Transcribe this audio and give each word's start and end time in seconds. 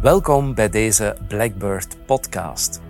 Welkom 0.00 0.54
bij 0.54 0.68
deze 0.68 1.16
Blackbird 1.28 2.06
podcast. 2.06 2.80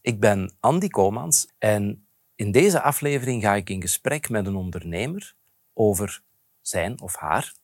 Ik 0.00 0.20
ben 0.20 0.52
Andy 0.60 0.88
Komans 0.88 1.48
en 1.58 2.06
in 2.34 2.52
deze 2.52 2.82
aflevering 2.82 3.42
ga 3.42 3.54
ik 3.54 3.70
in 3.70 3.80
gesprek 3.80 4.28
met 4.28 4.46
een 4.46 4.56
ondernemer 4.56 5.34
over 5.72 6.22
zijn 6.60 7.00
of 7.00 7.16
haar 7.16 7.54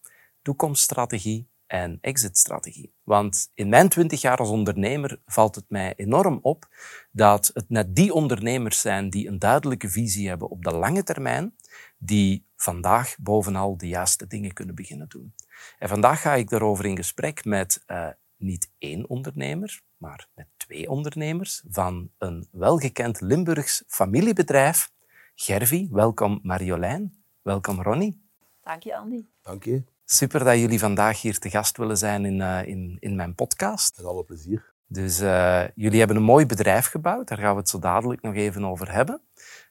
toekomststrategie 0.42 1.48
en 1.66 1.98
exitstrategie. 2.00 2.92
Want 3.02 3.50
in 3.54 3.68
mijn 3.68 3.88
twintig 3.88 4.20
jaar 4.20 4.38
als 4.38 4.50
ondernemer 4.50 5.20
valt 5.26 5.54
het 5.54 5.64
mij 5.68 5.94
enorm 5.96 6.38
op 6.42 6.68
dat 7.10 7.50
het 7.54 7.68
net 7.68 7.96
die 7.96 8.14
ondernemers 8.14 8.80
zijn 8.80 9.10
die 9.10 9.28
een 9.28 9.38
duidelijke 9.38 9.88
visie 9.88 10.28
hebben 10.28 10.48
op 10.48 10.64
de 10.64 10.72
lange 10.72 11.02
termijn, 11.02 11.54
die 11.98 12.44
vandaag 12.56 13.16
bovenal 13.18 13.76
de 13.76 13.88
juiste 13.88 14.26
dingen 14.26 14.52
kunnen 14.52 14.74
beginnen 14.74 15.08
doen. 15.08 15.34
En 15.78 15.88
vandaag 15.88 16.20
ga 16.20 16.34
ik 16.34 16.48
daarover 16.48 16.84
in 16.84 16.96
gesprek 16.96 17.44
met 17.44 17.82
uh, 17.86 18.08
niet 18.36 18.70
één 18.78 19.08
ondernemer, 19.08 19.80
maar 19.96 20.28
met 20.34 20.46
twee 20.56 20.90
ondernemers 20.90 21.62
van 21.68 22.10
een 22.18 22.48
welgekend 22.50 23.20
Limburgs 23.20 23.82
familiebedrijf. 23.86 24.90
Gervi, 25.34 25.88
welkom 25.90 26.38
Marjolein. 26.42 27.22
Welkom 27.42 27.82
Ronnie. 27.82 28.26
Dank 28.62 28.82
je, 28.82 28.96
Andy. 28.96 29.24
Dank 29.42 29.64
je. 29.64 29.84
Super 30.04 30.44
dat 30.44 30.58
jullie 30.58 30.78
vandaag 30.78 31.20
hier 31.20 31.38
te 31.38 31.50
gast 31.50 31.76
willen 31.76 31.98
zijn 31.98 32.24
in, 32.24 32.40
uh, 32.40 32.66
in, 32.66 32.96
in 33.00 33.16
mijn 33.16 33.34
podcast. 33.34 33.96
Met 33.96 34.06
alle 34.06 34.24
plezier. 34.24 34.72
Dus 34.86 35.20
uh, 35.20 35.64
jullie 35.74 35.98
hebben 35.98 36.16
een 36.16 36.22
mooi 36.22 36.46
bedrijf 36.46 36.86
gebouwd, 36.86 37.28
daar 37.28 37.38
gaan 37.38 37.52
we 37.52 37.60
het 37.60 37.68
zo 37.68 37.78
dadelijk 37.78 38.22
nog 38.22 38.34
even 38.34 38.64
over 38.64 38.92
hebben. 38.92 39.20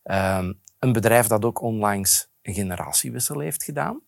Um, 0.04 0.62
een 0.80 0.94
bedrijf 0.94 1.28
dat 1.28 1.45
ook 1.45 1.62
onlangs 1.62 2.30
een 2.42 2.54
generatiewissel 2.54 3.40
heeft 3.40 3.64
gedaan. 3.64 4.02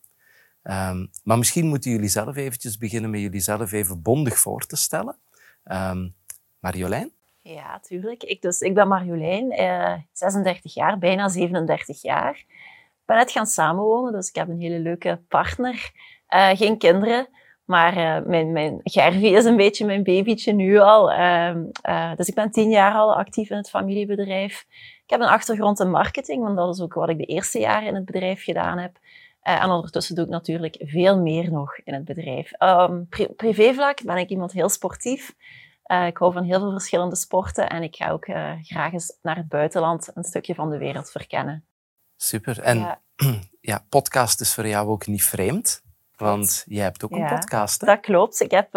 Um, 0.64 1.10
maar 1.24 1.38
misschien 1.38 1.68
moeten 1.68 1.92
jullie 1.92 2.10
zelf 2.10 2.36
eventjes 2.36 2.78
beginnen 2.78 3.10
met 3.10 3.20
jullie 3.20 3.40
zelf 3.40 3.72
even 3.72 4.02
bondig 4.02 4.40
voor 4.40 4.66
te 4.66 4.76
stellen. 4.76 5.18
Um, 5.64 6.16
Marjolein? 6.60 7.12
Ja, 7.42 7.80
tuurlijk. 7.80 8.24
Ik, 8.24 8.42
dus, 8.42 8.60
ik 8.60 8.74
ben 8.74 8.88
Marjolein, 8.88 9.52
eh, 9.52 9.94
36 10.12 10.74
jaar, 10.74 10.98
bijna 10.98 11.28
37 11.28 12.02
jaar. 12.02 12.36
Ik 12.38 13.06
ben 13.06 13.18
net 13.18 13.32
gaan 13.32 13.48
samenwonen, 13.48 14.12
dus 14.12 14.30
ik 14.30 14.36
heb 14.36 14.50
een 14.50 14.60
hele 14.60 14.80
leuke 14.80 15.22
partner. 15.28 15.92
Uh, 16.30 16.50
geen 16.50 16.78
kinderen, 16.78 17.28
maar 17.66 17.98
uh, 17.98 18.28
mijn, 18.28 18.52
mijn 18.52 18.80
is 18.84 19.46
een 19.46 19.56
beetje 19.56 19.86
mijn 19.86 20.04
babytje 20.04 20.54
nu 20.54 20.78
al. 20.78 21.12
Uh, 21.12 22.16
dus 22.16 22.28
ik 22.28 22.36
ben 22.36 22.52
tien 22.52 22.70
jaar 22.70 22.94
al 22.94 23.16
actief 23.16 23.50
in 23.50 23.58
het 23.58 23.70
familiebedrijf. 23.70 24.66
Ik 25.04 25.10
heb 25.10 25.20
een 25.20 25.28
achtergrond 25.28 25.80
in 25.80 25.90
marketing, 25.90 26.44
want 26.44 26.58
dat 26.58 26.76
is 26.76 26.82
ook 26.82 26.94
wat 26.94 27.10
ik 27.10 27.18
de 27.18 27.26
eerste 27.26 27.60
jaren 27.60 27.88
in 27.88 27.96
het 27.96 28.06
bedrijf 28.06 28.44
gedaan 28.44 28.78
heb. 28.78 29.00
En 29.42 29.70
ondertussen 29.70 30.16
doe 30.16 30.26
ik 30.26 30.32
natuurlijk 30.32 30.76
veel 30.80 31.20
meer 31.20 31.52
nog 31.52 31.78
in 31.78 31.94
het 31.94 32.06
bedrijf. 32.06 32.62
Um, 32.62 33.08
pri 33.08 33.28
privévlak 33.28 34.04
ben 34.04 34.18
ik 34.18 34.30
iemand 34.30 34.52
heel 34.52 34.70
sportief. 34.70 35.36
ik 36.08 36.18
hou 36.18 36.34
van 36.34 36.44
heel 36.44 36.60
veel 36.60 36.72
verschillende 36.72 37.16
sporten 37.16 37.70
en 37.70 37.84
ik 37.84 37.96
ga 37.96 38.10
ook 38.10 38.26
graag 38.62 38.94
eens 38.94 39.18
naar 39.22 39.36
het 39.36 39.48
buitenland 39.48 40.12
een 40.14 40.24
stukje 40.24 40.56
van 40.56 40.70
de 40.70 40.78
wereld 40.78 41.12
verkennen. 41.12 41.66
Super. 42.18 42.60
En 42.60 42.78
ja, 42.78 43.00
ja 43.62 43.86
podcast 43.90 44.42
is 44.42 44.54
voor 44.54 44.68
jou 44.68 44.88
ook 44.88 45.08
niet 45.08 45.24
vreemd? 45.24 45.82
Want 46.20 46.64
jij 46.68 46.84
hebt 46.84 47.04
ook 47.04 47.12
een 47.12 47.28
podcast, 47.28 47.82
hè? 47.82 47.88
Dat 47.88 48.00
klopt. 48.00 48.42
Ik 48.42 48.52
heb, 48.52 48.76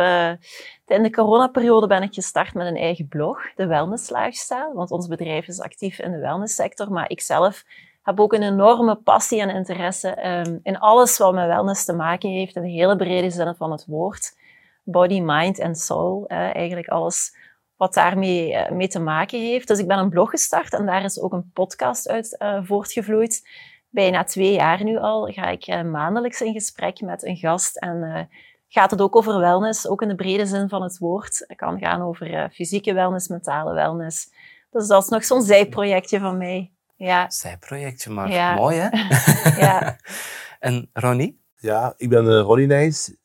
in 0.86 1.02
de 1.02 1.10
coronaperiode 1.10 1.86
ben 1.86 2.02
ik 2.02 2.14
gestart 2.14 2.55
met 2.55 2.66
een 2.66 2.77
eigen 2.77 3.08
blog, 3.08 3.55
de 3.55 3.66
Wellness 3.66 4.10
Lifestyle. 4.10 4.70
Want 4.74 4.90
ons 4.90 5.06
bedrijf 5.06 5.48
is 5.48 5.60
actief 5.60 5.98
in 5.98 6.12
de 6.12 6.18
wellnesssector. 6.18 6.92
Maar 6.92 7.10
ik 7.10 7.20
zelf 7.20 7.64
heb 8.03 8.20
ook 8.20 8.33
een 8.33 8.42
enorme 8.42 8.95
passie 8.95 9.41
en 9.41 9.50
interesse 9.50 10.28
um, 10.28 10.61
in 10.62 10.78
alles 10.78 11.19
wat 11.19 11.34
met 11.34 11.47
wellness 11.47 11.84
te 11.84 11.92
maken 11.92 12.31
heeft. 12.31 12.56
In 12.56 12.62
de 12.62 12.69
hele 12.69 12.97
brede 12.97 13.31
zin 13.31 13.55
van 13.55 13.70
het 13.70 13.86
woord. 13.86 14.36
Body, 14.84 15.20
mind 15.20 15.58
en 15.58 15.75
soul. 15.75 16.27
Eigenlijk 16.27 16.89
alles 16.89 17.36
wat 17.77 17.95
daarmee 17.95 18.53
uh, 18.53 18.70
mee 18.70 18.89
te 18.89 19.00
maken 19.00 19.41
heeft. 19.41 19.69
Dus 19.69 19.78
ik 19.78 19.86
ben 19.86 19.98
een 19.98 20.08
blog 20.08 20.30
gestart 20.30 20.73
en 20.73 20.86
daar 20.86 21.05
is 21.05 21.20
ook 21.20 21.33
een 21.33 21.51
podcast 21.52 22.08
uit 22.08 22.36
voortgevloeid 22.62 23.48
bijna 23.91 24.24
twee 24.24 24.52
jaar 24.52 24.85
nu 24.85 24.98
al 24.98 25.27
ga 25.27 25.48
ik 25.48 25.68
uh, 25.68 25.83
maandelijks 25.83 26.41
in 26.41 26.52
gesprek 26.52 27.01
met 27.01 27.24
een 27.24 27.36
gast. 27.36 27.77
En 27.77 28.29
gaat 28.68 28.91
het 28.91 29.01
ook 29.01 29.17
over 29.17 29.39
wellness, 29.39 29.89
ook 29.89 30.02
in 30.02 30.08
de 30.08 30.14
brede 30.14 30.46
zin 30.46 30.68
van 30.68 30.83
het 30.83 30.98
woord. 30.98 31.45
Het 31.46 31.57
kan 31.57 31.79
gaan 31.79 32.02
over 32.02 32.51
fysieke 32.52 32.92
wellness, 32.92 33.29
mentale 33.29 33.74
wellness. 33.74 34.33
Dus 34.70 34.86
dat 34.86 35.02
is 35.02 35.08
nog 35.08 35.24
zo'n 35.24 35.42
zijprojectje 35.42 36.20
van 36.20 36.36
mij. 36.39 36.73
Ja. 37.02 37.30
Zijprojectje, 37.30 38.11
maar 38.11 38.30
ja. 38.30 38.55
mooi 38.55 38.77
hè? 38.79 38.89
ja. 39.67 39.96
en 40.68 40.90
Ronnie? 40.92 41.40
Ja, 41.57 41.95
ik 41.96 42.08
ben 42.08 42.40
Ronnie 42.40 42.67
Nijs, 42.67 43.17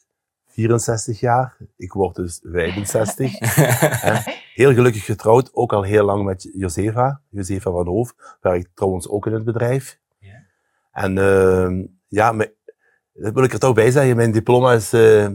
64 0.47 1.19
jaar. 1.19 1.57
Ik 1.75 1.93
word 1.93 2.15
dus 2.15 2.39
65. 2.43 3.31
heel 4.53 4.73
gelukkig 4.73 5.05
getrouwd, 5.05 5.49
ook 5.53 5.73
al 5.73 5.83
heel 5.83 6.05
lang 6.05 6.25
met 6.25 6.49
Josefa, 6.53 7.21
Josefa 7.29 7.71
van 7.71 7.87
Hoof. 7.87 8.13
Werkt 8.41 8.69
trouwens 8.73 9.09
ook 9.09 9.25
in 9.25 9.33
het 9.33 9.43
bedrijf. 9.43 9.99
En 10.91 11.17
uh, 11.17 11.85
ja, 12.07 12.31
maar, 12.31 12.47
dat 13.13 13.33
wil 13.33 13.43
ik 13.43 13.53
er 13.53 13.59
toch 13.59 13.73
bij 13.73 13.91
zeggen. 13.91 14.15
Mijn 14.15 14.31
diploma 14.31 14.73
is, 14.73 14.93
uh, 14.93 15.29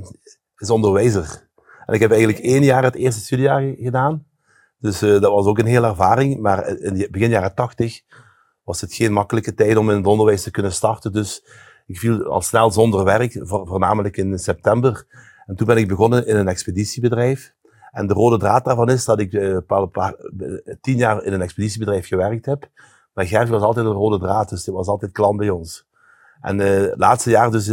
is 0.56 0.70
onderwijzer. 0.70 1.48
En 1.86 1.94
ik 1.94 2.00
heb 2.00 2.10
eigenlijk 2.10 2.44
één 2.44 2.62
jaar 2.62 2.82
het 2.82 2.94
eerste 2.94 3.20
studiejaar 3.20 3.75
gedaan. 3.78 4.26
Dus 4.78 5.02
uh, 5.02 5.20
dat 5.20 5.31
was 5.31 5.47
ook 5.47 5.58
een 5.58 5.66
hele 5.66 5.86
ervaring. 5.86 6.41
Maar 6.41 6.69
in 6.69 6.94
de 6.94 7.08
begin 7.10 7.31
jaren 7.31 7.54
tachtig 7.54 8.02
was 8.64 8.80
het 8.80 8.94
geen 8.94 9.12
makkelijke 9.12 9.54
tijd 9.54 9.76
om 9.76 9.90
in 9.90 9.96
het 9.96 10.06
onderwijs 10.06 10.42
te 10.42 10.50
kunnen 10.50 10.72
starten. 10.72 11.12
Dus 11.12 11.44
ik 11.86 11.98
viel 11.98 12.24
al 12.24 12.42
snel 12.42 12.70
zonder 12.70 13.04
werk, 13.04 13.40
voornamelijk 13.42 14.16
in 14.16 14.38
september. 14.38 15.06
En 15.46 15.56
toen 15.56 15.66
ben 15.66 15.76
ik 15.76 15.88
begonnen 15.88 16.26
in 16.26 16.36
een 16.36 16.48
expeditiebedrijf. 16.48 17.54
En 17.90 18.06
de 18.06 18.14
rode 18.14 18.38
draad 18.38 18.64
daarvan 18.64 18.90
is 18.90 19.04
dat 19.04 19.18
ik 19.18 19.32
uh, 19.32 19.58
paar, 19.66 19.88
paar, 19.88 20.14
tien 20.80 20.96
jaar 20.96 21.24
in 21.24 21.32
een 21.32 21.42
expeditiebedrijf 21.42 22.06
gewerkt 22.06 22.46
heb. 22.46 22.70
Maar 23.14 23.26
Gert 23.26 23.48
was 23.48 23.62
altijd 23.62 23.86
een 23.86 23.92
rode 23.92 24.18
draad, 24.18 24.48
dus 24.48 24.64
die 24.64 24.74
was 24.74 24.86
altijd 24.86 25.12
klant 25.12 25.36
bij 25.36 25.50
ons. 25.50 25.86
En 26.40 26.60
uh, 26.60 26.66
het 26.66 26.98
laatste 26.98 27.30
jaar 27.30 27.50
dus, 27.50 27.68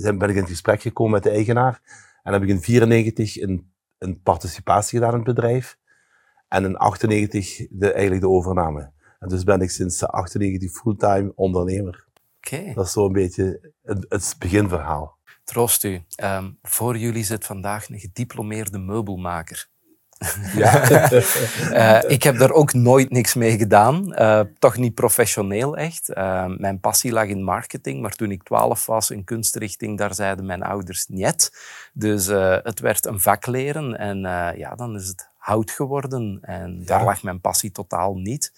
ben 0.00 0.20
ik 0.20 0.28
in 0.28 0.36
het 0.36 0.48
gesprek 0.48 0.82
gekomen 0.82 1.12
met 1.12 1.22
de 1.22 1.30
eigenaar. 1.30 1.80
En 2.22 2.32
heb 2.32 2.42
ik 2.42 2.48
in 2.48 2.62
94 2.62 3.40
een, 3.40 3.72
een 3.98 4.20
participatie 4.22 4.98
gedaan 4.98 5.12
in 5.12 5.24
het 5.24 5.34
bedrijf. 5.34 5.78
En 6.48 6.64
in 6.64 6.76
98 6.76 7.66
de, 7.70 7.92
eigenlijk 7.92 8.20
de 8.20 8.28
overname. 8.28 8.92
En 9.24 9.30
dus 9.30 9.44
ben 9.44 9.60
ik 9.60 9.70
sinds 9.70 10.06
98 10.06 10.70
fulltime 10.72 11.32
ondernemer. 11.34 12.04
Oké. 12.36 12.54
Okay. 12.54 12.74
Dat 12.74 12.86
is 12.86 12.92
zo 12.92 13.06
een 13.06 13.12
beetje 13.12 13.72
het, 13.82 14.06
het 14.08 14.36
beginverhaal. 14.38 15.16
Troost 15.44 15.84
u. 15.84 16.02
Um, 16.22 16.58
voor 16.62 16.98
jullie 16.98 17.24
zit 17.24 17.44
vandaag 17.44 17.88
een 17.88 17.98
gediplomeerde 17.98 18.78
meubelmaker. 18.78 19.66
Ja. 20.54 20.90
uh, 20.90 22.10
ik 22.16 22.22
heb 22.22 22.38
daar 22.38 22.50
ook 22.50 22.72
nooit 22.72 23.10
niks 23.10 23.34
mee 23.34 23.58
gedaan. 23.58 24.14
Uh, 24.20 24.40
toch 24.58 24.76
niet 24.76 24.94
professioneel 24.94 25.76
echt. 25.76 26.10
Uh, 26.10 26.46
mijn 26.56 26.80
passie 26.80 27.12
lag 27.12 27.26
in 27.26 27.42
marketing, 27.42 28.00
maar 28.00 28.14
toen 28.14 28.30
ik 28.30 28.42
twaalf 28.42 28.86
was 28.86 29.10
in 29.10 29.24
kunstrichting, 29.24 29.98
daar 29.98 30.14
zeiden 30.14 30.46
mijn 30.46 30.62
ouders 30.62 31.06
niet. 31.06 31.52
Dus 31.92 32.26
het 32.62 32.80
werd 32.80 33.06
een 33.06 33.20
vak 33.20 33.46
leren 33.46 33.98
en 33.98 34.18
ja, 34.56 34.74
dan 34.74 34.94
is 34.94 35.08
het 35.08 35.28
hout 35.36 35.70
geworden. 35.70 36.38
En 36.42 36.78
ja. 36.78 36.84
daar 36.84 37.04
lag 37.04 37.22
mijn 37.22 37.40
passie 37.40 37.72
totaal 37.72 38.14
niet. 38.14 38.52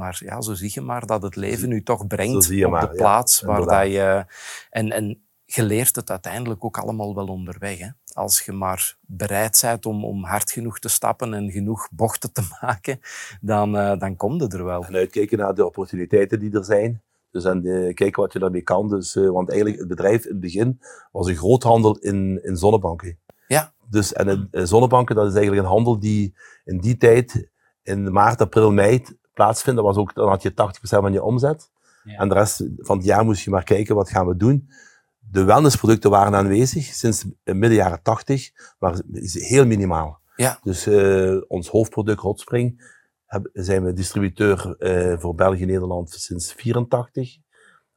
Maar 0.00 0.20
ja, 0.24 0.40
zo 0.40 0.54
zie 0.54 0.70
je 0.72 0.80
maar 0.80 1.06
dat 1.06 1.22
het 1.22 1.36
leven 1.36 1.68
nu 1.68 1.82
toch 1.82 2.06
brengt 2.06 2.64
op 2.64 2.70
maar, 2.70 2.90
de 2.90 2.96
plaats 2.96 3.40
ja, 3.40 3.46
waar 3.46 3.66
dat 3.66 3.92
je... 3.92 4.24
En, 4.70 4.90
en 4.90 5.22
je 5.44 5.62
leert 5.62 5.96
het 5.96 6.10
uiteindelijk 6.10 6.64
ook 6.64 6.78
allemaal 6.78 7.14
wel 7.14 7.26
onderweg. 7.26 7.78
Hè? 7.78 7.88
Als 8.12 8.40
je 8.40 8.52
maar 8.52 8.96
bereid 9.00 9.58
bent 9.62 9.86
om, 9.86 10.04
om 10.04 10.24
hard 10.24 10.50
genoeg 10.50 10.78
te 10.78 10.88
stappen 10.88 11.34
en 11.34 11.50
genoeg 11.50 11.88
bochten 11.90 12.32
te 12.32 12.42
maken, 12.60 13.00
dan, 13.40 13.76
uh, 13.76 13.98
dan 13.98 14.16
komt 14.16 14.40
het 14.40 14.52
er 14.52 14.64
wel. 14.64 14.84
En 14.84 14.94
uitkijken 14.94 15.38
naar 15.38 15.54
de 15.54 15.66
opportuniteiten 15.66 16.40
die 16.40 16.52
er 16.52 16.64
zijn. 16.64 17.02
Dus 17.30 17.44
en 17.44 17.66
uh, 17.66 17.94
kijken 17.94 18.22
wat 18.22 18.32
je 18.32 18.38
daarmee 18.38 18.62
kan. 18.62 18.88
Dus, 18.88 19.16
uh, 19.16 19.30
want 19.30 19.48
eigenlijk, 19.48 19.78
het 19.78 19.88
bedrijf 19.88 20.24
in 20.24 20.30
het 20.30 20.40
begin 20.40 20.80
was 21.12 21.26
een 21.26 21.36
groothandel 21.36 21.96
in, 21.98 22.40
in 22.42 22.56
zonnebanken. 22.56 23.18
Ja. 23.46 23.72
Dus, 23.88 24.12
en 24.12 24.48
in, 24.50 24.66
zonnebanken, 24.66 25.14
dat 25.14 25.26
is 25.26 25.34
eigenlijk 25.34 25.62
een 25.62 25.72
handel 25.72 25.98
die 25.98 26.34
in 26.64 26.78
die 26.78 26.96
tijd, 26.96 27.50
in 27.82 28.12
maart, 28.12 28.40
april, 28.40 28.72
mei, 28.72 29.02
plaatsvindt. 29.40 29.80
Dat 29.80 29.88
was 29.94 29.96
ook, 29.96 30.14
dan 30.14 30.28
had 30.28 30.42
je 30.42 30.50
80% 30.50 30.54
van 30.80 31.12
je 31.12 31.22
omzet. 31.22 31.70
Ja. 32.04 32.18
En 32.18 32.28
de 32.28 32.34
rest 32.34 32.64
van 32.76 32.96
het 32.96 33.06
jaar 33.06 33.24
moest 33.24 33.44
je 33.44 33.50
maar 33.50 33.64
kijken, 33.64 33.94
wat 33.94 34.10
gaan 34.10 34.26
we 34.26 34.36
doen? 34.36 34.70
De 35.18 35.44
wellnessproducten 35.44 36.10
waren 36.10 36.34
aanwezig 36.34 36.84
sinds 36.84 37.24
midden 37.44 37.72
jaren 37.72 38.02
80, 38.02 38.50
maar 38.78 39.00
is 39.12 39.48
heel 39.48 39.66
minimaal. 39.66 40.20
Ja. 40.36 40.58
Dus 40.62 40.86
uh, 40.86 41.40
ons 41.48 41.68
hoofdproduct 41.68 42.20
Hotspring 42.20 42.94
heb, 43.26 43.48
zijn 43.52 43.84
we 43.84 43.92
distributeur 43.92 44.76
uh, 44.78 45.18
voor 45.18 45.34
België 45.34 45.64
Nederland 45.64 46.10
sinds 46.10 46.52
84 46.52 47.36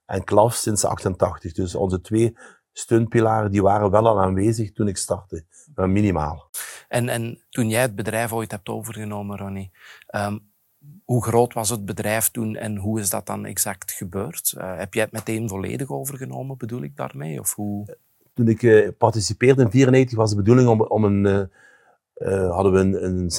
en 0.05 0.23
Klaus 0.23 0.61
sinds 0.61 0.85
88. 0.85 1.51
Dus 1.51 1.75
onze 1.75 2.01
twee 2.01 2.37
steunpilaren 2.71 3.51
die 3.51 3.61
waren 3.61 3.91
wel 3.91 4.07
al 4.07 4.21
aanwezig 4.21 4.71
toen 4.71 4.87
ik 4.87 4.97
startte, 4.97 5.45
maar 5.75 5.89
minimaal. 5.89 6.49
En, 6.87 7.09
en 7.09 7.43
toen 7.49 7.69
jij 7.69 7.81
het 7.81 7.95
bedrijf 7.95 8.33
ooit 8.33 8.51
hebt 8.51 8.69
overgenomen, 8.69 9.37
Ronnie, 9.37 9.71
um, 10.15 10.52
hoe 11.13 11.23
groot 11.23 11.53
was 11.53 11.69
het 11.69 11.85
bedrijf 11.85 12.29
toen 12.29 12.55
en 12.55 12.77
hoe 12.77 12.99
is 12.99 13.09
dat 13.09 13.25
dan 13.25 13.45
exact 13.45 13.91
gebeurd? 13.91 14.53
Uh, 14.57 14.77
heb 14.77 14.93
jij 14.93 15.03
het 15.03 15.11
meteen 15.11 15.49
volledig 15.49 15.89
overgenomen, 15.91 16.57
bedoel 16.57 16.83
ik 16.83 16.95
daarmee? 16.95 17.39
Of 17.39 17.55
hoe? 17.55 17.97
toen 18.33 18.47
ik 18.47 18.63
eh, 18.63 18.89
participeerde 18.97 19.61
in 19.61 19.71
94 19.71 20.17
was 20.17 20.29
de 20.29 20.35
bedoeling 20.35 20.67
om, 20.67 20.81
om 20.81 21.03
een, 21.03 21.25
eh, 21.25 21.41
eh, 22.13 22.51
hadden 22.51 22.71
we 22.71 22.79
een, 22.79 23.05
een, 23.05 23.31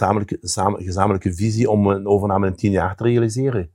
gezamenlijke, 0.82 1.34
visie 1.34 1.70
om 1.70 1.86
een 1.86 2.06
overname 2.06 2.46
in 2.46 2.54
10 2.54 2.70
jaar 2.70 2.96
te 2.96 3.02
realiseren. 3.02 3.70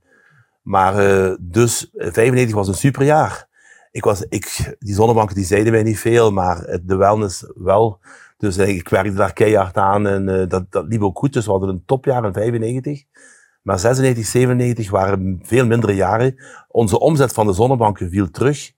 Maar 0.62 0.98
eh, 0.98 1.36
dus, 1.40 1.90
eh, 1.90 2.12
95 2.12 2.56
was 2.56 2.68
een 2.68 2.74
superjaar. 2.74 3.48
Ik 3.90 4.04
was, 4.04 4.24
ik, 4.28 4.76
die 4.78 4.94
zonnebanken 4.94 5.34
die 5.34 5.44
zeiden 5.44 5.72
mij 5.72 5.82
niet 5.82 5.98
veel, 5.98 6.32
maar 6.32 6.78
de 6.82 6.96
wellness 6.96 7.52
wel. 7.54 8.00
Dus 8.40 8.56
eh, 8.56 8.68
ik 8.68 8.88
werkte 8.88 9.12
daar 9.12 9.32
keihard 9.32 9.76
aan 9.76 10.06
en 10.06 10.28
eh, 10.28 10.48
dat, 10.48 10.72
dat 10.72 10.86
liep 10.88 11.02
ook 11.02 11.18
goed. 11.18 11.32
Dus 11.32 11.44
we 11.44 11.50
hadden 11.50 11.68
een 11.68 11.82
topjaar 11.86 12.24
in 12.24 12.32
95. 12.32 13.04
Maar 13.70 13.78
96, 13.78 14.26
97 14.26 14.90
waren 14.90 15.40
veel 15.42 15.66
mindere 15.66 15.94
jaren. 15.94 16.34
Onze 16.68 16.98
omzet 17.00 17.32
van 17.32 17.46
de 17.46 17.52
zonnebanken 17.52 18.10
viel 18.10 18.30
terug 18.30 18.72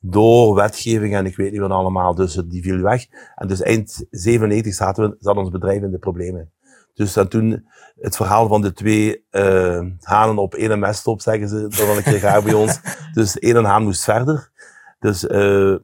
door 0.00 0.54
wetgeving 0.54 1.14
en 1.14 1.26
ik 1.26 1.36
weet 1.36 1.50
niet 1.52 1.60
wat 1.60 1.70
allemaal. 1.70 2.14
Dus 2.14 2.34
het- 2.34 2.50
die 2.50 2.62
viel 2.62 2.80
weg. 2.80 3.06
En 3.34 3.48
dus 3.48 3.62
eind 3.62 4.06
97 4.10 4.74
zaten 4.74 5.08
we, 5.10 5.16
zat 5.18 5.36
ons 5.36 5.50
bedrijf 5.50 5.82
in 5.82 5.90
de 5.90 5.98
problemen. 5.98 6.50
Dus 6.94 7.12
dan 7.12 7.28
toen 7.28 7.66
het 8.00 8.16
verhaal 8.16 8.48
van 8.48 8.60
de 8.60 8.72
twee 8.72 9.24
eh 9.30 9.80
hanen 10.00 10.38
op 10.38 10.54
één 10.54 10.78
meststop, 10.78 11.20
zeggen 11.20 11.48
ze 11.48 11.60
dat 11.60 11.76
wel 11.76 11.96
een 11.96 12.02
keer 12.02 12.18
graag 12.18 12.44
bij 12.44 12.54
ons. 12.54 12.80
Dus 13.12 13.38
één 13.38 13.64
haan 13.64 13.82
moest 13.82 14.04
verder. 14.04 14.50
Dus 14.98 15.26
eh 15.26 15.74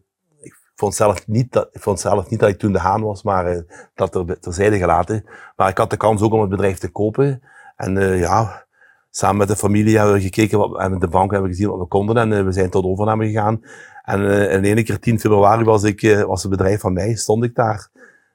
ik 0.41 0.61
vond 0.75 0.95
zelf 0.95 1.27
niet 1.27 1.53
dat, 1.53 1.69
ik 1.73 1.81
vond 1.83 2.01
zelf 2.01 2.31
niet 2.31 2.41
dat 2.41 2.49
ik 2.49 2.59
toen 2.59 2.73
de 2.73 2.79
haan 2.79 3.03
was, 3.03 3.23
maar 3.23 3.47
eh, 3.47 3.63
dat 3.95 4.15
er 4.15 4.41
terzijde 4.41 4.79
gelaten. 4.79 5.25
Maar 5.57 5.69
ik 5.69 5.79
had 5.79 5.91
de 5.91 5.97
kans 5.97 6.23
ook 6.23 6.33
om 6.33 6.41
het 6.41 6.51
bedrijf 6.51 6.79
te 6.79 6.89
kopen. 6.91 7.43
En 7.83 7.99
eh, 7.99 8.19
ja, 8.19 8.67
samen 9.11 9.37
met 9.37 9.49
de 9.49 9.57
familie 9.57 9.97
hebben 9.97 10.15
we 10.15 10.21
gekeken 10.21 10.59
wat, 10.59 10.79
en 10.79 10.99
de 10.99 11.09
bank 11.09 11.31
hebben 11.31 11.51
we 11.51 11.57
gezien 11.57 11.71
wat 11.71 11.79
we 11.79 11.87
konden. 11.87 12.17
En 12.17 12.33
eh, 12.33 12.45
we 12.45 12.53
zijn 12.53 12.71
tot 12.71 12.85
overname 12.85 13.27
gegaan. 13.27 13.61
En 14.03 14.31
eh 14.31 14.55
in 14.55 14.65
ene 14.65 14.83
keer 14.83 14.99
10 14.99 15.21
februari 15.21 15.65
was, 15.65 15.83
ik, 15.83 16.03
eh, 16.03 16.23
was 16.23 16.43
het 16.43 16.51
bedrijf 16.51 16.81
van 16.81 16.93
mij, 16.93 17.15
stond 17.15 17.45
ik 17.45 17.55
daar. 17.55 17.89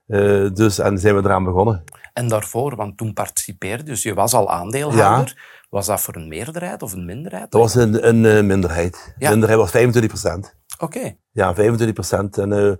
Eh, 0.07 0.49
dus, 0.53 0.79
en 0.79 0.97
zijn 0.97 1.15
we 1.15 1.21
eraan 1.23 1.43
begonnen. 1.43 1.83
En 2.13 2.27
daarvoor, 2.27 2.75
want 2.75 2.97
toen 2.97 3.13
participeerde, 3.13 3.83
dus 3.83 4.03
je 4.03 4.13
was 4.13 4.33
al 4.33 4.49
aandeelhouder. 4.49 5.55
Was 5.69 5.85
dat 5.85 6.01
voor 6.01 6.15
een 6.15 6.27
meerderheid 6.27 6.81
of 6.81 6.93
een 6.93 7.05
minderheid? 7.05 7.51
Dat 7.51 7.61
was 7.61 7.75
een, 7.75 8.07
een 8.07 8.25
eh, 8.25 8.43
minderheid. 8.43 9.15
Ja. 9.17 9.29
minderheid 9.29 9.59
was 9.59 9.71
25 9.71 10.11
procent. 10.11 10.55
Oké. 10.79 11.15
Ja, 11.31 11.55
25 11.55 11.93
procent. 11.93 12.37
En 12.37 12.53
eh, 12.53 12.73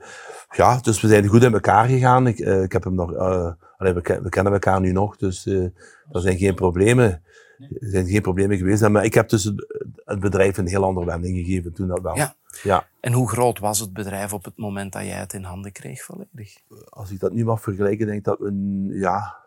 ja, 0.50 0.80
dus 0.82 1.02
we 1.02 1.08
zijn 1.08 1.28
goed 1.28 1.44
in 1.44 1.54
elkaar 1.54 1.88
gegaan. 1.88 2.28
Ik, 2.28 2.40
eh, 2.40 2.62
ik 2.62 2.72
heb 2.72 2.84
hem 2.84 2.96
nog, 2.96 3.14
eh, 3.14 3.52
allee, 3.78 3.94
we, 3.94 4.02
ken- 4.02 4.24
we 4.24 4.30
kennen 4.30 4.54
elkaar 4.54 4.80
nu 4.80 4.92
nog, 4.92 5.18
dus 5.18 5.46
eh 5.46 5.64
er 6.12 6.22
zijn 6.22 6.38
geen 6.38 6.56
problemen. 6.56 7.22
Er 7.60 7.90
zijn 7.90 8.08
geen 8.08 8.22
problemen 8.22 8.58
geweest. 8.58 8.90
Maar 8.90 9.06
ik 9.06 9.14
heb 9.14 9.30
dus 9.30 9.44
het, 9.44 9.66
het 10.06 10.20
bedrijf 10.20 10.58
een 10.58 10.68
heel 10.68 10.84
andere 10.84 11.06
wending 11.06 11.38
gegeven 11.38 11.74
toen 11.74 11.88
dat 11.88 12.02
wel. 12.02 12.16
Ja. 12.16 12.36
ja. 12.64 12.88
En 13.00 13.14
hoe 13.14 13.30
groot 13.30 13.60
was 13.60 13.80
het 13.80 13.94
bedrijf 13.94 14.34
op 14.34 14.46
het 14.46 14.58
moment 14.58 14.94
dat 14.94 15.02
jij 15.04 15.20
het 15.20 15.34
in 15.34 15.44
handen 15.44 15.72
kreeg 15.72 16.04
volledig? 16.04 16.58
Als 16.90 17.12
ik 17.12 17.20
dat 17.20 17.32
nu 17.34 17.46
mag 17.46 17.62
vergelijken, 17.62 18.06
denk 18.06 18.18
ik 18.18 18.24
dat 18.24 18.40
we, 18.40 18.52
ja, 18.94 19.38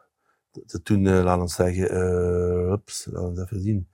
dat 0.52 0.84
toen, 0.84 1.06
eh, 1.06 1.22
laten 1.22 1.42
we 1.42 1.48
zeggen, 1.48 1.90
eh 1.90 2.72
ups, 2.72 3.06
laten 3.10 3.34
we 3.34 3.42
even 3.42 3.60
zien, 3.60 3.88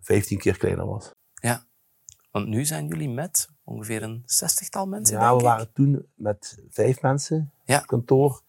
15 0.00 0.38
keer 0.38 0.58
kleiner 0.58 0.86
was. 0.86 1.14
Want 2.30 2.48
nu 2.48 2.64
zijn 2.64 2.86
jullie 2.86 3.08
met 3.10 3.48
ongeveer 3.64 4.02
een 4.02 4.22
zestigtal 4.26 4.86
mensen, 4.86 5.18
Ja, 5.18 5.36
we 5.36 5.42
waren 5.42 5.72
toen 5.72 6.06
met 6.14 6.62
vijf 6.68 7.02
mensen 7.02 7.52
Ja. 7.64 7.78
op 7.78 7.86
kantoor. 7.86 8.42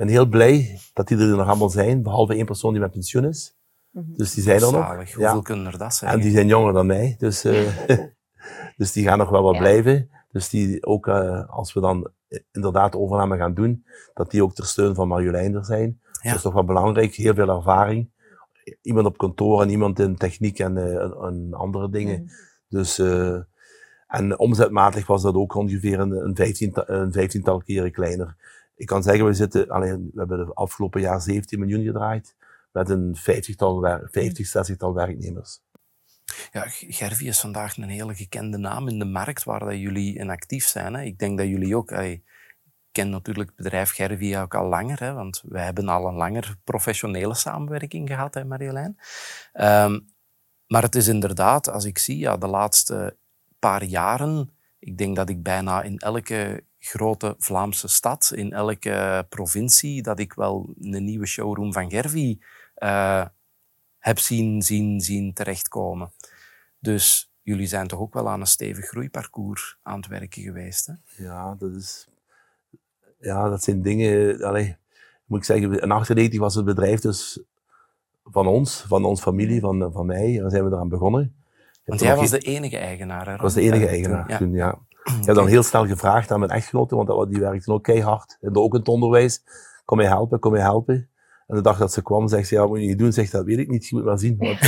Ik 0.00 0.06
ben 0.06 0.14
heel 0.14 0.26
blij 0.26 0.78
dat 0.92 1.08
die 1.08 1.18
er 1.18 1.26
nog 1.36 1.48
allemaal 1.48 1.70
zijn, 1.70 2.02
behalve 2.02 2.34
één 2.34 2.44
persoon 2.46 2.72
die 2.72 2.80
met 2.80 2.90
pensioen 2.90 3.24
is. 3.24 3.56
Dus 3.90 4.34
die 4.34 4.42
zijn 4.42 4.62
er 4.62 4.72
nog. 4.72 5.16
Ja. 5.18 5.40
Kunnen 5.42 5.66
er 5.66 5.78
dat 5.78 5.94
zijn? 5.94 6.12
En 6.12 6.20
die 6.20 6.30
zijn 6.30 6.46
jonger 6.46 6.72
dan 6.72 6.86
mij, 6.86 7.14
dus, 7.18 7.44
eh, 7.44 7.68
dus 8.76 8.92
die 8.92 9.04
gaan 9.04 9.18
nog 9.18 9.30
wel 9.30 9.42
wat 9.42 9.54
Ja. 9.54 9.60
blijven. 9.60 10.10
Dus 10.32 10.48
die 10.48 10.86
ook, 10.86 11.06
eh, 11.06 11.48
als 11.48 11.72
we 11.72 11.80
dan 11.80 12.10
inderdaad 12.52 12.92
de 12.92 12.98
overname 12.98 13.36
gaan 13.36 13.54
doen, 13.54 13.84
dat 14.14 14.30
die 14.30 14.42
ook 14.42 14.54
ter 14.54 14.66
steun 14.66 14.94
van 14.94 15.08
Marjolein 15.08 15.54
er 15.54 15.64
zijn. 15.64 16.00
Dat 16.22 16.34
is 16.34 16.42
toch 16.42 16.54
wel 16.54 16.64
belangrijk, 16.64 17.14
heel 17.14 17.34
veel 17.34 17.48
ervaring. 17.48 18.10
Iemand 18.82 19.06
op 19.06 19.18
kantoor 19.18 19.62
en 19.62 19.70
iemand 19.70 19.98
in 19.98 20.16
techniek 20.16 20.58
en, 20.58 20.76
eh, 20.76 21.24
en- 21.24 21.54
andere 21.54 21.90
dingen. 21.90 22.30
Dus, 22.68 22.98
eh, 22.98 23.38
en 24.06 24.38
omzetmatig 24.38 25.06
was 25.06 25.22
dat 25.22 25.34
ook 25.34 25.54
ongeveer 25.54 26.00
een, 26.00 26.10
een, 26.10 26.36
vijftiental, 26.36 26.84
een 26.86 27.12
vijftiental 27.12 27.62
keren 27.62 27.92
kleiner. 27.92 28.36
Ik 28.80 28.86
kan 28.86 29.02
zeggen, 29.02 29.24
we, 29.24 29.32
zitten, 29.32 29.68
alleen, 29.68 30.10
we 30.12 30.18
hebben 30.18 30.46
de 30.46 30.54
afgelopen 30.54 31.00
jaar 31.00 31.20
17 31.20 31.58
miljoen 31.58 31.84
gedraaid 31.84 32.36
met 32.72 32.88
een 32.88 33.16
vijftigtal, 33.16 33.80
wer- 33.80 34.08
50, 34.10 34.48
60-tal 34.48 34.94
werknemers. 34.94 35.60
Ja, 36.52 36.64
Gervi 36.68 37.26
is 37.26 37.40
vandaag 37.40 37.76
een 37.76 37.88
hele 37.88 38.14
gekende 38.14 38.56
naam 38.56 38.88
in 38.88 38.98
de 38.98 39.04
markt 39.04 39.44
waar 39.44 39.60
dat 39.60 39.78
jullie 39.78 40.18
in 40.18 40.30
actief 40.30 40.66
zijn. 40.66 40.94
Hè. 40.94 41.02
Ik 41.02 41.18
denk 41.18 41.38
dat 41.38 41.46
jullie 41.46 41.76
ook... 41.76 41.90
Ik 41.90 42.22
ken 42.92 43.10
natuurlijk 43.10 43.48
het 43.48 43.56
bedrijf 43.56 43.90
Gervi 43.90 44.38
ook 44.38 44.54
al 44.54 44.68
langer, 44.68 45.00
hè, 45.00 45.12
want 45.12 45.42
wij 45.48 45.64
hebben 45.64 45.88
al 45.88 46.06
een 46.06 46.14
langer 46.14 46.56
professionele 46.64 47.34
samenwerking 47.34 48.08
gehad, 48.08 48.34
hè, 48.34 48.44
Marjolein. 48.44 48.98
Ehm, 49.52 50.00
maar 50.66 50.82
het 50.82 50.94
is 50.94 51.08
inderdaad, 51.08 51.68
als 51.68 51.84
ik 51.84 51.98
zie, 51.98 52.18
ja, 52.18 52.36
de 52.36 52.46
laatste 52.46 53.16
paar 53.58 53.84
jaren, 53.84 54.50
ik 54.78 54.98
denk 54.98 55.16
dat 55.16 55.28
ik 55.28 55.42
bijna 55.42 55.82
in 55.82 55.98
elke 55.98 56.68
grote 56.80 57.34
Vlaamse 57.38 57.88
stad, 57.88 58.32
in 58.34 58.52
elke 58.52 59.26
provincie, 59.28 60.02
dat 60.02 60.18
ik 60.18 60.32
wel 60.32 60.74
een 60.80 61.04
nieuwe 61.04 61.26
showroom 61.26 61.72
van 61.72 61.90
Gervi 61.90 62.38
eh, 62.74 63.24
heb 63.98 64.18
zien, 64.18 64.62
zien, 64.62 65.00
zien 65.00 65.32
terechtkomen. 65.32 66.12
Dus 66.78 67.32
jullie 67.42 67.66
zijn 67.66 67.86
toch 67.86 67.98
ook 68.00 68.14
wel 68.14 68.28
aan 68.28 68.40
een 68.40 68.46
stevig 68.46 68.84
groeiparcours 68.86 69.78
aan 69.82 69.96
het 69.96 70.06
werken 70.06 70.42
geweest. 70.42 70.86
Hè? 70.86 71.24
Ja, 71.24 71.54
dat 71.58 71.72
is... 71.72 72.08
Ja, 73.20 73.48
dat 73.48 73.62
zijn 73.62 73.82
dingen... 73.82 74.42
Allee, 74.42 74.76
moet 75.24 75.38
ik 75.38 75.44
zeggen, 75.44 75.80
in 75.80 75.90
98 75.90 76.40
was 76.40 76.54
het 76.54 76.64
bedrijf 76.64 77.00
dus 77.00 77.40
van 78.24 78.46
ons, 78.46 78.84
van 78.88 79.04
ons 79.04 79.20
familie, 79.20 79.60
van, 79.60 79.92
van 79.92 80.06
mij. 80.06 80.34
En 80.36 80.40
dan 80.40 80.50
zijn 80.50 80.64
we 80.64 80.70
eraan 80.70 80.88
begonnen. 80.88 81.34
Want 81.84 82.00
jij 82.00 82.16
was 82.16 82.30
geen- 82.30 82.40
de 82.40 82.46
enige 82.46 82.76
eigenaar. 82.78 83.26
Hè, 83.26 83.34
Ik 83.34 83.40
was 83.40 83.54
de 83.54 83.60
enige 83.60 83.86
eigenaar 83.86 84.28
Ja. 84.30 84.36
toen, 84.38 84.52
ja. 84.52 84.78
Ik 85.18 85.26
heb 85.26 85.34
dan 85.34 85.46
heel 85.46 85.62
snel 85.62 85.86
gevraagd 85.86 86.30
aan 86.30 86.38
mijn 86.38 86.50
echtgenote, 86.50 86.96
want 86.96 87.30
die 87.30 87.40
werkte 87.40 87.72
ook 87.72 87.82
keihard. 87.82 88.38
En 88.40 88.56
ook 88.56 88.72
in 88.72 88.78
het 88.78 88.88
onderwijs. 88.88 89.42
Kom 89.84 89.96
mij 89.96 90.06
helpen, 90.06 90.38
kom 90.38 90.52
mij 90.52 90.60
helpen. 90.60 91.08
En 91.46 91.56
de 91.56 91.62
dag 91.62 91.78
dat 91.78 91.92
ze 91.92 92.02
kwam, 92.02 92.28
zegt 92.28 92.48
ze, 92.48 92.54
ja, 92.54 92.60
wat 92.60 92.70
moet 92.70 92.80
je 92.80 92.96
doen? 92.96 93.12
Zegt, 93.12 93.32
dat 93.32 93.44
weet 93.44 93.58
ik 93.58 93.68
niet, 93.68 93.86
je 93.86 93.96
moet 93.96 94.04
maar 94.04 94.18
zien. 94.18 94.36
Want, 94.38 94.58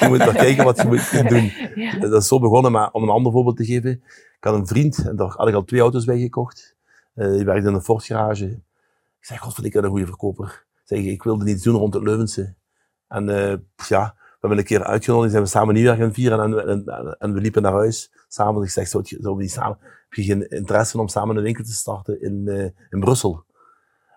je 0.00 0.06
moet 0.08 0.18
maar 0.18 0.34
kijken 0.34 0.64
wat 0.64 0.76
je 0.76 0.86
moet 0.86 1.28
doen. 1.28 1.52
Dat 2.10 2.22
is 2.22 2.28
zo 2.28 2.38
begonnen, 2.40 2.72
maar 2.72 2.90
om 2.90 3.02
een 3.02 3.08
ander 3.08 3.32
voorbeeld 3.32 3.56
te 3.56 3.64
geven. 3.64 3.90
Ik 4.36 4.44
had 4.44 4.54
een 4.54 4.66
vriend, 4.66 5.06
en 5.06 5.16
daar 5.16 5.28
had 5.28 5.48
ik 5.48 5.54
al 5.54 5.64
twee 5.64 5.80
auto's 5.80 6.04
bij 6.04 6.18
gekocht. 6.18 6.76
Eh, 7.14 7.30
die 7.30 7.44
werkte 7.44 7.68
in 7.68 7.74
een 7.74 7.82
Ford 7.82 8.04
garage. 8.04 8.46
Ik 8.46 9.26
zeg, 9.26 9.40
godverdikke, 9.40 9.78
een 9.78 9.88
goede 9.88 10.06
verkoper. 10.06 10.66
Ik 10.74 10.82
zeg, 10.84 10.98
ik 10.98 11.22
wilde 11.22 11.44
niets 11.44 11.62
doen 11.62 11.76
rond 11.76 11.94
het 11.94 12.02
Leuvense. 12.02 12.54
En 13.08 13.28
eh, 13.28 13.56
ja, 13.88 14.14
hebben 14.40 14.58
een 14.58 14.64
keer 14.64 14.84
uitgenodigd, 14.84 15.30
zijn 15.30 15.42
we 15.42 15.48
samen 15.48 15.74
nieuwjaar 15.74 15.96
gaan 15.96 16.12
vieren 16.12 16.40
en, 16.40 16.68
en, 16.68 16.84
en, 16.86 17.16
en 17.18 17.32
we 17.32 17.40
liepen 17.40 17.62
naar 17.62 17.72
huis. 17.72 18.12
Samen, 18.28 18.62
ik 18.62 18.70
zeg, 18.70 18.88
zou 18.88 19.02
je, 19.06 19.18
zou 19.20 19.36
we 19.36 19.42
niet 19.42 19.52
samen, 19.52 19.78
heb 19.80 20.12
je 20.12 20.22
geen 20.22 20.48
interesse 20.48 21.00
om 21.00 21.08
samen 21.08 21.36
een 21.36 21.42
winkel 21.42 21.64
te 21.64 21.72
starten 21.72 22.22
in, 22.22 22.48
eh, 22.48 22.62
in 22.90 23.00
Brussel? 23.00 23.44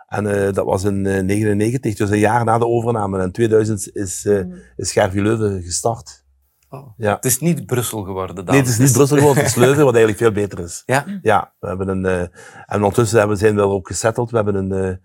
En 0.07 0.27
eh, 0.27 0.53
dat 0.53 0.65
was 0.65 0.83
in 0.83 1.03
1999, 1.03 1.95
dus 1.95 2.09
een 2.09 2.19
jaar 2.19 2.45
na 2.45 2.57
de 2.57 2.65
overname. 2.65 3.17
En 3.17 3.23
in 3.23 3.31
2000 3.31 3.95
is, 3.95 4.25
eh 4.25 4.43
is 4.75 4.91
Gervie 4.91 5.21
Leuven 5.21 5.61
gestart. 5.61 6.23
Oh. 6.69 6.87
Ja. 6.97 7.15
Het 7.15 7.25
is 7.25 7.39
niet 7.39 7.65
Brussel 7.65 8.03
geworden 8.03 8.35
dan. 8.35 8.45
Nee, 8.45 8.57
het 8.57 8.67
is 8.67 8.77
niet 8.77 8.91
Brussel 8.91 9.17
geworden, 9.17 9.43
het 9.43 9.51
is 9.51 9.57
Leuven, 9.57 9.83
wat 9.83 9.95
eigenlijk 9.95 10.23
veel 10.23 10.31
beter 10.31 10.59
is. 10.59 10.83
Ja, 10.85 11.19
Ja, 11.21 11.53
we 11.59 11.67
hebben 11.67 11.87
een, 11.87 12.05
eh, 12.05 12.21
en 12.65 12.75
ondertussen 12.75 13.19
hebben, 13.19 13.37
zijn 13.37 13.55
we 13.55 13.61
er 13.61 13.67
ook 13.67 13.87
gesetteld. 13.87 14.29
We 14.29 14.35
hebben 14.35 14.55
een, 14.55 14.71
eh, 14.71 14.95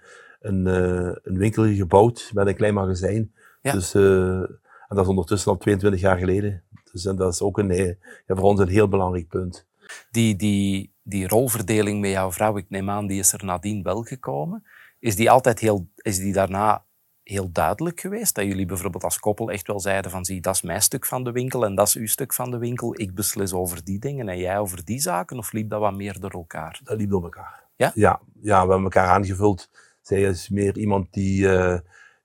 een, 0.40 0.66
eh, 0.66 1.16
een 1.22 1.38
winkel 1.38 1.64
gebouwd 1.74 2.30
met 2.34 2.46
een 2.46 2.56
klein 2.56 2.74
magazijn. 2.74 3.32
Ja. 3.60 3.72
Dus, 3.72 3.94
eh, 3.94 4.42
en 4.88 4.96
dat 4.96 5.04
is 5.04 5.10
ondertussen 5.10 5.52
al 5.52 5.58
22 5.58 6.00
jaar 6.00 6.18
geleden. 6.18 6.62
Dus 6.92 7.04
en 7.04 7.16
dat 7.16 7.32
is 7.32 7.40
ook 7.40 7.58
een, 7.58 7.70
eh, 7.70 7.86
ja, 8.26 8.34
voor 8.34 8.42
ons 8.42 8.60
een 8.60 8.68
heel 8.68 8.88
belangrijk 8.88 9.28
punt. 9.28 9.66
die, 10.10 10.36
die, 10.36 10.92
die 11.02 11.28
rolverdeling 11.28 12.00
met 12.00 12.10
jouw 12.10 12.32
vrouw, 12.32 12.56
ik 12.56 12.66
neem 12.68 12.90
aan, 12.90 13.06
die 13.06 13.18
is 13.18 13.32
er 13.32 13.44
nadien 13.44 13.82
wel 13.82 14.02
gekomen. 14.02 14.64
Is 14.98 15.16
die 15.16 15.30
altijd 15.30 15.58
heel, 15.58 15.88
is 15.96 16.18
die 16.18 16.32
daarna 16.32 16.84
heel 17.22 17.52
duidelijk 17.52 18.00
geweest? 18.00 18.34
Dat 18.34 18.44
jullie 18.44 18.66
bijvoorbeeld 18.66 19.04
als 19.04 19.18
koppel 19.18 19.50
echt 19.50 19.66
wel 19.66 19.80
zeiden 19.80 20.10
van, 20.10 20.24
zie, 20.24 20.40
dat 20.40 20.54
is 20.54 20.62
mijn 20.62 20.82
stuk 20.82 21.06
van 21.06 21.24
de 21.24 21.32
winkel 21.32 21.64
en 21.64 21.74
dat 21.74 21.86
is 21.86 21.94
uw 21.94 22.06
stuk 22.06 22.34
van 22.34 22.50
de 22.50 22.58
winkel. 22.58 23.00
Ik 23.00 23.14
beslis 23.14 23.52
over 23.52 23.84
die 23.84 23.98
dingen 23.98 24.28
en 24.28 24.38
jij 24.38 24.58
over 24.58 24.84
die 24.84 25.00
zaken. 25.00 25.38
Of 25.38 25.52
liep 25.52 25.70
dat 25.70 25.80
wat 25.80 25.94
meer 25.94 26.20
door 26.20 26.30
elkaar? 26.30 26.80
Dat 26.84 26.98
liep 26.98 27.10
door 27.10 27.22
elkaar. 27.22 27.64
Ja? 27.76 27.92
Ja, 27.94 28.20
ja 28.40 28.62
we 28.62 28.72
hebben 28.72 28.82
elkaar 28.82 29.08
aangevuld. 29.08 29.70
Zij 30.02 30.22
is 30.22 30.48
meer 30.48 30.76
iemand 30.78 31.12
die 31.12 31.48
eh, 31.48 31.78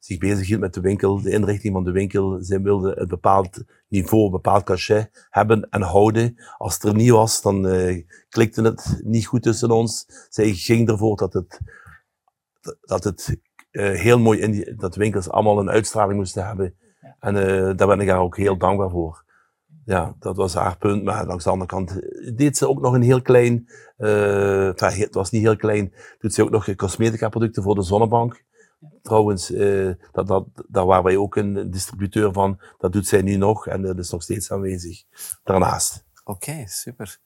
zich 0.03 0.17
bezig 0.17 0.47
hield 0.47 0.59
met 0.59 0.73
de 0.73 0.81
winkel, 0.81 1.21
de 1.21 1.31
inrichting 1.31 1.73
van 1.73 1.83
de 1.83 1.91
winkel. 1.91 2.37
Zij 2.41 2.61
wilde 2.61 2.99
een 2.99 3.07
bepaald 3.07 3.63
niveau, 3.87 4.25
een 4.25 4.31
bepaald 4.31 4.63
cachet 4.63 5.27
hebben 5.29 5.69
en 5.69 5.81
houden. 5.81 6.35
Als 6.57 6.73
het 6.73 6.83
er 6.83 6.95
niet 6.95 7.09
was, 7.09 7.41
dan 7.41 7.67
eh, 7.67 8.03
klikte 8.29 8.61
het 8.61 9.01
niet 9.03 9.25
goed 9.25 9.43
tussen 9.43 9.71
ons. 9.71 10.05
Zij 10.29 10.53
ging 10.53 10.89
ervoor 10.89 11.17
dat 11.17 11.33
het, 11.33 11.59
dat 12.81 13.03
het 13.03 13.37
eh, 13.71 13.91
heel 13.91 14.19
mooi 14.19 14.39
in 14.39 14.51
die, 14.51 14.75
dat 14.75 14.95
winkels 14.95 15.29
allemaal 15.29 15.59
een 15.59 15.69
uitstraling 15.69 16.17
moesten 16.17 16.45
hebben. 16.45 16.75
En 17.19 17.35
eh, 17.35 17.77
daar 17.77 17.87
ben 17.87 17.99
ik 17.99 18.09
haar 18.09 18.19
ook 18.19 18.37
heel 18.37 18.57
dankbaar 18.57 18.89
voor. 18.89 19.23
Ja, 19.85 20.15
dat 20.19 20.35
was 20.35 20.53
haar 20.53 20.77
punt. 20.77 21.03
Maar 21.03 21.25
langs 21.25 21.43
de 21.43 21.49
andere 21.49 21.69
kant 21.69 21.99
deed 22.37 22.57
ze 22.57 22.67
ook 22.67 22.81
nog 22.81 22.93
een 22.93 23.01
heel 23.01 23.21
klein, 23.21 23.69
uh, 23.97 24.73
het 24.75 25.13
was 25.13 25.31
niet 25.31 25.41
heel 25.41 25.55
klein, 25.55 25.93
doet 26.19 26.33
ze 26.33 26.43
ook 26.43 26.49
nog 26.49 26.75
cosmetica 26.75 27.29
producten 27.29 27.63
voor 27.63 27.75
de 27.75 27.83
zonnebank. 27.83 28.43
Trouwens, 29.01 29.51
uh, 29.51 29.93
dat, 30.11 30.27
dat, 30.27 30.45
daar 30.67 30.85
waren 30.85 31.03
wij 31.03 31.17
ook 31.17 31.35
een 31.35 31.71
distributeur 31.71 32.33
van. 32.33 32.59
Dat 32.77 32.93
doet 32.93 33.07
zij 33.07 33.21
nu 33.21 33.35
nog 33.35 33.67
en 33.67 33.81
dat 33.81 33.97
is 33.97 34.11
nog 34.11 34.23
steeds 34.23 34.51
aanwezig 34.51 35.03
daarnaast. 35.43 36.05
Oké, 36.23 36.63
super. 36.67 37.19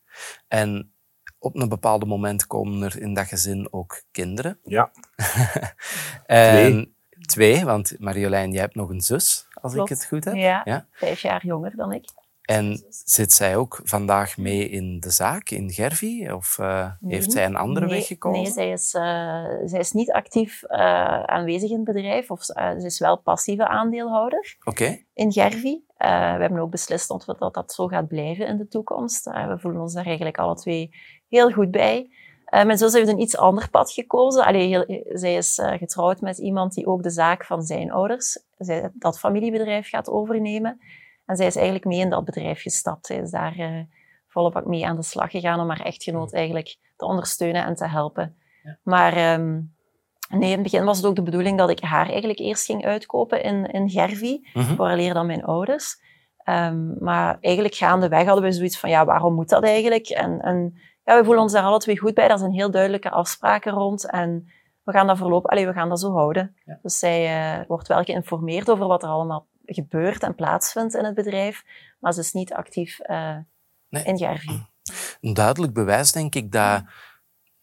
En 0.47 0.91
op 1.39 1.55
een 1.55 1.69
bepaald 1.69 2.05
moment 2.05 2.47
komen 2.47 2.83
er 2.83 3.01
in 3.01 3.13
dat 3.13 3.25
gezin 3.25 3.67
ook 3.71 4.01
kinderen. 4.11 4.59
Ja. 4.63 4.91
en 6.25 6.65
twee. 6.65 6.95
twee, 7.21 7.65
want 7.65 7.99
Marjolein, 7.99 8.51
jij 8.51 8.61
hebt 8.61 8.75
nog 8.75 8.89
een 8.89 9.01
zus, 9.01 9.47
als 9.61 9.73
ik 9.73 9.87
het 9.87 10.05
goed 10.05 10.25
heb. 10.25 10.35
Ja, 10.35 10.61
ja, 10.63 10.87
vijf 10.91 11.21
jaar 11.21 11.45
jonger 11.45 11.75
dan 11.75 11.91
ik. 11.91 12.09
En 12.47 12.85
zit 12.89 13.33
zij 13.33 13.55
ook 13.55 13.81
vandaag 13.83 14.37
mee 14.37 14.69
in 14.69 14.99
de 14.99 15.09
zaak 15.09 15.49
in 15.49 15.71
Gervi? 15.71 16.31
Of 16.31 16.57
uh, 16.57 16.91
heeft 17.01 17.31
zij 17.31 17.45
een 17.45 17.55
andere 17.55 17.85
nee, 17.85 17.95
weg 17.95 18.07
gekozen? 18.07 18.41
Nee, 18.41 18.51
zij 18.51 18.71
is, 18.71 18.93
uh, 18.93 19.45
zij 19.65 19.79
is 19.79 19.91
niet 19.91 20.11
actief 20.11 20.63
uh, 20.63 21.23
aanwezig 21.23 21.69
in 21.69 21.75
het 21.75 21.85
bedrijf. 21.85 22.31
Of, 22.31 22.43
ze 22.43 22.81
is 22.85 22.99
wel 22.99 23.17
passieve 23.17 23.67
aandeelhouder 23.67 24.57
okay. 24.63 25.05
in 25.13 25.31
Gervi. 25.31 25.83
we 25.97 26.05
hebben 26.39 26.59
ook 26.59 26.71
beslist 26.71 27.07
dat, 27.07 27.35
dat 27.39 27.53
dat 27.53 27.73
zo 27.73 27.87
gaat 27.87 28.07
blijven 28.07 28.47
in 28.47 28.57
de 28.57 28.67
toekomst. 28.67 29.25
we 29.25 29.57
voelen 29.59 29.81
ons 29.81 29.93
daar 29.93 30.05
eigenlijk 30.05 30.37
alle 30.37 30.55
twee 30.55 30.89
heel 31.29 31.51
goed 31.51 31.71
bij. 31.71 32.09
mijn 32.49 32.77
zus 32.77 32.93
heeft 32.93 33.07
een 33.07 33.21
iets 33.21 33.37
ander 33.37 33.69
pad 33.69 33.91
gekozen. 33.91 34.45
Allee, 34.45 34.67
heel, 34.67 35.03
zij 35.09 35.35
is 35.35 35.61
getrouwd 35.63 36.21
met 36.21 36.37
iemand 36.37 36.73
die 36.73 36.87
ook 36.87 37.03
de 37.03 37.09
zaak 37.09 37.45
van 37.45 37.61
zijn 37.61 37.91
ouders, 37.91 38.43
zij, 38.57 38.91
dat 38.93 39.19
familiebedrijf, 39.19 39.89
gaat 39.89 40.09
overnemen. 40.09 40.79
En 41.27 41.35
zij 41.35 41.45
is 41.45 41.55
eigenlijk 41.55 41.85
mee 41.85 41.99
in 41.99 42.09
dat 42.09 42.25
bedrijf 42.25 42.61
gestapt. 42.61 43.05
Zij 43.05 43.17
is 43.17 43.31
daar 43.31 43.57
uh, 43.57 43.79
volop 44.27 44.65
mee 44.65 44.85
aan 44.85 44.95
de 44.95 45.03
slag 45.03 45.31
gegaan 45.31 45.59
om 45.59 45.69
haar 45.69 45.81
echtgenoot 45.81 46.33
eigenlijk 46.33 46.77
te 46.95 47.05
ondersteunen 47.05 47.65
en 47.65 47.75
te 47.75 47.87
helpen. 47.87 48.35
Ja. 48.63 48.77
Maar 48.83 49.33
um, 49.33 49.75
nee, 50.29 50.49
in 50.49 50.51
het 50.51 50.63
begin 50.63 50.85
was 50.85 50.97
het 50.97 51.05
ook 51.05 51.15
de 51.15 51.21
bedoeling 51.21 51.57
dat 51.57 51.69
ik 51.69 51.79
haar 51.79 52.09
eigenlijk 52.09 52.39
eerst 52.39 52.65
ging 52.65 52.85
uitkopen 52.85 53.43
in, 53.43 53.65
in 53.65 53.89
Gervi, 53.89 54.47
mm 54.53 54.63
-hmm. 54.63 55.13
dan 55.13 55.25
mijn 55.25 55.43
ouders. 55.43 56.05
Um, 56.49 56.95
maar 56.99 57.37
eigenlijk 57.41 57.75
gaandeweg 57.75 58.25
hadden 58.25 58.43
we 58.43 58.51
zoiets 58.51 58.79
van, 58.79 58.89
ja, 58.89 59.05
waarom 59.05 59.33
moet 59.33 59.49
dat 59.49 59.63
eigenlijk? 59.63 60.07
En, 60.07 60.41
en 60.41 60.73
ja, 61.03 61.17
we 61.17 61.23
voelen 61.23 61.43
ons 61.43 61.51
daar 61.51 61.63
alle 61.63 61.77
twee 61.77 61.99
goed 61.99 62.13
bij. 62.13 62.27
Daar 62.27 62.37
zijn 62.37 62.51
heel 62.51 62.71
duidelijke 62.71 63.09
afspraken 63.09 63.73
rond. 63.73 64.09
En 64.09 64.47
we 64.83 64.91
gaan 64.91 65.07
dat 65.07 65.17
voorlopig, 65.17 65.51
allee, 65.51 65.67
we 65.67 65.73
gaan 65.73 65.89
dat 65.89 65.99
zo 65.99 66.11
houden. 66.11 66.55
Ja. 66.65 66.79
Dus 66.81 66.99
zij 66.99 67.57
uh, 67.59 67.65
wordt 67.67 67.87
wel 67.87 68.03
geïnformeerd 68.03 68.69
over 68.69 68.87
wat 68.87 69.03
er 69.03 69.09
allemaal 69.09 69.47
gebeurt 69.73 70.23
en 70.23 70.35
plaatsvindt 70.35 70.95
in 70.95 71.05
het 71.05 71.15
bedrijf, 71.15 71.63
maar 71.99 72.13
ze 72.13 72.19
is 72.19 72.33
niet 72.33 72.53
actief 72.53 72.99
uh, 73.09 73.37
nee. 73.89 74.03
in. 74.03 74.65
Een 75.21 75.33
duidelijk 75.33 75.73
bewijs, 75.73 76.11
denk 76.11 76.35
ik, 76.35 76.51
dat 76.51 76.83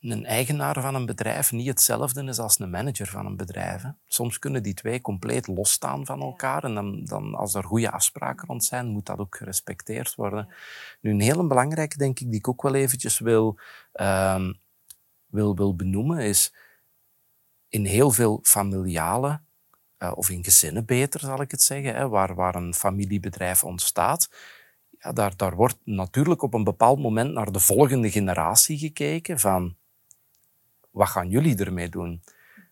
een 0.00 0.24
eigenaar 0.24 0.80
van 0.80 0.94
een 0.94 1.06
bedrijf 1.06 1.52
niet 1.52 1.66
hetzelfde 1.66 2.24
is 2.24 2.38
als 2.38 2.58
een 2.58 2.70
manager 2.70 3.06
van 3.06 3.26
een 3.26 3.36
bedrijf. 3.36 3.82
Hè. 3.82 3.90
Soms 4.06 4.38
kunnen 4.38 4.62
die 4.62 4.74
twee 4.74 5.00
compleet 5.00 5.46
losstaan 5.46 6.06
van 6.06 6.20
elkaar 6.20 6.64
en 6.64 6.74
dan, 6.74 7.04
dan, 7.04 7.34
als 7.34 7.54
er 7.54 7.64
goede 7.64 7.90
afspraken 7.90 8.46
rond 8.46 8.64
zijn, 8.64 8.86
moet 8.86 9.06
dat 9.06 9.18
ook 9.18 9.36
gerespecteerd 9.36 10.14
worden. 10.14 10.48
Nu, 11.00 11.10
een 11.10 11.20
hele 11.20 11.46
belangrijke, 11.46 11.96
denk 11.96 12.20
ik, 12.20 12.26
die 12.26 12.38
ik 12.38 12.48
ook 12.48 12.62
wel 12.62 12.74
eventjes 12.74 13.18
wil, 13.18 13.58
uh, 13.94 14.48
wil, 15.26 15.56
wil 15.56 15.76
benoemen, 15.76 16.18
is 16.18 16.54
in 17.68 17.84
heel 17.84 18.10
veel 18.10 18.38
familiale 18.42 19.40
uh, 20.04 20.12
of 20.14 20.30
in 20.30 20.44
gezinnen 20.44 20.84
beter, 20.84 21.20
zal 21.20 21.40
ik 21.40 21.50
het 21.50 21.62
zeggen, 21.62 21.94
hè, 21.94 22.08
waar, 22.08 22.34
waar 22.34 22.54
een 22.54 22.74
familiebedrijf 22.74 23.64
ontstaat. 23.64 24.30
Ja, 24.98 25.12
daar, 25.12 25.36
daar 25.36 25.54
wordt 25.54 25.76
natuurlijk 25.84 26.42
op 26.42 26.54
een 26.54 26.64
bepaald 26.64 26.98
moment 26.98 27.32
naar 27.32 27.52
de 27.52 27.60
volgende 27.60 28.10
generatie 28.10 28.78
gekeken 28.78 29.38
van 29.38 29.76
wat 30.90 31.08
gaan 31.08 31.28
jullie 31.28 31.56
ermee 31.56 31.88
doen? 31.88 32.22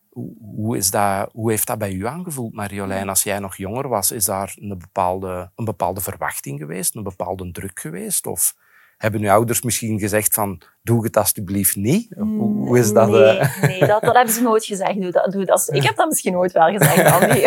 Hoe, 0.09 0.35
hoe, 0.41 0.77
is 0.77 0.91
dat, 0.91 1.33
hoe 1.33 1.51
heeft 1.51 1.67
dat 1.67 1.79
bij 1.79 1.93
u 1.93 2.07
aangevoeld, 2.07 2.55
Marjolein? 2.55 3.09
Als 3.09 3.23
jij 3.23 3.39
nog 3.39 3.57
jonger 3.57 3.89
was, 3.89 4.11
is 4.11 4.25
daar 4.25 4.55
een 4.61 4.79
bepaalde, 4.79 5.51
een 5.57 5.65
bepaalde 5.65 6.01
verwachting 6.01 6.59
geweest, 6.59 6.95
een 6.95 7.03
bepaalde 7.03 7.51
druk 7.51 7.81
geweest? 7.81 8.27
Of 8.27 8.55
hebben 9.03 9.21
uw 9.21 9.31
ouders 9.31 9.63
misschien 9.63 9.99
gezegd 9.99 10.35
van, 10.35 10.61
doe 10.83 11.05
het 11.05 11.17
alsjeblieft 11.17 11.77
niet? 11.77 12.15
Hoe 12.17 12.79
is 12.79 12.93
dat? 12.93 13.09
Nee, 13.09 13.39
uh... 13.39 13.63
nee 13.63 13.81
dat, 13.81 14.01
dat, 14.03 14.15
hebben 14.15 14.35
ze 14.35 14.43
nooit 14.43 14.65
gezegd. 14.65 15.01
Doe 15.01 15.11
dat, 15.11 15.33
doe 15.33 15.45
dat. 15.45 15.69
Ik 15.73 15.83
heb 15.83 15.97
dat 15.97 16.09
misschien 16.09 16.33
nooit 16.33 16.53
wel 16.53 16.69
gezegd, 16.69 17.13
Andy. 17.13 17.43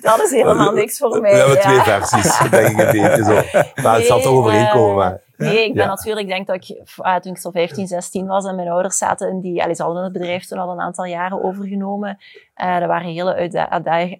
dat 0.00 0.22
is 0.22 0.30
helemaal 0.30 0.72
niks 0.72 0.98
voor 0.98 1.20
mij. 1.20 1.32
We 1.32 1.38
hebben 1.38 1.60
twee 1.60 1.80
versies, 1.80 2.38
denk 2.50 2.68
ik 2.68 2.78
een 2.78 3.00
beetje 3.00 3.24
zo. 3.24 3.60
Maar 3.82 3.94
het 3.94 4.06
zal 4.06 4.20
toch 4.20 4.32
overeenkomen. 4.32 4.96
Maar... 4.96 5.20
Nee, 5.36 5.64
ik 5.64 5.74
ben 5.74 5.82
ja. 5.82 5.88
natuurlijk, 5.88 6.28
ik 6.28 6.32
denk 6.32 6.46
dat 6.46 6.56
ik, 6.56 7.22
toen 7.22 7.32
ik 7.32 7.38
zo 7.38 7.50
15, 7.50 7.86
16 7.86 8.26
was 8.26 8.44
en 8.44 8.54
mijn 8.54 8.68
ouders 8.68 8.98
zaten 8.98 9.28
in 9.28 9.40
die, 9.40 9.62
allee, 9.62 9.74
ze 9.74 9.82
hadden 9.82 10.04
het 10.04 10.12
bedrijf 10.12 10.46
toen 10.46 10.58
al 10.58 10.72
een 10.72 10.80
aantal 10.80 11.04
jaren 11.04 11.42
overgenomen. 11.42 12.18
Uh, 12.62 12.78
dat 12.78 12.88
waren 12.88 13.12
hele 13.12 13.34
uitda 13.34 13.68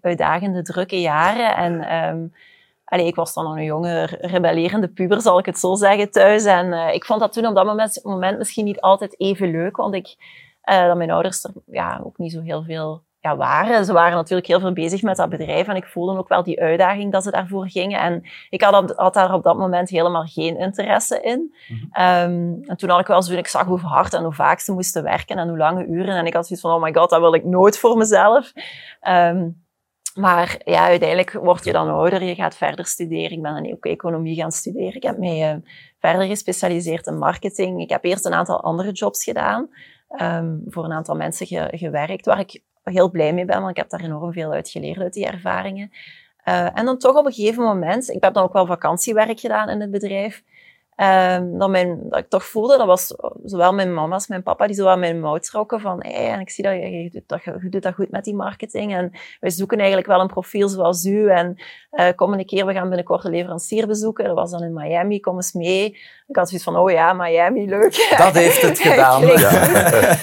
uitdagende, 0.01 0.63
drukke 0.63 1.01
jaren. 1.01 1.57
En 1.57 1.95
um, 2.09 2.33
Allee, 2.91 3.07
ik 3.07 3.15
was 3.15 3.35
dan 3.35 3.45
nog 3.45 3.57
een 3.57 3.65
jonge, 3.65 4.05
rebellerende 4.21 4.89
puber, 4.89 5.21
zal 5.21 5.39
ik 5.39 5.47
het 5.47 5.59
zo 5.59 5.75
zeggen, 5.75 6.11
thuis. 6.11 6.45
En 6.45 6.67
uh, 6.67 6.95
ik 6.95 7.05
vond 7.05 7.21
dat 7.21 7.33
toen 7.33 7.47
op 7.47 7.55
dat 7.55 7.65
moment, 7.65 8.01
moment 8.03 8.39
misschien 8.39 8.65
niet 8.65 8.81
altijd 8.81 9.21
even 9.21 9.51
leuk, 9.51 9.77
want 9.77 9.95
ik, 9.95 10.17
uh, 10.65 10.87
dat 10.87 10.97
mijn 10.97 11.11
ouders 11.11 11.45
er 11.45 11.53
ja, 11.67 12.01
ook 12.05 12.19
niet 12.19 12.33
zo 12.33 12.41
heel 12.41 12.63
veel 12.63 13.03
ja, 13.21 13.37
waren. 13.37 13.85
Ze 13.85 13.93
waren 13.93 14.17
natuurlijk 14.17 14.49
heel 14.49 14.61
veel 14.61 14.73
bezig 14.73 15.03
met 15.03 15.17
dat 15.17 15.29
bedrijf 15.29 15.69
en 15.69 15.77
ik 15.77 15.87
voelde 15.87 16.19
ook 16.19 16.29
wel 16.29 16.43
die 16.43 16.61
uitdaging 16.61 17.13
dat 17.13 17.23
ze 17.23 17.31
daarvoor 17.31 17.69
gingen. 17.69 18.01
En 18.01 18.23
ik 18.51 18.63
had, 18.63 18.93
had 18.97 19.15
daar 19.15 19.35
op 19.35 19.43
dat 19.43 19.57
moment 19.57 19.89
helemaal 19.89 20.25
geen 20.25 20.59
interesse 20.59 21.21
in. 21.21 21.55
Mm 21.69 21.91
-hmm. 21.93 22.05
um, 22.05 22.65
en 22.65 22.77
toen 22.77 22.91
had 22.91 23.01
ik 23.01 23.07
wel 23.07 23.23
zo, 23.23 23.35
ik 23.35 23.47
zag 23.47 23.67
hoe 23.67 23.79
hard 23.79 24.15
en 24.15 24.23
hoe 24.23 24.33
vaak 24.33 24.61
ze 24.61 24.73
moesten 24.73 25.03
werken 25.03 25.39
en 25.39 25.49
hoe 25.49 25.59
lange 25.59 25.87
uren. 25.87 26.17
En 26.17 26.27
ik 26.27 26.35
had 26.35 26.47
zoiets 26.47 26.67
van, 26.67 26.75
oh 26.75 26.83
my 26.83 26.93
god, 26.95 27.11
dat 27.11 27.21
wil 27.21 27.35
ik 27.35 27.45
nooit 27.45 27.79
voor 27.79 27.97
mezelf. 27.97 28.53
Um, 29.09 29.60
maar 30.15 30.61
ja, 30.65 30.87
uiteindelijk 30.87 31.33
word 31.33 31.65
je 31.65 31.73
dan 31.73 31.89
ouder, 31.89 32.23
je 32.23 32.35
gaat 32.35 32.57
verder 32.57 32.87
studeren. 32.87 33.31
Ik 33.31 33.43
ben 33.43 33.55
dan 33.55 33.73
ook 33.73 33.85
economie 33.85 34.37
gaan 34.37 34.53
studeren. 34.53 34.95
Ik 34.95 35.03
heb 35.03 35.19
mij 35.19 35.55
uh, 35.55 35.61
verder 35.99 36.27
gespecialiseerd 36.27 37.07
in 37.07 37.19
marketing. 37.19 37.81
Ik 37.81 37.91
heb 37.91 38.05
eerst 38.05 38.27
een 38.27 38.35
aantal 38.35 38.63
andere 38.63 38.93
jobs 38.93 39.25
gedaan, 39.25 39.69
um, 40.21 40.63
voor 40.67 40.85
een 40.85 40.93
aantal 40.93 41.17
mensen 41.17 41.47
ge 41.47 41.69
gewerkt, 41.71 42.27
waar 42.27 42.41
ik 42.41 42.63
heel 42.83 43.11
blij 43.11 43.33
mee 43.33 43.45
ben, 43.45 43.59
want 43.59 43.71
ik 43.71 43.77
heb 43.77 43.91
daar 43.91 44.01
enorm 44.01 44.33
veel 44.33 44.53
uit 44.53 44.69
geleerd 44.69 45.01
uit 45.01 45.13
die 45.13 45.27
ervaringen. 45.27 45.91
Uh, 46.45 46.79
en 46.79 46.85
dan 46.85 46.99
toch 46.99 47.17
op 47.17 47.27
een 47.27 47.33
gegeven 47.33 47.65
moment, 47.65 48.09
ik 48.09 48.25
heb 48.25 48.35
dan 48.35 48.43
ook 48.43 48.53
wel 48.53 48.67
vakantiewerk 48.67 49.41
gedaan 49.41 49.69
in 49.69 49.81
het 49.81 49.91
bedrijf, 49.91 50.43
Um, 51.03 51.59
dat, 51.59 51.71
mijn, 51.71 52.01
dat 52.09 52.19
ik 52.19 52.29
toch 52.29 52.45
voelde, 52.45 52.77
dat 52.77 52.87
was 52.87 53.15
zowel 53.45 53.73
mijn 53.73 53.95
mama 53.95 54.15
als 54.15 54.27
mijn 54.27 54.43
papa, 54.43 54.67
die 54.67 54.77
zo 54.77 54.87
aan 54.87 54.99
mijn 54.99 55.21
mouw 55.21 55.39
trokken 55.39 55.81
van, 55.81 56.03
hey, 56.03 56.31
en 56.31 56.41
ik 56.41 56.51
zie 56.51 56.65
dat 56.65 56.73
je, 56.73 57.03
je, 57.03 57.11
doet 57.11 57.23
dat, 57.27 57.43
je 57.43 57.69
doet 57.69 57.83
dat 57.83 57.95
goed 57.95 58.11
met 58.11 58.25
die 58.25 58.35
marketing 58.35 58.95
en 58.95 59.13
wij 59.41 59.51
zoeken 59.51 59.79
eigenlijk 59.79 60.09
wel 60.09 60.21
een 60.21 60.27
profiel 60.27 60.69
zoals 60.69 61.05
u 61.05 61.29
en 61.29 61.57
uh, 61.93 62.09
kom 62.15 62.33
een 62.33 62.47
keer, 62.47 62.67
we 62.67 62.73
gaan 62.73 62.89
binnenkort 62.89 63.25
een 63.25 63.31
leverancier 63.31 63.87
bezoeken. 63.87 64.25
Dat 64.25 64.35
was 64.35 64.51
dan 64.51 64.63
in 64.63 64.73
Miami, 64.73 65.21
kom 65.21 65.37
eens 65.37 65.53
mee. 65.53 65.85
Ik 66.27 66.37
had 66.37 66.49
zoiets 66.49 66.67
van, 66.67 66.77
oh 66.77 66.91
ja, 66.91 67.13
Miami, 67.13 67.69
leuk. 67.69 68.15
Dat 68.19 68.35
heeft 68.35 68.63
het 68.63 68.79
gedaan. 68.89 69.27
ja. 69.27 69.51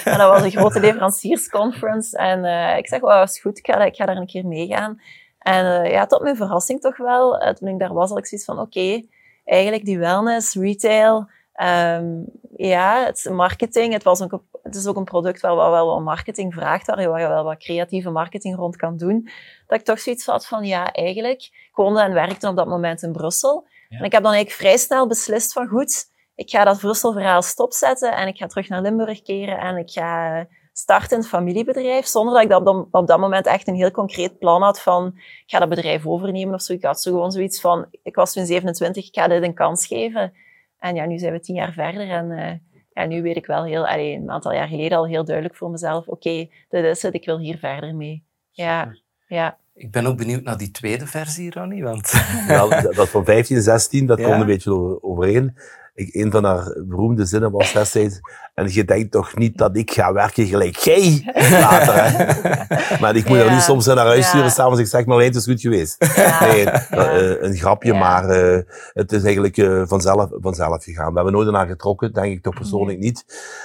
En 0.04 0.18
dat 0.18 0.30
was 0.30 0.42
een 0.42 0.50
grote 0.50 0.80
leveranciersconference 0.80 2.16
en 2.16 2.44
uh, 2.44 2.76
ik 2.76 2.88
zeg, 2.88 3.02
oh, 3.02 3.22
is 3.22 3.40
goed, 3.40 3.58
ik 3.58 3.66
ga, 3.66 3.84
ik 3.84 3.96
ga 3.96 4.06
daar 4.06 4.16
een 4.16 4.26
keer 4.26 4.46
meegaan. 4.46 5.00
En 5.38 5.84
uh, 5.84 5.90
ja, 5.90 6.06
tot 6.06 6.22
mijn 6.22 6.36
verrassing 6.36 6.80
toch 6.80 6.96
wel, 6.96 7.54
toen 7.54 7.68
ik 7.68 7.78
daar 7.78 7.92
was, 7.92 8.08
had 8.08 8.18
ik 8.18 8.26
zoiets 8.26 8.46
van, 8.46 8.58
oké, 8.58 8.78
okay, 8.78 9.08
eigenlijk 9.48 9.84
die 9.84 9.98
wellness, 9.98 10.54
retail, 10.54 11.30
um, 11.62 12.24
ja, 12.56 13.04
het 13.04 13.28
marketing. 13.30 13.92
Het, 13.92 14.02
was 14.02 14.22
ook, 14.22 14.42
het 14.62 14.74
is 14.74 14.86
ook 14.86 14.96
een 14.96 15.04
product 15.04 15.40
waar 15.40 15.56
wel, 15.56 15.70
wel 15.70 15.86
wat 15.86 16.00
marketing 16.00 16.54
vraagt, 16.54 16.86
waar 16.86 17.00
je 17.00 17.08
wel 17.08 17.44
wat 17.44 17.58
creatieve 17.58 18.10
marketing 18.10 18.56
rond 18.56 18.76
kan 18.76 18.96
doen. 18.96 19.28
Dat 19.66 19.78
ik 19.78 19.84
toch 19.84 20.00
zoiets 20.00 20.26
had 20.26 20.46
van, 20.46 20.64
ja, 20.64 20.92
eigenlijk, 20.92 21.42
ik 21.42 21.74
woonde 21.74 22.00
en 22.00 22.12
werkte 22.12 22.48
op 22.48 22.56
dat 22.56 22.66
moment 22.66 23.02
in 23.02 23.12
Brussel. 23.12 23.66
Ja. 23.88 23.98
En 23.98 24.04
ik 24.04 24.12
heb 24.12 24.22
dan 24.22 24.32
eigenlijk 24.32 24.62
vrij 24.62 24.76
snel 24.76 25.06
beslist 25.06 25.52
van, 25.52 25.66
goed, 25.66 26.10
ik 26.34 26.50
ga 26.50 26.64
dat 26.64 26.78
Brussel-verhaal 26.78 27.42
stopzetten 27.42 28.16
en 28.16 28.26
ik 28.26 28.36
ga 28.36 28.46
terug 28.46 28.68
naar 28.68 28.82
Limburg 28.82 29.22
keren 29.22 29.58
en 29.58 29.76
ik 29.76 29.90
ga 29.90 30.46
startend 30.78 31.28
familiebedrijf, 31.28 32.06
zonder 32.06 32.34
dat 32.34 32.42
ik 32.42 32.48
dat 32.48 32.66
op, 32.66 32.88
op 32.90 33.06
dat 33.06 33.18
moment 33.18 33.46
echt 33.46 33.68
een 33.68 33.74
heel 33.74 33.90
concreet 33.90 34.38
plan 34.38 34.62
had 34.62 34.80
van, 34.80 35.12
ik 35.16 35.44
ga 35.46 35.58
dat 35.58 35.68
bedrijf 35.68 36.06
overnemen 36.06 36.54
of 36.54 36.62
zo. 36.62 36.72
Ik 36.72 36.84
had 36.84 37.00
zo 37.00 37.10
gewoon 37.10 37.32
zoiets 37.32 37.60
van, 37.60 37.86
ik 38.02 38.14
was 38.14 38.32
toen 38.32 38.46
27, 38.46 39.06
ik 39.06 39.14
ga 39.14 39.28
dit 39.28 39.42
een 39.42 39.54
kans 39.54 39.86
geven. 39.86 40.32
En 40.78 40.94
ja, 40.94 41.06
nu 41.06 41.18
zijn 41.18 41.32
we 41.32 41.40
tien 41.40 41.54
jaar 41.54 41.72
verder 41.72 42.08
en 42.08 42.30
uh, 42.30 42.52
ja, 42.92 43.04
nu 43.04 43.22
weet 43.22 43.36
ik 43.36 43.46
wel 43.46 43.64
heel, 43.64 43.86
allee, 43.86 44.14
een 44.14 44.30
aantal 44.30 44.52
jaar 44.52 44.68
geleden 44.68 44.98
al 44.98 45.06
heel 45.06 45.24
duidelijk 45.24 45.56
voor 45.56 45.70
mezelf, 45.70 46.06
oké, 46.06 46.28
okay, 46.28 46.50
dit 46.68 46.84
is 46.84 47.02
het, 47.02 47.14
ik 47.14 47.24
wil 47.24 47.38
hier 47.38 47.58
verder 47.58 47.94
mee. 47.94 48.24
Ja, 48.50 48.94
ja. 49.26 49.58
Ik 49.74 49.90
ben 49.90 50.06
ook 50.06 50.16
benieuwd 50.16 50.42
naar 50.42 50.56
die 50.56 50.70
tweede 50.70 51.06
versie, 51.06 51.50
Ronnie. 51.50 51.82
Want... 51.82 52.12
Ja, 52.48 52.80
dat 52.80 53.08
van 53.08 53.24
15, 53.24 53.62
16, 53.62 54.06
dat 54.06 54.18
ja. 54.20 54.24
komt 54.24 54.40
een 54.40 54.46
beetje 54.46 55.02
overeen. 55.02 55.56
Ik, 55.98 56.14
een 56.14 56.30
van 56.30 56.44
haar 56.44 56.74
beroemde 56.86 57.24
zinnen 57.24 57.50
was 57.50 57.72
destijds, 57.72 58.20
en 58.54 58.72
je 58.72 58.84
denkt 58.84 59.10
toch 59.10 59.36
niet 59.36 59.58
dat 59.58 59.76
ik 59.76 59.90
ga 59.90 60.12
werken 60.12 60.46
gelijk 60.46 60.76
jij 60.76 61.22
later, 61.50 61.94
hè? 61.94 62.26
Maar 63.00 63.16
ik 63.16 63.28
moet 63.28 63.38
Ja. 63.38 63.44
er 63.44 63.50
nu 63.52 63.60
soms 63.60 63.86
naar 63.86 63.96
huis 64.06 64.28
sturen 64.28 64.50
s'avonds, 64.50 64.80
ik 64.80 64.86
zeg, 64.86 65.04
maar 65.06 65.18
het 65.18 65.34
is 65.36 65.44
goed 65.44 65.60
geweest. 65.60 65.96
Nee, 66.40 66.64
eh, 66.70 67.42
een 67.42 67.56
grapje, 67.56 67.94
maar 67.94 68.28
eh, 68.28 68.60
het 68.92 69.12
is 69.12 69.22
eigenlijk 69.22 69.56
eh, 69.56 69.82
vanzelf, 69.86 70.28
vanzelf 70.32 70.84
gegaan. 70.84 71.08
We 71.08 71.14
hebben 71.14 71.32
nooit 71.32 71.50
naar 71.50 71.66
getrokken, 71.66 72.12
denk 72.12 72.32
ik 72.32 72.42
toch 72.42 72.54
persoonlijk 72.54 72.98
niet. 72.98 73.24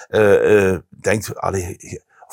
Eh, 0.09 0.77
denkt, 0.89 1.35
allee, 1.39 1.77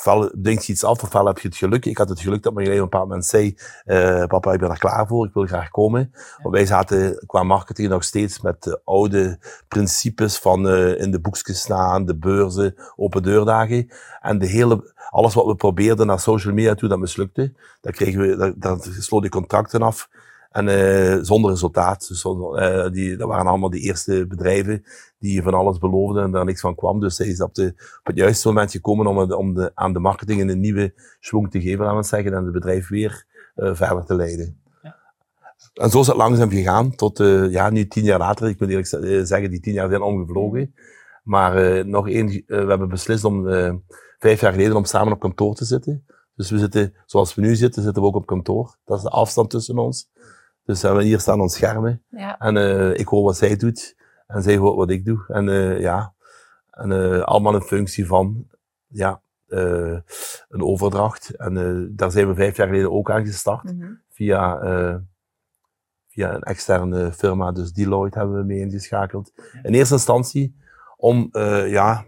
ofwel 0.01 0.31
denkt 0.41 0.65
je 0.65 0.73
iets 0.73 0.83
af, 0.83 1.03
ofwel 1.03 1.25
heb 1.25 1.39
je 1.39 1.47
het 1.47 1.57
geluk. 1.57 1.85
Ik 1.85 1.97
had 1.97 2.09
het 2.09 2.19
geluk 2.19 2.43
dat 2.43 2.53
mijn 2.53 2.67
op 2.67 2.73
een 2.73 2.79
bepaald 2.79 3.07
moment 3.07 3.25
zei, 3.25 3.55
eh, 3.85 4.25
papa, 4.25 4.53
ik 4.53 4.59
ben 4.59 4.69
er 4.69 4.77
klaar 4.77 5.07
voor, 5.07 5.25
ik 5.25 5.33
wil 5.33 5.45
graag 5.45 5.69
komen. 5.69 6.11
Want 6.41 6.55
wij 6.55 6.65
zaten 6.65 7.23
qua 7.25 7.43
marketing 7.43 7.89
nog 7.89 8.03
steeds 8.03 8.41
met 8.41 8.63
de 8.63 8.81
oude 8.83 9.39
principes 9.67 10.37
van 10.37 10.69
eh, 10.69 11.01
in 11.01 11.11
de 11.11 11.19
boekjes 11.19 11.59
staan, 11.59 12.05
de 12.05 12.15
beurzen, 12.15 12.75
open 12.95 13.23
deurdagen. 13.23 13.89
En 14.21 14.39
de 14.39 14.47
hele, 14.47 14.93
alles 15.09 15.33
wat 15.33 15.45
we 15.45 15.55
probeerden 15.55 16.07
naar 16.07 16.19
social 16.19 16.53
media 16.53 16.75
toe, 16.75 16.89
dat 16.89 16.99
mislukte. 16.99 17.53
Dan 17.81 17.91
kregen 17.91 18.21
we, 18.21 18.35
dan, 18.37 18.53
dan 18.57 18.81
sloot 18.81 19.21
die 19.21 19.31
contracten 19.31 19.81
af. 19.81 20.09
En 20.51 20.67
eh, 20.67 21.17
zonder 21.21 21.51
resultaat. 21.51 22.07
Dus 22.07 22.23
eh, 22.25 22.89
die, 22.91 23.17
dat 23.17 23.27
waren 23.27 23.47
allemaal 23.47 23.69
de 23.69 23.79
eerste 23.79 24.27
bedrijven 24.27 24.83
die 25.19 25.41
van 25.43 25.53
alles 25.53 25.77
beloofden 25.77 26.23
en 26.23 26.31
daar 26.31 26.45
niks 26.45 26.61
van 26.61 26.75
kwam. 26.75 26.99
Dus 26.99 27.17
hij 27.17 27.27
is 27.27 27.41
op, 27.41 27.53
de, 27.55 27.67
op 27.99 28.05
het 28.05 28.17
juiste 28.17 28.47
moment 28.47 28.71
gekomen 28.71 29.07
om, 29.07 29.17
het- 29.17 29.33
om 29.33 29.53
de, 29.53 29.71
aan 29.73 29.93
de 29.93 29.99
marketing 29.99 30.49
een 30.49 30.59
nieuwe 30.59 30.93
schwung 31.19 31.51
te 31.51 31.61
geven, 31.61 31.85
laten 31.85 31.99
we 31.99 32.05
zeggen, 32.05 32.33
en 32.33 32.43
het 32.43 32.53
bedrijf 32.53 32.87
weer 32.89 33.25
eh, 33.55 33.73
verder 33.73 34.05
te 34.05 34.15
leiden. 34.15 34.59
En 35.73 35.89
zo 35.89 35.99
is 35.99 36.07
het 36.07 36.15
langzaam 36.15 36.49
gegaan, 36.49 36.95
tot 36.95 37.17
ja, 37.49 37.69
nu 37.69 37.87
tien 37.87 38.03
jaar 38.03 38.19
later. 38.19 38.49
Ik 38.49 38.59
moet 38.59 38.69
eerlijk 38.69 38.87
zeggen, 39.27 39.49
die 39.49 39.59
tien 39.59 39.73
jaar 39.73 39.89
zijn 39.89 40.01
omgevlogen. 40.01 40.73
Maar 41.23 41.55
eh, 41.57 41.85
nog 41.85 42.09
één, 42.09 42.27
we 42.47 42.55
hebben 42.55 42.89
beslist 42.89 43.23
om 43.23 43.47
eh, 43.49 43.73
vijf 44.19 44.41
jaar 44.41 44.51
geleden 44.51 44.75
om 44.75 44.85
samen 44.85 45.13
op 45.13 45.19
kantoor 45.19 45.55
te 45.55 45.65
zitten. 45.65 46.05
Dus 46.35 46.49
we 46.49 46.57
zitten, 46.57 46.93
zoals 47.05 47.35
we 47.35 47.41
nu 47.41 47.55
zitten, 47.55 47.83
zitten 47.83 48.01
we 48.01 48.07
ook 48.07 48.15
op 48.15 48.25
kantoor. 48.25 48.75
Dat 48.85 48.97
is 48.97 49.03
de 49.03 49.09
afstand 49.09 49.49
tussen 49.49 49.77
ons. 49.77 50.09
Dus 50.71 50.83
eh, 50.83 50.97
hier 50.97 51.19
staan 51.19 51.41
ons 51.41 51.53
schermen. 51.53 52.03
Ja. 52.09 52.39
En 52.39 52.57
eh, 52.57 52.99
ik 52.99 53.07
hoor 53.07 53.23
wat 53.23 53.37
zij 53.37 53.55
doet. 53.55 53.95
En 54.27 54.41
zij 54.43 54.57
hoort 54.57 54.75
wat 54.75 54.89
ik 54.89 55.05
doe. 55.05 55.25
En 55.27 55.49
eh, 55.49 55.79
ja, 55.79 56.13
en, 56.69 56.91
eh, 56.91 57.21
allemaal 57.21 57.55
een 57.55 57.61
functie 57.61 58.07
van 58.07 58.47
ja, 58.87 59.21
een 59.47 60.61
overdracht. 60.61 61.29
En 61.29 61.91
daar 61.95 62.11
zijn 62.11 62.27
we 62.27 62.35
vijf 62.35 62.57
jaar 62.57 62.67
geleden 62.67 62.91
ook 62.91 63.11
aan 63.11 63.25
gestart. 63.25 63.63
Mhm. 63.63 63.91
Via, 64.09 64.59
via 66.07 66.33
een 66.33 66.41
externe 66.41 67.13
firma, 67.13 67.51
dus 67.51 67.73
Deloitte 67.73 68.17
hebben 68.17 68.37
we 68.37 68.43
mee 68.43 68.59
ingeschakeld. 68.59 69.31
In 69.63 69.73
eerste 69.73 69.93
instantie 69.93 70.55
om, 70.97 71.29
ja, 71.67 72.05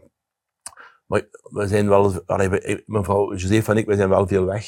maar 1.06 1.28
we 1.44 1.68
zijn 1.68 1.88
wel, 1.88 2.24
allee, 2.26 2.84
mevrouw 2.86 3.36
Joseph 3.36 3.68
en 3.68 3.78
ik, 3.78 3.86
we 3.86 3.96
zijn 3.96 4.10
wel 4.10 4.28
veel 4.28 4.46
weg. 4.46 4.66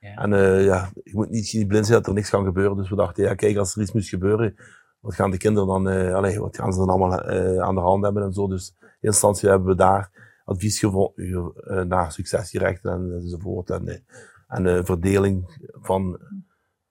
Ja. 0.00 0.14
En 0.14 0.32
eh, 0.32 0.64
ja, 0.64 0.90
je 1.04 1.14
moet 1.14 1.30
niet, 1.30 1.52
niet 1.52 1.68
blind 1.68 1.86
zijn 1.86 1.98
dat 1.98 2.06
er 2.06 2.14
niks 2.14 2.30
kan 2.30 2.44
gebeuren. 2.44 2.76
Dus 2.76 2.88
we 2.88 2.96
dachten, 2.96 3.24
ja, 3.24 3.34
kijk, 3.34 3.56
als 3.56 3.74
er 3.74 3.82
iets 3.82 3.92
moest 3.92 4.08
gebeuren, 4.08 4.56
wat 5.00 5.14
gaan 5.14 5.30
de 5.30 5.36
kinderen 5.36 5.68
dan, 5.68 5.88
eh 5.88 6.14
allee, 6.14 6.40
wat 6.40 6.56
gaan 6.56 6.72
ze 6.72 6.78
dan 6.78 6.88
allemaal 6.88 7.20
eh, 7.20 7.58
aan 7.58 7.74
de 7.74 7.80
hand 7.80 8.04
hebben 8.04 8.22
en 8.22 8.32
zo. 8.32 8.48
Dus 8.48 8.68
in 8.68 8.86
eerste 8.86 9.06
instantie 9.06 9.48
hebben 9.48 9.68
we 9.68 9.74
daar 9.74 10.10
advies 10.44 10.78
gevonden 10.78 11.52
uh, 11.68 11.82
naar 11.82 12.12
successierechten 12.12 12.92
en, 12.92 13.12
enzovoort. 13.20 13.70
En, 13.70 14.04
en 14.48 14.84
verdeling 14.84 15.68
van, 15.72 16.18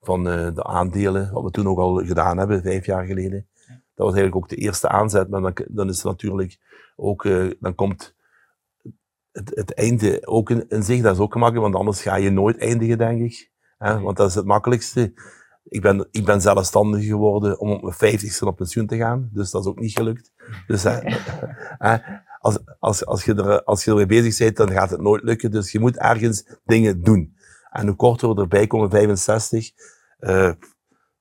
van 0.00 0.24
de 0.24 0.64
aandelen, 0.64 1.32
wat 1.32 1.42
we 1.42 1.50
toen 1.50 1.68
ook 1.68 1.78
al 1.78 1.94
gedaan 1.94 2.38
hebben, 2.38 2.62
vijf 2.62 2.86
jaar 2.86 3.04
geleden. 3.04 3.46
Dat 3.66 4.06
was 4.06 4.14
eigenlijk 4.14 4.36
ook 4.36 4.48
de 4.48 4.56
eerste 4.56 4.88
aanzet, 4.88 5.28
maar 5.28 5.40
dan, 5.40 5.52
dan 5.68 5.88
is 5.88 5.96
het 5.96 6.04
natuurlijk 6.04 6.58
ook, 6.96 7.22
dan 7.60 7.74
komt 7.74 8.15
het, 9.36 9.50
het 9.54 9.74
einde 9.74 10.26
ook 10.26 10.50
in, 10.50 10.68
in 10.68 10.82
zich, 10.82 11.02
dat 11.02 11.14
is 11.14 11.20
ook 11.20 11.32
gemakkelijk, 11.32 11.64
want 11.64 11.76
anders 11.76 12.02
ga 12.02 12.16
je 12.16 12.30
nooit 12.30 12.58
eindigen, 12.58 12.98
denk 12.98 13.20
ik. 13.20 13.50
Hè? 13.78 14.00
Want 14.00 14.16
dat 14.16 14.28
is 14.28 14.34
het 14.34 14.44
makkelijkste. 14.44 15.12
Ik 15.64 15.80
ben, 15.82 16.08
ik 16.10 16.24
ben 16.24 16.40
zelfstandig 16.40 17.04
geworden 17.04 17.58
om 17.58 17.70
op 17.70 17.82
mijn 17.82 17.94
vijftigste 17.94 18.46
op 18.46 18.56
pensioen 18.56 18.86
te 18.86 18.96
gaan, 18.96 19.30
dus 19.32 19.50
dat 19.50 19.62
is 19.62 19.68
ook 19.68 19.80
niet 19.80 19.92
gelukt. 19.92 20.32
Dus 20.66 20.82
hè, 20.82 20.98
hè, 21.88 21.96
als, 22.40 22.58
als, 22.78 23.06
als, 23.06 23.24
je 23.24 23.34
er, 23.34 23.62
als 23.62 23.84
je 23.84 23.90
ermee 23.90 24.06
bezig 24.06 24.38
bent, 24.38 24.56
dan 24.56 24.70
gaat 24.70 24.90
het 24.90 25.00
nooit 25.00 25.22
lukken. 25.22 25.50
Dus 25.50 25.72
je 25.72 25.80
moet 25.80 25.96
ergens 25.96 26.46
dingen 26.64 27.02
doen. 27.02 27.34
En 27.70 27.86
hoe 27.86 27.96
korter 27.96 28.34
we 28.34 28.40
erbij 28.40 28.66
komen, 28.66 28.90
65, 28.90 29.70
uh, 30.20 30.52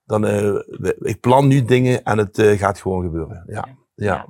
dan, 0.05 0.25
uh, 0.25 0.59
ik 0.99 1.19
plan 1.19 1.47
nu 1.47 1.65
dingen 1.65 2.03
en 2.03 2.17
het 2.17 2.37
uh, 2.37 2.57
gaat 2.59 2.79
gewoon 2.79 3.03
gebeuren. 3.03 3.43
Ja, 3.47 3.67
ja. 3.95 4.27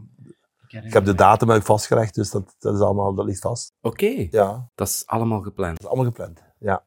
Ik 0.83 0.93
heb 0.93 1.05
de 1.05 1.15
datum 1.15 1.51
ik 1.51 1.63
vastgelegd, 1.63 2.15
dus 2.15 2.31
dat, 2.31 2.55
dat, 2.59 2.75
is 2.75 2.79
allemaal, 2.79 3.13
dat 3.13 3.25
ligt 3.25 3.41
vast. 3.41 3.73
Oké, 3.81 4.03
okay. 4.03 4.27
ja. 4.31 4.69
dat 4.75 4.87
is 4.87 5.03
allemaal 5.05 5.41
gepland. 5.41 5.71
Dat 5.71 5.81
is 5.81 5.87
allemaal 5.87 6.11
gepland, 6.11 6.43
ja. 6.59 6.83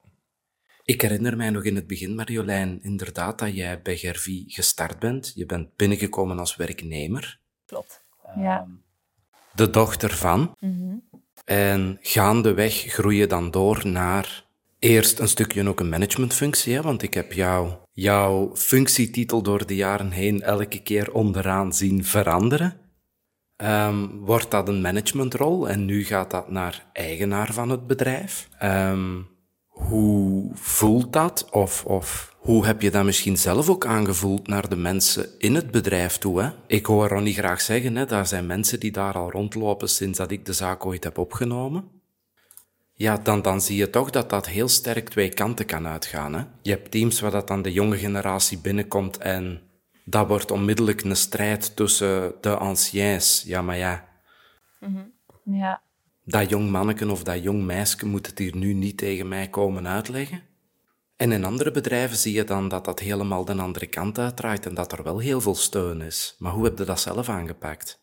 Ik 0.85 1.01
herinner 1.01 1.37
mij 1.37 1.51
nog 1.51 1.65
in 1.65 1.75
het 1.75 1.87
begin, 1.87 2.15
Marjolein, 2.15 2.83
inderdaad 2.83 3.39
dat 3.39 3.55
jij 3.55 3.83
bij 3.83 3.97
Gervie 3.97 4.45
gestart 4.47 4.99
bent. 4.99 5.33
Je 5.35 5.47
bent 5.47 5.77
binnengekomen 5.77 6.39
als 6.39 6.57
werknemer. 6.57 7.41
Klopt, 7.67 8.05
ja. 8.37 8.61
Um, 8.61 8.85
de 9.55 9.71
dochter 9.71 10.11
van. 10.11 10.55
Mm 10.59 10.79
-hmm. 10.79 11.09
En 11.45 11.99
gaandeweg 12.01 12.75
groei 12.75 13.17
je 13.17 13.27
dan 13.27 13.51
door 13.51 13.87
naar 13.87 14.45
eerst 14.79 15.19
een 15.19 15.29
stukje 15.29 15.69
ook 15.69 15.81
een 15.81 15.89
managementfunctie, 15.89 16.75
hè? 16.75 16.83
want 16.83 17.03
ik 17.03 17.15
heb 17.15 17.33
jou, 17.33 17.73
jouw 17.93 18.57
functietitel 18.57 19.43
door 19.43 19.67
de 19.67 19.77
jaren 19.77 20.11
heen 20.11 20.43
elke 20.43 20.83
keer 20.83 21.13
onderaan 21.13 21.73
zien 21.73 22.05
veranderen. 22.05 22.81
Um, 23.65 24.19
wordt 24.19 24.51
dat 24.51 24.69
een 24.69 24.81
managementrol 24.81 25.69
en 25.69 25.85
nu 25.85 26.05
gaat 26.05 26.31
dat 26.31 26.51
naar 26.51 26.87
eigenaar 26.93 27.53
van 27.53 27.71
het 27.71 27.87
bedrijf. 27.87 28.49
Um, 28.63 29.29
hoe 29.67 30.51
voelt 30.55 31.13
dat? 31.13 31.49
Of, 31.51 31.85
of 31.85 32.37
hoe 32.39 32.67
heb 32.67 32.83
je 32.83 32.91
dat 32.91 33.05
misschien 33.05 33.37
zelf 33.37 33.69
ook 33.69 33.87
aangevoeld 33.87 34.47
naar 34.47 34.69
de 34.69 34.77
mensen 34.77 35.29
in 35.39 35.55
het 35.55 35.71
bedrijf 35.71 36.17
toe? 36.17 36.43
Hè? 36.43 36.51
Ik 36.67 36.87
hoor 36.87 37.09
Ronnie 37.09 37.35
graag 37.35 37.61
zeggen, 37.61 37.97
hè, 37.97 38.07
daar 38.07 38.27
zijn 38.27 38.47
mensen 38.47 38.81
die 38.81 38.93
daar 38.93 39.15
al 39.15 39.31
rondlopen 39.31 39.89
sinds 39.89 40.19
dat 40.19 40.31
ik 40.31 40.47
de 40.47 40.53
zaak 40.53 40.87
ooit 40.87 41.05
heb 41.05 41.19
opgenomen. 41.19 41.85
Ja, 42.95 43.17
dan, 43.17 43.43
dan 43.43 43.61
zie 43.61 43.77
je 43.77 43.91
toch 43.91 44.11
dat 44.11 44.31
dat 44.31 44.47
heel 44.47 44.69
sterk 44.69 45.09
twee 45.09 45.29
kanten 45.29 45.67
kan 45.67 45.87
uitgaan. 45.87 46.35
Hè? 46.35 46.43
Je 46.63 46.71
hebt 46.71 46.91
teams 46.91 47.21
waar 47.21 47.31
dat 47.31 47.49
dan 47.49 47.63
de 47.63 47.73
jonge 47.73 47.97
generatie 47.97 48.59
binnenkomt 48.59 49.19
en 49.19 49.61
dat 50.11 50.29
wordt 50.29 50.51
onmiddellijk 50.51 51.03
een 51.03 51.17
strijd 51.17 51.77
tussen 51.77 52.35
de 52.41 52.57
anciens. 52.57 53.43
Ja, 53.47 53.63
maar 53.63 53.77
ja. 53.77 54.09
Mm 54.81 54.95
-hmm. 54.95 55.13
Ja 55.59 55.83
dat 56.29 56.49
jong 56.49 56.71
manneken 56.71 57.11
of 57.11 57.23
dat 57.23 57.43
jong 57.43 57.65
meisje 57.65 58.07
moet 58.07 58.27
het 58.27 58.39
hier 58.39 58.57
nu 58.57 58.73
niet 58.73 58.97
tegen 58.97 59.29
mij 59.29 59.49
komen 59.49 59.89
uitleggen. 59.89 60.43
En 61.17 61.33
in 61.33 61.45
andere 61.45 61.71
bedrijven 61.71 62.17
zie 62.17 62.35
je 62.35 62.45
dan 62.45 62.69
dat 62.69 62.85
dat 62.85 62.99
helemaal 62.99 63.45
de 63.45 63.55
andere 63.55 63.87
kant 63.87 64.19
uitdraait 64.19 64.67
en 64.67 64.75
dat 64.75 64.93
er 64.93 65.03
wel 65.03 65.19
heel 65.19 65.41
veel 65.41 65.55
steun 65.55 66.01
is. 66.01 66.37
Maar 66.39 66.53
hoe 66.53 66.65
heb 66.65 66.79
je 66.79 66.85
dat 66.85 67.01
zelf 67.01 67.29
aangepakt? 67.29 68.01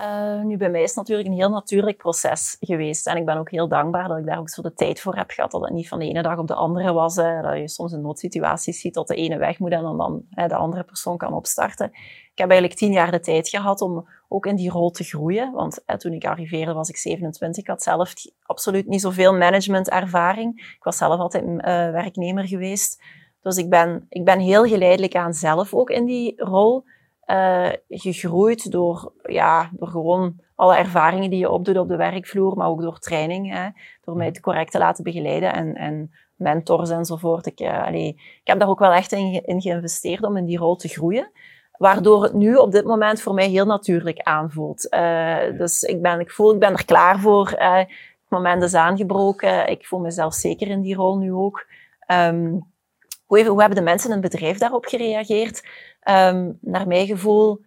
Uh, 0.00 0.42
nu, 0.42 0.56
bij 0.56 0.70
mij 0.70 0.82
is 0.82 0.88
het 0.88 0.96
natuurlijk 0.96 1.28
een 1.28 1.34
heel 1.34 1.50
natuurlijk 1.50 1.96
proces 1.96 2.56
geweest. 2.60 3.06
En 3.06 3.16
ik 3.16 3.24
ben 3.24 3.36
ook 3.36 3.50
heel 3.50 3.68
dankbaar 3.68 4.08
dat 4.08 4.18
ik 4.18 4.26
daar 4.26 4.38
ook 4.38 4.48
zo 4.48 4.62
de 4.62 4.74
tijd 4.74 5.00
voor 5.00 5.16
heb 5.16 5.30
gehad. 5.30 5.50
Dat 5.50 5.60
het 5.60 5.72
niet 5.72 5.88
van 5.88 5.98
de 5.98 6.04
ene 6.04 6.22
dag 6.22 6.38
op 6.38 6.46
de 6.46 6.54
andere 6.54 6.92
was. 6.92 7.16
Hè. 7.16 7.42
Dat 7.42 7.56
je 7.56 7.68
soms 7.68 7.92
in 7.92 8.00
noodsituaties 8.00 8.80
ziet 8.80 8.94
dat 8.94 9.06
de 9.06 9.14
ene 9.14 9.36
weg 9.36 9.58
moet 9.58 9.72
en 9.72 9.82
dan 9.82 10.22
hè, 10.30 10.48
de 10.48 10.56
andere 10.56 10.84
persoon 10.84 11.16
kan 11.16 11.32
opstarten. 11.32 11.86
Ik 12.32 12.42
heb 12.42 12.50
eigenlijk 12.50 12.78
tien 12.78 12.92
jaar 12.92 13.10
de 13.10 13.20
tijd 13.20 13.48
gehad 13.48 13.80
om 13.80 14.08
ook 14.28 14.46
in 14.46 14.56
die 14.56 14.70
rol 14.70 14.90
te 14.90 15.04
groeien. 15.04 15.52
Want 15.52 15.82
toen 15.96 16.12
ik 16.12 16.24
arriveerde 16.24 16.72
was 16.72 16.88
ik 16.88 16.96
27. 16.96 17.62
Ik 17.62 17.68
had 17.68 17.82
zelf 17.82 18.12
absoluut 18.42 18.86
niet 18.86 19.00
zoveel 19.00 19.34
managementervaring. 19.34 20.58
Ik 20.58 20.84
was 20.84 20.96
zelf 20.96 21.18
altijd 21.20 21.44
uh, 21.44 21.60
werknemer 21.90 22.46
geweest. 22.46 23.02
Dus 23.40 23.56
ik 23.56 23.70
ben, 23.70 24.06
ik 24.08 24.24
ben 24.24 24.38
heel 24.38 24.64
geleidelijk 24.64 25.14
aan 25.14 25.34
zelf 25.34 25.74
ook 25.74 25.90
in 25.90 26.04
die 26.04 26.42
rol 26.44 26.84
uh, 27.26 27.68
gegroeid 27.88 28.70
door, 28.70 29.12
ja, 29.22 29.70
door 29.72 29.88
gewoon 29.88 30.40
alle 30.54 30.76
ervaringen 30.76 31.30
die 31.30 31.38
je 31.38 31.50
opdoet 31.50 31.78
op 31.78 31.88
de 31.88 31.96
werkvloer, 31.96 32.56
maar 32.56 32.68
ook 32.68 32.80
door 32.80 32.98
training, 32.98 33.52
hè, 33.52 33.68
door 34.04 34.16
mij 34.16 34.36
correct 34.40 34.70
te 34.70 34.78
laten 34.78 35.04
begeleiden 35.04 35.52
en, 35.52 35.74
en 35.74 36.10
mentors 36.34 36.90
enzovoort. 36.90 37.46
Ik, 37.46 37.60
uh, 37.60 37.86
allee, 37.86 38.08
ik 38.14 38.40
heb 38.44 38.58
daar 38.58 38.68
ook 38.68 38.78
wel 38.78 38.92
echt 38.92 39.12
in, 39.12 39.42
in 39.44 39.60
geïnvesteerd 39.60 40.22
om 40.22 40.36
in 40.36 40.44
die 40.44 40.58
rol 40.58 40.76
te 40.76 40.88
groeien. 40.88 41.30
Waardoor 41.72 42.22
het 42.22 42.32
nu 42.32 42.54
op 42.54 42.72
dit 42.72 42.84
moment 42.84 43.20
voor 43.20 43.34
mij 43.34 43.48
heel 43.48 43.66
natuurlijk 43.66 44.20
aanvoelt. 44.20 44.86
Uh, 44.94 45.58
dus 45.58 45.82
ik, 45.82 46.02
ben, 46.02 46.20
ik 46.20 46.30
voel, 46.30 46.52
ik 46.52 46.58
ben 46.58 46.72
er 46.72 46.84
klaar 46.84 47.18
voor. 47.18 47.48
het 47.48 47.88
moment 48.28 48.62
is 48.62 48.74
aangebroken. 48.74 49.68
Ik 49.68 49.86
voel 49.86 50.00
mezelf 50.00 50.34
zeker 50.34 50.68
in 50.68 50.80
die 50.80 50.94
rol 50.94 51.18
nu 51.18 51.32
ook. 51.32 51.66
Um, 52.06 52.66
hoe, 53.26 53.44
hoe, 53.44 53.60
hebben 53.60 53.78
de 53.78 53.84
mensen 53.84 54.10
in 54.10 54.22
het 54.22 54.30
bedrijf 54.30 54.58
daarop 54.58 54.84
gereageerd? 54.84 55.62
Um, 56.08 56.58
naar 56.60 56.86
mijn 56.86 57.06
gevoel, 57.06 57.60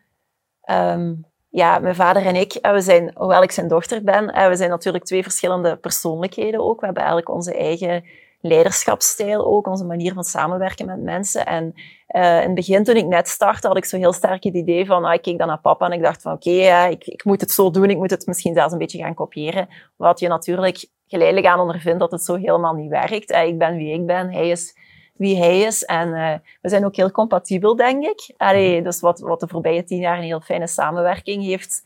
um, 0.69 1.25
ja, 1.49 1.79
mijn 1.79 1.95
vader 1.95 2.25
en 2.25 2.35
ik, 2.35 2.57
we 2.61 2.81
zijn, 2.81 3.11
hoewel 3.15 3.43
ik 3.43 3.51
zijn 3.51 3.67
dochter 3.67 4.03
ben, 4.03 4.49
we 4.49 4.55
zijn 4.55 4.69
natuurlijk 4.69 5.03
twee 5.03 5.23
verschillende 5.23 5.77
persoonlijkheden 5.77 6.59
ook. 6.59 6.79
We 6.79 6.85
hebben 6.85 7.03
eigenlijk 7.03 7.35
onze 7.35 7.55
eigen 7.55 8.03
leiderschapsstijl 8.41 9.45
ook, 9.45 9.67
onze 9.67 9.85
manier 9.85 10.13
van 10.13 10.23
samenwerken 10.23 10.85
met 10.85 11.01
mensen. 11.01 11.45
En 11.45 11.73
uh, 12.15 12.37
in 12.37 12.45
het 12.45 12.53
begin, 12.53 12.83
toen 12.83 12.95
ik 12.95 13.05
net 13.05 13.27
startte, 13.27 13.67
had 13.67 13.77
ik 13.77 13.85
zo 13.85 13.97
heel 13.97 14.13
sterk 14.13 14.43
het 14.43 14.53
idee 14.53 14.85
van, 14.85 15.05
ah, 15.05 15.13
ik 15.13 15.21
keek 15.21 15.37
dan 15.37 15.47
naar 15.47 15.59
papa 15.59 15.85
en 15.85 15.91
ik 15.91 16.03
dacht 16.03 16.21
van, 16.21 16.33
oké, 16.33 16.49
okay, 16.49 16.91
ik, 16.91 17.05
ik 17.05 17.23
moet 17.23 17.41
het 17.41 17.51
zo 17.51 17.71
doen, 17.71 17.89
ik 17.89 17.97
moet 17.97 18.09
het 18.09 18.25
misschien 18.25 18.53
zelfs 18.53 18.73
een 18.73 18.79
beetje 18.79 18.97
gaan 18.97 19.13
kopiëren. 19.13 19.67
Wat 19.95 20.19
je 20.19 20.27
natuurlijk 20.27 20.87
geleidelijk 21.07 21.47
aan 21.47 21.59
ondervindt 21.59 21.99
dat 21.99 22.11
het 22.11 22.23
zo 22.23 22.35
helemaal 22.35 22.73
niet 22.73 22.89
werkt. 22.89 23.31
Ik 23.31 23.57
ben 23.57 23.75
wie 23.75 23.93
ik 23.93 24.05
ben, 24.05 24.31
hij 24.31 24.49
is 24.49 24.77
wie 25.19 25.37
hij 25.37 25.59
is. 25.59 25.85
En 25.85 26.07
uh, 26.07 26.33
we 26.61 26.69
zijn 26.69 26.85
ook 26.85 26.95
heel 26.95 27.11
compatibel, 27.11 27.75
denk 27.75 28.03
ik. 28.03 28.33
Allee, 28.37 28.81
dus 28.81 28.99
wat, 28.99 29.19
wat 29.19 29.39
de 29.39 29.47
voorbije 29.47 29.83
tien 29.83 29.99
jaar 29.99 30.17
een 30.17 30.23
heel 30.23 30.41
fijne 30.41 30.67
samenwerking 30.67 31.43
heeft 31.43 31.83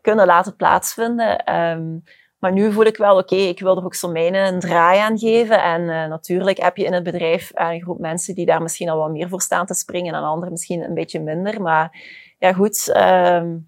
kunnen 0.00 0.26
laten 0.26 0.56
plaatsvinden. 0.56 1.54
Um, 1.56 2.02
maar 2.38 2.52
nu 2.52 2.72
voel 2.72 2.84
ik 2.84 2.96
wel, 2.96 3.16
oké, 3.16 3.34
okay, 3.34 3.46
ik 3.46 3.60
wil 3.60 3.76
er 3.76 3.84
ook 3.84 3.94
zo 3.94 4.10
mijn 4.10 4.34
een 4.34 4.60
draai 4.60 4.98
aan 4.98 5.18
geven. 5.18 5.62
En 5.62 5.80
uh, 5.80 6.06
natuurlijk 6.06 6.58
heb 6.58 6.76
je 6.76 6.84
in 6.84 6.92
het 6.92 7.02
bedrijf 7.02 7.50
een 7.54 7.82
groep 7.82 7.98
mensen 7.98 8.34
die 8.34 8.46
daar 8.46 8.62
misschien 8.62 8.88
al 8.88 8.98
wat 8.98 9.10
meer 9.10 9.28
voor 9.28 9.40
staan 9.40 9.66
te 9.66 9.74
springen 9.74 10.14
en 10.14 10.22
anderen 10.22 10.50
misschien 10.50 10.82
een 10.82 10.94
beetje 10.94 11.20
minder. 11.20 11.62
Maar 11.62 12.00
ja, 12.38 12.52
goed. 12.52 12.94
Um, 12.96 13.66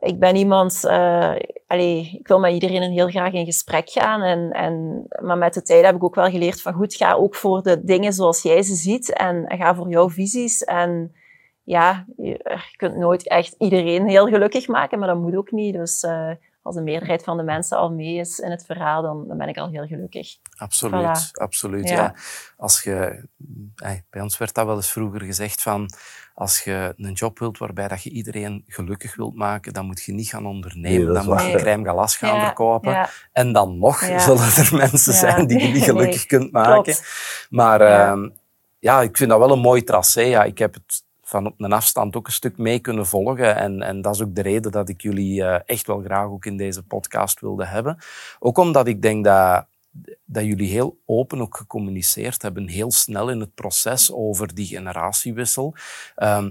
ik 0.00 0.18
ben 0.18 0.36
iemand, 0.36 0.80
uh, 0.84 1.34
allee, 1.66 2.16
ik 2.18 2.28
wil 2.28 2.38
met 2.38 2.52
iedereen 2.52 2.90
heel 2.90 3.08
graag 3.08 3.32
in 3.32 3.44
gesprek 3.44 3.90
gaan. 3.90 4.22
En, 4.22 4.50
en, 4.50 5.06
maar 5.22 5.38
met 5.38 5.54
de 5.54 5.62
tijd 5.62 5.84
heb 5.84 5.94
ik 5.94 6.04
ook 6.04 6.14
wel 6.14 6.30
geleerd 6.30 6.60
van 6.62 6.72
goed, 6.72 6.94
ga 6.94 7.12
ook 7.12 7.34
voor 7.34 7.62
de 7.62 7.84
dingen 7.84 8.12
zoals 8.12 8.42
jij 8.42 8.62
ze 8.62 8.74
ziet. 8.74 9.12
En, 9.12 9.46
en 9.46 9.58
ga 9.58 9.74
voor 9.74 9.88
jouw 9.88 10.10
visies. 10.10 10.64
En 10.64 11.12
ja, 11.64 12.04
je, 12.16 12.58
kunt 12.76 12.96
nooit 12.96 13.28
echt 13.28 13.54
iedereen 13.58 14.08
heel 14.08 14.26
gelukkig 14.26 14.68
maken, 14.68 14.98
maar 14.98 15.08
dat 15.08 15.20
moet 15.20 15.36
ook 15.36 15.50
niet. 15.50 15.74
Dus 15.74 16.02
uh, 16.02 16.30
als 16.68 16.76
de 16.76 16.82
meerderheid 16.82 17.24
van 17.24 17.36
de 17.36 17.42
mensen 17.42 17.76
al 17.76 17.90
mee 17.90 18.16
is 18.16 18.38
in 18.38 18.50
het 18.50 18.64
verhaal, 18.66 19.02
dan, 19.02 19.28
dan 19.28 19.38
ben 19.38 19.48
ik 19.48 19.56
al 19.56 19.68
heel 19.68 19.86
gelukkig. 19.86 20.36
Absoluut, 20.56 21.30
absoluut. 21.32 21.88
Ja. 21.88 22.14
Als 22.56 22.82
je, 22.82 23.28
bij 24.10 24.22
ons 24.22 24.38
werd 24.38 24.54
dat 24.54 24.66
wel 24.66 24.76
eens 24.76 24.92
vroeger 24.92 25.22
gezegd 25.22 25.62
van 25.62 25.90
als 26.34 26.60
je 26.60 26.94
een 26.96 27.12
job 27.12 27.38
wilt 27.38 27.58
waarbij 27.58 27.88
dat 27.88 28.02
je 28.02 28.10
iedereen 28.10 28.64
gelukkig 28.66 29.16
wilt 29.16 29.34
maken, 29.34 29.72
dan 29.72 29.86
moet 29.86 30.02
je 30.02 30.12
niet 30.12 30.28
gaan 30.28 30.46
ondernemen. 30.46 31.14
dan 31.14 31.24
moet 31.24 31.42
je 31.42 31.56
crème 31.56 31.84
galas 31.84 32.16
gaan 32.16 32.40
verkopen. 32.40 33.08
En 33.32 33.52
dan 33.52 33.78
nog 33.78 33.98
zullen 33.98 34.56
er 34.56 34.68
mensen 34.76 35.12
zijn 35.12 35.46
die 35.46 35.62
je 35.62 35.68
niet 35.68 35.84
gelukkig 35.92 36.26
kunt 36.26 36.52
maken. 36.52 36.94
Maar 37.50 37.80
uh, 37.80 38.28
ja, 38.78 39.02
ik 39.02 39.16
vind 39.16 39.30
dat 39.30 39.38
wel 39.38 39.52
een 39.52 39.58
mooi 39.58 39.84
tracé. 39.84 40.20
Ja, 40.20 40.44
ik 40.44 40.58
heb 40.58 40.74
het 40.74 41.06
van 41.28 41.46
op 41.46 41.60
een 41.60 41.72
afstand 41.72 42.16
ook 42.16 42.26
een 42.26 42.32
stuk 42.32 42.58
mee 42.58 42.78
kunnen 42.78 43.06
volgen. 43.06 43.56
En, 43.56 43.82
en 43.82 44.02
dat 44.02 44.14
is 44.14 44.22
ook 44.22 44.34
de 44.34 44.42
reden 44.42 44.72
dat 44.72 44.88
ik 44.88 45.00
jullie 45.00 45.40
uh, 45.40 45.58
echt 45.66 45.86
wel 45.86 46.00
graag 46.00 46.26
ook 46.26 46.44
in 46.44 46.56
deze 46.56 46.82
podcast 46.82 47.40
wilde 47.40 47.66
hebben. 47.66 47.98
Ook 48.38 48.58
omdat 48.58 48.86
ik 48.86 49.02
denk 49.02 49.24
dat, 49.24 49.66
dat 50.24 50.44
jullie 50.44 50.70
heel 50.70 50.98
open 51.06 51.40
ook 51.40 51.56
gecommuniceerd 51.56 52.42
hebben, 52.42 52.68
heel 52.68 52.92
snel 52.92 53.30
in 53.30 53.40
het 53.40 53.54
proces 53.54 54.12
over 54.12 54.54
die 54.54 54.66
generatiewissel. 54.66 55.74
Um, 56.16 56.50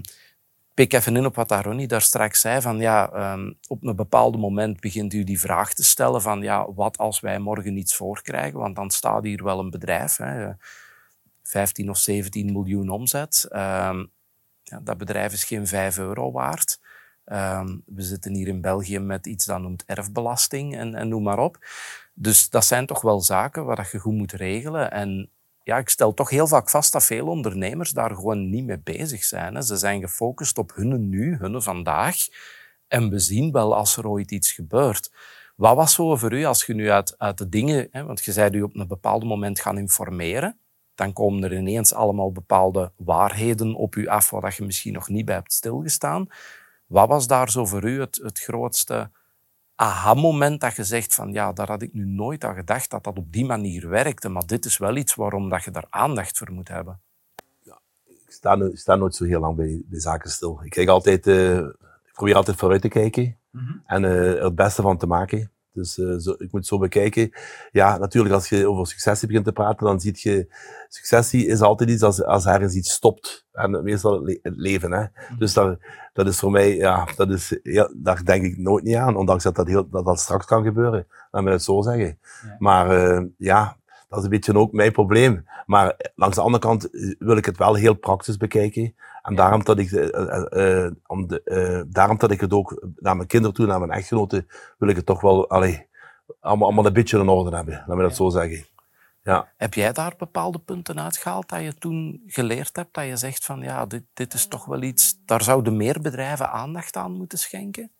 pik 0.74 0.92
even 0.92 1.16
in 1.16 1.26
op 1.26 1.34
wat 1.34 1.50
Ronnie 1.50 1.86
daar 1.86 2.02
straks 2.02 2.40
zei, 2.40 2.60
van 2.60 2.78
ja, 2.78 3.32
um, 3.32 3.58
op 3.68 3.84
een 3.84 3.96
bepaald 3.96 4.36
moment 4.36 4.80
begint 4.80 5.12
u 5.12 5.24
die 5.24 5.40
vraag 5.40 5.74
te 5.74 5.84
stellen 5.84 6.22
van 6.22 6.42
ja, 6.42 6.72
wat 6.72 6.98
als 6.98 7.20
wij 7.20 7.38
morgen 7.38 7.76
iets 7.76 7.96
voorkrijgen, 7.96 8.58
want 8.58 8.76
dan 8.76 8.90
staat 8.90 9.24
hier 9.24 9.44
wel 9.44 9.58
een 9.58 9.70
bedrijf, 9.70 10.16
hè, 10.16 10.50
15 11.42 11.90
of 11.90 11.98
17 11.98 12.52
miljoen 12.52 12.88
omzet. 12.88 13.48
Um, 13.52 14.10
dat 14.82 14.98
bedrijf 14.98 15.32
is 15.32 15.44
geen 15.44 15.66
5 15.66 15.98
euro 15.98 16.32
waard. 16.32 16.80
Um, 17.32 17.82
we 17.86 18.02
zitten 18.02 18.34
hier 18.34 18.48
in 18.48 18.60
België 18.60 18.98
met 18.98 19.26
iets 19.26 19.44
dat 19.44 19.60
noemt 19.60 19.84
erfbelasting 19.84 20.76
en, 20.76 20.94
en 20.94 21.08
noem 21.08 21.22
maar 21.22 21.38
op. 21.38 21.58
Dus 22.14 22.50
dat 22.50 22.64
zijn 22.64 22.86
toch 22.86 23.00
wel 23.00 23.20
zaken 23.20 23.64
waar 23.64 23.88
je 23.92 23.98
goed 23.98 24.14
moet 24.14 24.32
regelen. 24.32 24.90
En 24.90 25.30
ja, 25.62 25.78
ik 25.78 25.88
stel 25.88 26.14
toch 26.14 26.30
heel 26.30 26.46
vaak 26.46 26.70
vast 26.70 26.92
dat 26.92 27.04
veel 27.04 27.26
ondernemers 27.26 27.90
daar 27.90 28.14
gewoon 28.14 28.50
niet 28.50 28.64
mee 28.64 28.78
bezig 28.78 29.24
zijn. 29.24 29.62
Ze 29.62 29.76
zijn 29.76 30.00
gefocust 30.00 30.58
op 30.58 30.74
hun 30.74 31.08
nu, 31.08 31.36
hun 31.36 31.62
vandaag. 31.62 32.16
En 32.86 33.10
we 33.10 33.18
zien 33.18 33.52
wel 33.52 33.74
als 33.74 33.96
er 33.96 34.08
ooit 34.08 34.30
iets 34.30 34.52
gebeurt. 34.52 35.12
Wat 35.56 35.76
was 35.76 35.94
zo 35.94 36.16
voor 36.16 36.32
u 36.32 36.44
als 36.44 36.64
je 36.64 36.74
nu 36.74 36.90
uit, 36.90 37.18
uit 37.18 37.38
de 37.38 37.48
dingen, 37.48 37.88
hè, 37.90 38.04
want 38.04 38.24
je 38.24 38.32
zei 38.32 38.50
u 38.56 38.62
op 38.62 38.76
een 38.76 38.88
bepaald 38.88 39.24
moment 39.24 39.60
gaan 39.60 39.78
informeren 39.78 40.58
dan 40.98 41.12
komen 41.12 41.44
er 41.44 41.56
ineens 41.56 41.94
allemaal 41.94 42.32
bepaalde 42.32 42.92
waarheden 42.96 43.74
op 43.74 43.94
u 43.94 44.06
af 44.06 44.30
waar 44.30 44.54
je 44.56 44.64
misschien 44.64 44.92
nog 44.92 45.08
niet 45.08 45.24
bij 45.24 45.34
hebt 45.34 45.52
stilgestaan. 45.52 46.26
Wat 46.86 47.08
was 47.08 47.26
daar 47.26 47.50
zo 47.50 47.66
voor 47.66 47.84
u 47.84 48.00
het, 48.00 48.20
het 48.22 48.38
grootste 48.38 49.10
aha-moment 49.74 50.60
dat 50.60 50.76
je 50.76 50.84
zegt 50.84 51.14
van 51.14 51.32
ja, 51.32 51.52
daar 51.52 51.66
had 51.66 51.82
ik 51.82 51.92
nu 51.92 52.04
nooit 52.04 52.44
aan 52.44 52.54
gedacht 52.54 52.90
dat 52.90 53.04
dat 53.04 53.16
op 53.16 53.32
die 53.32 53.44
manier 53.44 53.88
werkte, 53.88 54.28
maar 54.28 54.46
dit 54.46 54.64
is 54.64 54.78
wel 54.78 54.96
iets 54.96 55.14
waarom 55.14 55.48
dat 55.48 55.64
je 55.64 55.70
daar 55.70 55.86
aandacht 55.90 56.38
voor 56.38 56.52
moet 56.52 56.68
hebben? 56.68 57.00
Ja, 57.62 57.80
ik 58.04 58.30
sta, 58.30 58.70
sta 58.72 58.94
nooit 58.94 59.14
zo 59.14 59.24
heel 59.24 59.40
lang 59.40 59.56
bij, 59.56 59.82
bij 59.84 60.00
zaken 60.00 60.30
stil. 60.30 60.60
Ik, 60.64 60.70
kijk 60.70 60.88
altijd, 60.88 61.26
uh, 61.26 61.58
ik 62.04 62.12
probeer 62.12 62.34
altijd 62.34 62.56
vooruit 62.56 62.82
te 62.82 62.88
kijken 62.88 63.38
mhm. 63.50 63.72
en 63.86 64.02
uh, 64.02 64.36
er 64.36 64.44
het 64.44 64.54
beste 64.54 64.82
van 64.82 64.98
te 64.98 65.06
maken. 65.06 65.50
Dus 65.78 65.98
uh, 65.98 66.18
zo, 66.18 66.34
ik 66.38 66.52
moet 66.52 66.66
zo 66.66 66.78
bekijken. 66.78 67.30
Ja, 67.72 67.98
natuurlijk, 67.98 68.34
als 68.34 68.48
je 68.48 68.68
over 68.68 68.86
successie 68.86 69.28
begint 69.28 69.44
te 69.44 69.52
praten, 69.52 69.86
dan 69.86 70.00
zie 70.00 70.12
je, 70.16 70.54
successie 70.88 71.46
is 71.46 71.60
altijd 71.60 71.90
iets 71.90 72.02
als, 72.02 72.24
als 72.24 72.46
ergens 72.46 72.74
iets 72.74 72.92
stopt. 72.92 73.46
En 73.52 73.82
meestal 73.82 74.24
het 74.24 74.56
leven, 74.56 74.92
hè. 74.92 75.00
Mhm. 75.00 75.38
Dus 75.38 75.52
dat, 75.52 75.78
dat 76.12 76.26
is 76.26 76.38
voor 76.38 76.50
mij, 76.50 76.76
ja, 76.76 77.08
dat 77.16 77.30
is, 77.30 77.58
ja, 77.62 77.90
daar 77.96 78.24
denk 78.24 78.44
ik 78.44 78.58
nooit 78.58 78.84
niet 78.84 78.96
aan, 78.96 79.16
ondanks 79.16 79.44
dat 79.44 79.54
dat, 79.54 79.66
heel, 79.66 79.88
dat, 79.88 80.04
dat 80.04 80.20
straks 80.20 80.46
kan 80.46 80.64
gebeuren. 80.64 81.06
Laat 81.30 81.42
me 81.42 81.50
het 81.50 81.62
zo 81.62 81.82
zeggen. 81.82 82.18
Maar 82.58 83.18
uh, 83.18 83.24
ja, 83.36 83.76
dat 84.08 84.18
is 84.18 84.24
een 84.24 84.30
beetje 84.30 84.54
ook 84.54 84.72
mijn 84.72 84.92
probleem. 84.92 85.44
Maar 85.66 86.10
langs 86.14 86.36
de 86.36 86.42
andere 86.42 86.62
kant 86.62 86.90
eh, 86.90 87.14
wil 87.18 87.36
ik 87.36 87.44
het 87.44 87.58
wel 87.58 87.74
heel 87.74 87.94
praktisch 87.94 88.36
bekijken. 88.36 88.94
En 89.28 89.34
daarom 89.34 89.64
dat 89.64 89.78
ik, 89.78 89.90
uh, 89.90 90.84
uh, 90.84 90.90
om 91.06 91.26
de, 91.26 91.40
uh, 91.44 91.92
daarom 91.92 92.18
dat 92.18 92.30
ik 92.30 92.40
het 92.40 92.52
ook 92.52 92.86
naar 92.96 93.16
mijn 93.16 93.28
kinderen 93.28 93.56
toe, 93.56 93.66
naar 93.66 93.78
mijn 93.78 93.90
echtgenoten, 93.90 94.48
wil 94.78 94.88
ik 94.88 94.96
het 94.96 95.06
toch 95.06 95.20
wel 95.20 95.48
allee, 95.48 95.86
allemaal, 96.40 96.66
allemaal 96.66 96.86
een 96.86 96.92
beetje 96.92 97.18
in 97.18 97.28
orde 97.28 97.56
hebben. 97.56 97.84
Laat 97.86 97.96
me 97.96 98.02
dat 98.02 98.16
zo 98.16 98.28
zeggen. 98.28 98.66
Ja. 99.22 99.48
Heb 99.56 99.74
jij 99.74 99.92
daar 99.92 100.14
bepaalde 100.18 100.58
punten 100.58 101.00
uitgehaald 101.00 101.48
dat 101.48 101.62
je 101.62 101.74
toen 101.74 102.22
geleerd 102.26 102.76
hebt? 102.76 102.94
Dat 102.94 103.04
je 103.04 103.16
zegt 103.16 103.44
van 103.44 103.60
ja, 103.60 103.86
dit, 103.86 104.02
dit 104.14 104.34
is 104.34 104.46
toch 104.46 104.64
wel 104.64 104.82
iets, 104.82 105.18
daar 105.24 105.42
zouden 105.42 105.76
meer 105.76 106.00
bedrijven 106.00 106.50
aandacht 106.50 106.96
aan 106.96 107.12
moeten 107.12 107.38
schenken? 107.38 107.90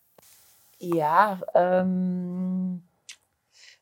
Ja, 0.77 1.37
um 1.53 2.48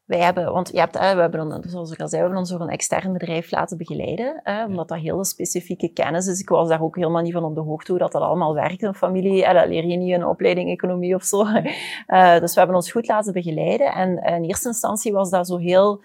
wij 0.08 0.20
hebben, 0.20 0.54
want 0.54 0.70
je 0.72 0.80
hebt, 0.80 1.00
we 1.00 1.06
hebben, 1.06 1.64
zoals 1.70 1.92
ik 1.92 2.00
al 2.00 2.08
zei, 2.08 2.22
we 2.22 2.28
hebben 2.28 2.38
ons 2.38 2.50
door 2.50 2.62
een 2.62 2.70
extern 2.70 3.14
bedrijf 3.14 3.52
laten 3.52 3.78
begeleiden, 3.78 4.42
omdat 4.68 4.88
dat 4.88 4.98
heel 4.98 5.26
specifieke 5.26 5.88
kennis 5.88 6.28
is. 6.28 6.40
Ik 6.40 6.50
was 6.50 6.70
daar 6.70 6.82
ook 6.82 6.96
helemaal 6.96 7.22
niet 7.22 7.34
van 7.34 7.44
op 7.44 7.56
de 7.56 7.62
hoogte 7.62 7.92
hoe 7.92 8.00
dat, 8.00 8.12
dat 8.12 8.22
allemaal 8.22 8.54
werkt 8.54 8.82
in 8.82 8.94
familie. 8.94 9.46
Eh, 9.46 9.54
dat 9.54 9.68
leer 9.68 9.86
je 9.86 9.98
niet 9.98 10.10
in 10.10 10.22
een 10.22 10.28
opleiding 10.28 10.70
economie 10.70 11.16
of 11.16 11.24
zo. 11.24 11.46
Uh, 11.46 12.40
dus 12.42 12.54
we 12.54 12.60
hebben 12.60 12.76
ons 12.76 12.92
goed 12.92 13.08
laten 13.08 13.34
begeleiden. 13.34 13.94
En 13.94 14.18
in 14.24 14.44
eerste 14.44 14.68
instantie 14.68 15.14
was 15.14 15.30
dat 15.30 15.48
zo 15.48 15.58
heel 15.58 16.02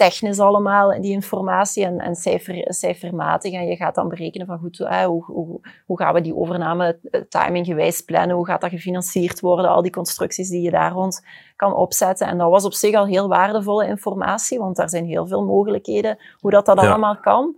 technisch 0.00 0.38
allemaal, 0.38 1.00
die 1.00 1.12
informatie 1.12 1.84
en, 1.84 1.98
en 1.98 2.14
cijfer, 2.14 2.64
cijfermatig. 2.74 3.52
En 3.52 3.66
je 3.66 3.76
gaat 3.76 3.94
dan 3.94 4.08
berekenen 4.08 4.46
van 4.46 4.58
goed, 4.58 4.78
hoe, 4.78 5.24
hoe, 5.24 5.60
hoe 5.86 5.98
gaan 5.98 6.14
we 6.14 6.20
die 6.20 6.36
overname 6.36 6.98
eh, 7.02 7.20
timinggewijs 7.20 8.00
plannen? 8.00 8.36
Hoe 8.36 8.46
gaat 8.46 8.60
dat 8.60 8.70
gefinancierd 8.70 9.40
worden? 9.40 9.70
Al 9.70 9.82
die 9.82 9.92
constructies 9.92 10.48
die 10.48 10.62
je 10.62 10.70
daar 10.70 10.92
rond 10.92 11.26
kan 11.56 11.74
opzetten. 11.74 12.26
En 12.26 12.38
dat 12.38 12.50
was 12.50 12.64
op 12.64 12.74
zich 12.74 12.94
al 12.94 13.06
heel 13.06 13.28
waardevolle 13.28 13.86
informatie, 13.86 14.58
want 14.58 14.76
daar 14.76 14.88
zijn 14.88 15.04
heel 15.04 15.26
veel 15.26 15.44
mogelijkheden 15.44 16.18
hoe 16.38 16.50
dat, 16.50 16.66
dat 16.66 16.78
allemaal 16.78 17.20
kan. 17.20 17.56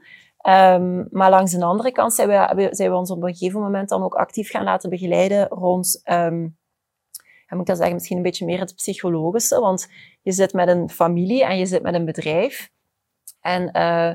Um, 0.48 1.08
maar 1.10 1.30
langs 1.30 1.52
de 1.52 1.64
andere 1.64 1.92
kant 1.92 2.14
zijn 2.14 2.28
we, 2.28 2.68
zijn 2.70 2.90
we 2.90 2.96
ons 2.96 3.10
op 3.10 3.22
een 3.22 3.34
gegeven 3.34 3.60
moment 3.60 3.88
dan 3.88 4.02
ook 4.02 4.14
actief 4.14 4.50
gaan 4.50 4.64
laten 4.64 4.90
begeleiden 4.90 5.48
rond 5.48 6.02
um, 6.10 6.56
moet 7.56 7.60
ik 7.60 7.66
dat 7.66 7.76
zeggen, 7.76 7.94
misschien 7.94 8.16
een 8.16 8.22
beetje 8.22 8.44
meer 8.44 8.60
het 8.60 8.74
psychologische. 8.74 9.60
Want 9.60 9.88
je 10.22 10.32
zit 10.32 10.52
met 10.52 10.68
een 10.68 10.90
familie 10.90 11.44
en 11.44 11.58
je 11.58 11.66
zit 11.66 11.82
met 11.82 11.94
een 11.94 12.04
bedrijf. 12.04 12.70
En 13.40 13.62
uh, 13.62 14.12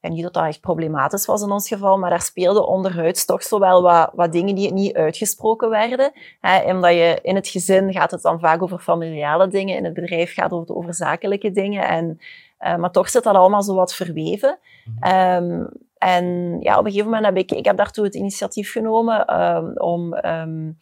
ja, 0.00 0.08
niet 0.08 0.22
dat 0.22 0.34
dat 0.34 0.46
echt 0.46 0.60
problematisch 0.60 1.26
was 1.26 1.42
in 1.42 1.50
ons 1.50 1.68
geval, 1.68 1.98
maar 1.98 2.10
daar 2.10 2.20
speelden 2.20 2.66
onderhuids 2.66 3.24
toch 3.24 3.42
zo 3.42 3.58
wel 3.58 3.82
wat, 3.82 4.10
wat 4.14 4.32
dingen 4.32 4.54
die 4.54 4.72
niet 4.72 4.94
uitgesproken 4.94 5.70
werden. 5.70 6.12
Hè, 6.40 6.74
omdat 6.74 6.92
je 6.92 7.18
in 7.22 7.34
het 7.34 7.48
gezin 7.48 7.92
gaat 7.92 8.10
het 8.10 8.22
dan 8.22 8.40
vaak 8.40 8.62
over 8.62 8.78
familiale 8.78 9.48
dingen, 9.48 9.76
in 9.76 9.84
het 9.84 9.94
bedrijf 9.94 10.34
gaat 10.34 10.50
het 10.50 10.70
over 10.70 10.94
zakelijke 10.94 11.50
dingen. 11.50 11.88
En, 11.88 12.18
uh, 12.60 12.76
maar 12.76 12.90
toch 12.90 13.08
zit 13.08 13.22
dat 13.22 13.34
allemaal 13.34 13.62
zo 13.62 13.74
wat 13.74 13.94
verweven. 13.94 14.58
Um, 15.06 15.68
en 15.98 16.56
ja, 16.60 16.78
op 16.78 16.84
een 16.84 16.90
gegeven 16.90 17.10
moment 17.10 17.24
heb 17.24 17.36
ik, 17.36 17.52
ik 17.52 17.64
heb 17.64 17.76
daartoe 17.76 18.04
het 18.04 18.14
initiatief 18.14 18.72
genomen 18.72 19.42
um, 19.42 19.76
om 19.76 20.14
um, 20.14 20.78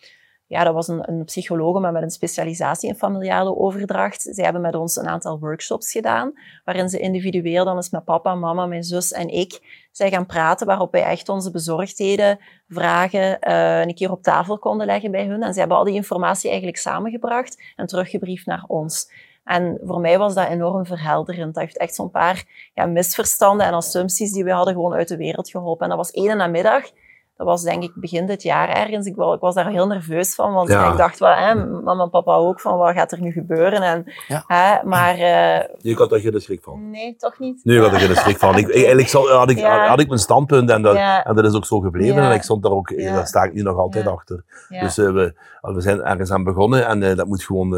ja, 0.50 0.64
dat 0.64 0.74
was 0.74 0.88
een, 0.88 1.08
een 1.08 1.24
psycholoog, 1.24 1.80
maar 1.80 1.92
met 1.92 2.02
een 2.02 2.10
specialisatie 2.10 2.88
in 2.88 2.94
familiale 2.94 3.56
overdracht. 3.56 4.22
Zij 4.30 4.44
hebben 4.44 4.62
met 4.62 4.74
ons 4.74 4.96
een 4.96 5.08
aantal 5.08 5.38
workshops 5.38 5.90
gedaan, 5.90 6.32
waarin 6.64 6.88
ze 6.88 6.98
individueel 6.98 7.64
dan 7.64 7.76
eens 7.76 7.90
met 7.90 8.04
papa, 8.04 8.34
mama, 8.34 8.66
mijn 8.66 8.82
zus 8.82 9.12
en 9.12 9.28
ik 9.28 9.60
zij 9.92 10.10
gaan 10.10 10.26
praten, 10.26 10.66
waarop 10.66 10.92
wij 10.92 11.02
echt 11.02 11.28
onze 11.28 11.50
bezorgdheden, 11.50 12.38
vragen, 12.68 13.38
uh, 13.48 13.80
een 13.80 13.94
keer 13.94 14.10
op 14.10 14.22
tafel 14.22 14.58
konden 14.58 14.86
leggen 14.86 15.10
bij 15.10 15.26
hun. 15.26 15.42
En 15.42 15.52
ze 15.52 15.58
hebben 15.58 15.76
al 15.76 15.84
die 15.84 15.94
informatie 15.94 16.48
eigenlijk 16.48 16.78
samengebracht 16.78 17.62
en 17.76 17.86
teruggebriefd 17.86 18.46
naar 18.46 18.64
ons. 18.66 19.12
En 19.44 19.78
voor 19.84 20.00
mij 20.00 20.18
was 20.18 20.34
dat 20.34 20.48
enorm 20.48 20.86
verhelderend. 20.86 21.54
Dat 21.54 21.62
heeft 21.62 21.78
echt 21.78 21.94
zo'n 21.94 22.10
paar 22.10 22.70
ja, 22.74 22.86
misverstanden 22.86 23.66
en 23.66 23.72
assumpties 23.72 24.32
die 24.32 24.44
we 24.44 24.52
hadden 24.52 24.74
gewoon 24.74 24.92
uit 24.92 25.08
de 25.08 25.16
wereld 25.16 25.50
geholpen. 25.50 25.82
En 25.82 25.88
dat 25.88 25.98
was 25.98 26.10
één 26.10 26.36
namiddag 26.36 26.90
dat 27.40 27.48
was 27.48 27.62
denk 27.62 27.82
ik 27.82 27.92
begin 27.94 28.26
dit 28.26 28.42
jaar 28.42 28.68
ergens. 28.68 29.06
Ik, 29.06 29.16
ik 29.16 29.40
was 29.40 29.54
daar 29.54 29.68
heel 29.68 29.86
nerveus 29.86 30.34
van, 30.34 30.52
want 30.52 30.68
ik 30.68 30.96
dacht 30.96 31.18
wel, 31.18 31.34
hè, 31.34 31.54
mama 31.54 32.02
en 32.02 32.10
papa 32.10 32.34
ook, 32.34 32.60
van 32.60 32.78
wat 32.78 32.94
gaat 32.94 33.12
er 33.12 33.20
nu 33.20 33.32
gebeuren? 33.32 33.82
En, 33.82 34.04
hè, 34.46 34.84
maar... 34.84 35.14
Uh, 35.14 35.60
je 35.78 35.94
had 35.94 36.10
daar 36.10 36.20
geen 36.20 36.40
schrik 36.40 36.62
van? 36.62 36.90
Nee, 36.90 37.16
toch 37.16 37.38
niet? 37.38 37.64
Nee, 37.64 37.76
ik 37.76 37.82
had 37.82 37.92
er 37.92 37.98
geen 37.98 38.16
schrik 38.16 38.38
van. 38.38 38.58
Ik, 38.58 38.74
eigenlijk 38.74 39.10
had, 39.10 39.50
ik, 39.50 39.64
had 39.64 40.00
ik 40.00 40.06
mijn 40.08 40.20
standpunt 40.20 40.70
en 40.70 40.82
dat, 40.82 40.96
en 41.24 41.34
dat 41.34 41.44
is 41.44 41.54
ook 41.54 41.66
zo 41.66 41.80
gebleven. 41.80 42.22
En 42.22 42.32
ik 42.32 42.42
stond 42.42 42.62
daar 42.62 42.72
ook, 42.72 42.96
daar 42.96 43.26
sta 43.26 43.42
ik 43.42 43.52
nu 43.52 43.62
nog 43.62 43.78
altijd 43.78 44.06
achter. 44.06 44.44
Dus 44.68 44.98
uh, 44.98 45.12
we, 45.12 45.34
we 45.60 45.80
zijn 45.80 46.00
ergens 46.00 46.30
aan 46.30 46.44
begonnen 46.44 46.86
en 46.86 47.02
uh, 47.02 47.16
dat 47.16 47.26
moet 47.26 47.42
gewoon... 47.42 47.72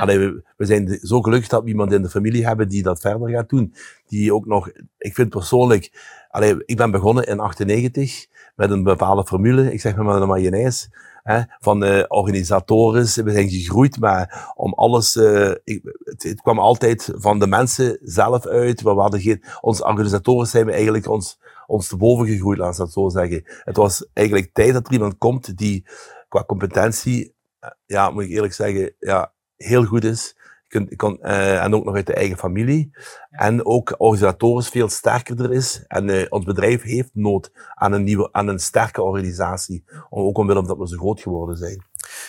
Allee, 0.00 0.18
we, 0.18 0.42
we, 0.56 0.64
zijn 0.64 0.98
zo 1.02 1.20
gelukkig 1.20 1.48
dat 1.48 1.62
we 1.62 1.68
iemand 1.68 1.92
in 1.92 2.02
de 2.02 2.08
familie 2.08 2.46
hebben 2.46 2.68
die 2.68 2.82
dat 2.82 3.00
verder 3.00 3.28
gaat 3.28 3.48
doen. 3.48 3.74
Die 4.06 4.34
ook 4.34 4.46
nog, 4.46 4.70
ik 4.98 5.14
vind 5.14 5.28
persoonlijk... 5.28 6.14
Allee, 6.30 6.62
ik 6.64 6.76
ben 6.76 6.90
begonnen 6.90 7.26
in 7.26 7.40
98 7.40 8.26
met 8.56 8.70
een 8.70 8.82
bepaalde 8.82 9.26
formule. 9.26 9.72
Ik 9.72 9.80
zeg 9.80 9.96
maar 9.96 10.04
met 10.04 10.20
een 10.22 10.28
mayonaise. 10.28 10.88
Hè, 11.22 11.40
van 11.58 11.84
uh, 11.84 12.04
organisatoren. 12.08 13.02
We 13.02 13.30
zijn 13.32 13.48
gegroeid, 13.48 14.00
maar 14.00 14.52
om 14.54 14.72
alles, 14.74 15.16
ik, 15.64 15.80
het, 16.04 16.22
het, 16.22 16.40
kwam 16.40 16.58
altijd 16.58 17.12
van 17.14 17.38
de 17.38 17.46
mensen 17.46 17.98
zelf 18.02 18.46
uit. 18.46 18.82
We 18.82 18.90
hadden 18.90 19.20
geen, 19.20 19.44
onze 19.60 19.84
organisatoren 19.84 20.46
zijn 20.46 20.66
we 20.66 20.72
eigenlijk 20.72 21.08
ons, 21.08 21.38
ons 21.66 21.88
te 21.88 21.96
boven 21.96 22.26
gegroeid, 22.26 22.58
laat 22.58 22.72
ik 22.72 22.78
dat 22.78 22.92
zo 22.92 23.08
zeggen. 23.08 23.42
Het 23.44 23.76
was 23.76 24.08
eigenlijk 24.12 24.50
tijd 24.52 24.72
dat 24.72 24.86
er 24.86 24.92
iemand 24.92 25.18
komt 25.18 25.56
die 25.56 25.86
qua 26.28 26.44
competentie, 26.44 27.34
eh, 27.58 27.70
ja, 27.86 28.10
moet 28.10 28.22
ik 28.22 28.30
eerlijk 28.30 28.54
zeggen, 28.54 28.94
ja, 28.98 29.32
heel 29.56 29.84
goed 29.84 30.04
is 30.04 30.36
kunt, 30.68 30.96
kan, 30.96 31.18
uh, 31.22 31.64
en 31.64 31.74
ook 31.74 31.84
nog 31.84 31.94
uit 31.94 32.06
de 32.06 32.14
eigen 32.14 32.38
familie. 32.38 32.90
En 33.30 33.66
ook 33.66 33.94
organisatorisch 33.98 34.68
veel 34.68 34.88
sterker 34.88 35.52
is. 35.52 35.84
En 35.86 36.08
uh, 36.08 36.26
ons 36.28 36.44
bedrijf 36.44 36.82
heeft 36.82 37.10
nood 37.12 37.50
aan 37.74 37.92
een, 37.92 38.04
nieuwe, 38.04 38.28
aan 38.32 38.48
een 38.48 38.58
sterke 38.58 39.02
organisatie. 39.02 39.84
Ook 40.10 40.38
omwille 40.38 40.58
omdat 40.58 40.78
we 40.78 40.88
zo 40.88 40.96
groot 40.96 41.20
geworden 41.20 41.56
zijn. 41.56 41.84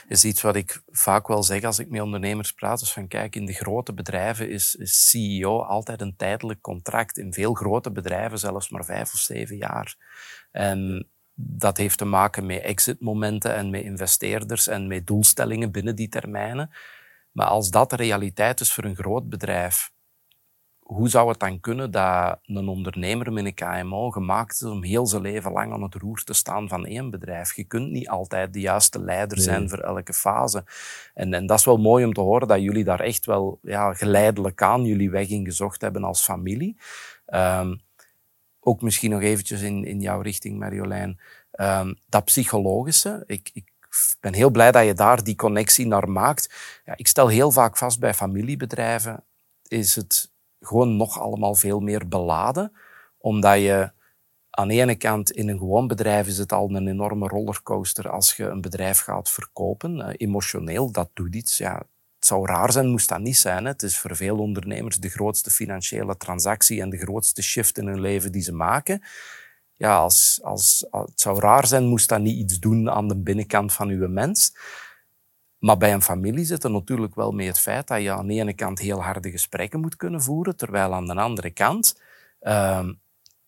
is 0.08 0.26
iets 0.26 0.42
wat 0.42 0.56
ik 0.56 0.82
vaak 0.88 1.28
wel 1.28 1.44
zeg 1.44 1.64
als 1.64 1.80
ik 1.80 1.90
met 1.90 2.02
ondernemers 2.02 2.52
praat. 2.54 2.80
Dus 2.80 2.94
van 2.94 3.08
kijk, 3.08 3.36
in 3.36 3.46
de 3.46 3.54
grote 3.54 3.94
bedrijven 3.94 4.50
is, 4.50 4.76
is 4.76 5.10
CEO 5.10 5.62
altijd 5.62 6.02
een 6.02 6.16
tijdelijk 6.18 6.62
contract. 6.62 7.18
In 7.18 7.34
veel 7.34 7.54
grote 7.54 7.92
bedrijven 7.92 8.40
zelfs 8.40 8.70
maar 8.70 8.86
vijf 8.86 9.14
of 9.14 9.20
zeven 9.20 9.58
jaar. 9.58 9.96
En 10.52 11.08
dat 11.40 11.78
heeft 11.78 11.98
te 11.98 12.06
maken 12.06 12.46
met 12.46 12.62
exitmomenten 12.62 13.56
en 13.56 13.70
met 13.70 13.84
investeerders 13.84 14.68
en 14.68 14.88
met 14.88 15.08
doelstellingen 15.08 15.72
binnen 15.72 15.96
die 15.96 16.10
termijnen. 16.10 16.70
Maar 17.38 17.48
als 17.48 17.70
dat 17.70 17.90
de 17.90 17.96
realiteit 17.96 18.60
is 18.60 18.74
voor 18.74 18.84
een 18.84 18.96
groot 18.96 19.30
bedrijf, 19.30 19.92
hoe 20.80 21.10
zou 21.10 21.30
het 21.30 21.40
dan 21.40 21.60
kunnen 21.60 21.92
dat 21.92 22.40
een 22.46 22.68
ondernemer 22.68 23.34
met 23.34 23.46
een 23.46 23.54
KMO 23.54 24.12
gemaakt 24.12 24.54
is 24.54 24.64
om 24.64 24.84
heel 24.84 25.08
zijn 25.08 25.22
leven 25.22 25.52
lang 25.52 25.74
aan 25.74 25.82
het 25.82 25.94
roer 25.96 26.24
te 26.24 26.34
staan 26.34 26.68
van 26.68 26.86
één 26.86 27.10
bedrijf? 27.10 27.56
Je 27.56 27.64
kunt 27.64 27.92
niet 27.92 28.10
altijd 28.10 28.54
de 28.54 28.60
juiste 28.60 29.00
leider 29.00 29.40
zijn 29.40 29.70
voor 29.70 29.80
elke 29.80 30.14
fase. 30.14 30.64
En, 31.14 31.34
en 31.34 31.46
dat 31.46 31.60
is 31.60 31.66
wel 31.66 31.78
mooi 31.78 32.06
om 32.06 32.14
te 32.14 32.22
horen 32.22 32.48
dat 32.48 32.62
jullie 32.62 32.84
daar 32.84 33.00
echt 33.00 33.26
wel 33.26 33.60
ja, 33.62 33.94
geleidelijk 33.94 34.62
aan 34.62 34.84
jullie 34.84 35.10
weg 35.10 35.30
in 35.30 35.46
gezocht 35.46 35.82
hebben 35.82 36.04
als 36.04 36.24
familie. 36.24 36.78
Um, 37.28 37.82
ook 38.60 38.82
misschien 38.82 39.12
nog 39.12 39.22
eventjes 39.22 39.62
in, 39.62 39.86
in 39.86 40.02
jouw 40.02 40.22
richting, 40.22 40.60
Marjolein. 40.60 41.20
Um, 41.52 41.98
dat 42.10 42.26
psychologische. 42.26 43.24
Ik, 43.26 43.50
ik 43.54 43.72
ben 44.20 44.34
heel 44.34 44.50
blij 44.50 44.72
dat 44.72 44.86
je 44.86 44.94
daar 44.94 45.24
die 45.24 45.36
connectie 45.36 45.88
naar 45.88 46.10
maakt. 46.10 46.54
Ja, 46.86 46.94
ik 46.96 47.08
stel 47.08 47.28
heel 47.28 47.52
vaak 47.52 47.78
vast 47.78 48.00
bij 48.00 48.14
familiebedrijven 48.14 49.24
is 49.68 49.96
het 49.96 50.32
gewoon 50.60 50.98
nog 50.98 51.20
allemaal 51.20 51.56
veel 51.56 51.80
meer 51.80 52.08
beladen, 52.08 52.72
omdat 53.18 53.60
je 53.60 53.92
aan 54.50 54.68
de 54.68 54.74
ene 54.74 54.96
kant 54.96 55.32
in 55.32 55.50
een 55.50 55.58
gewoon 55.58 55.88
bedrijf 55.88 56.28
is 56.28 56.38
het 56.38 56.52
al 56.52 56.70
een 56.70 56.88
enorme 56.88 57.28
rollercoaster 57.28 58.10
als 58.10 58.36
je 58.36 58.44
een 58.44 58.62
bedrijf 58.62 59.00
gaat 59.00 59.30
verkopen. 59.30 59.98
Uh, 59.98 60.10
emotioneel, 60.18 60.92
dat 60.92 61.10
doet 61.14 61.36
iets. 61.36 61.58
Ja, 61.58 61.76
het 62.16 62.26
zou 62.28 62.46
raar 62.46 62.72
zijn, 62.72 62.88
moest 62.88 63.10
dat 63.10 63.20
niet 63.20 63.38
zijn. 63.38 63.66
Het 63.66 63.84
is 63.84 63.98
voor 63.98 64.16
veel 64.16 64.38
ondernemers 64.38 64.98
de 64.98 65.10
grootste 65.10 65.50
financiële 65.50 66.18
transactie 66.18 66.82
en 66.82 66.90
de 66.90 66.98
grootste 66.98 67.42
shift 67.42 67.78
in 67.78 67.88
hun 67.88 68.02
leven 68.02 68.32
die 68.32 68.42
ze 68.42 68.54
maken 68.54 69.02
ja, 69.78 69.98
als, 69.98 70.40
als, 70.44 70.88
het 70.92 71.22
zou 71.22 71.40
raar 71.40 71.68
zijn, 71.68 71.86
moest 71.86 72.10
dat 72.10 72.20
niet 72.20 72.38
iets 72.38 72.60
doen 72.60 72.90
aan 72.90 73.08
de 73.08 73.18
binnenkant 73.18 73.74
van 73.74 73.90
uw 73.90 74.08
mens. 74.08 74.56
Maar 75.60 75.78
bij 75.78 75.94
een 75.94 76.02
familie 76.02 76.46
zit 76.46 76.64
er 76.64 76.72
natuurlijk 76.72 77.16
wel 77.16 77.32
mee 77.32 77.48
het 77.48 77.60
feit 77.60 77.88
dat 77.88 78.02
je 78.02 78.12
aan 78.12 78.28
de 78.28 78.34
ene 78.34 78.54
kant 78.54 78.80
heel 78.80 79.04
harde 79.04 79.32
gesprekken 79.32 79.80
moet 79.80 79.96
kunnen 79.96 80.22
voeren, 80.22 80.56
terwijl 80.56 80.94
aan 80.94 81.06
de 81.06 81.14
andere 81.14 81.52
kant 81.52 82.02
uh, 82.42 82.88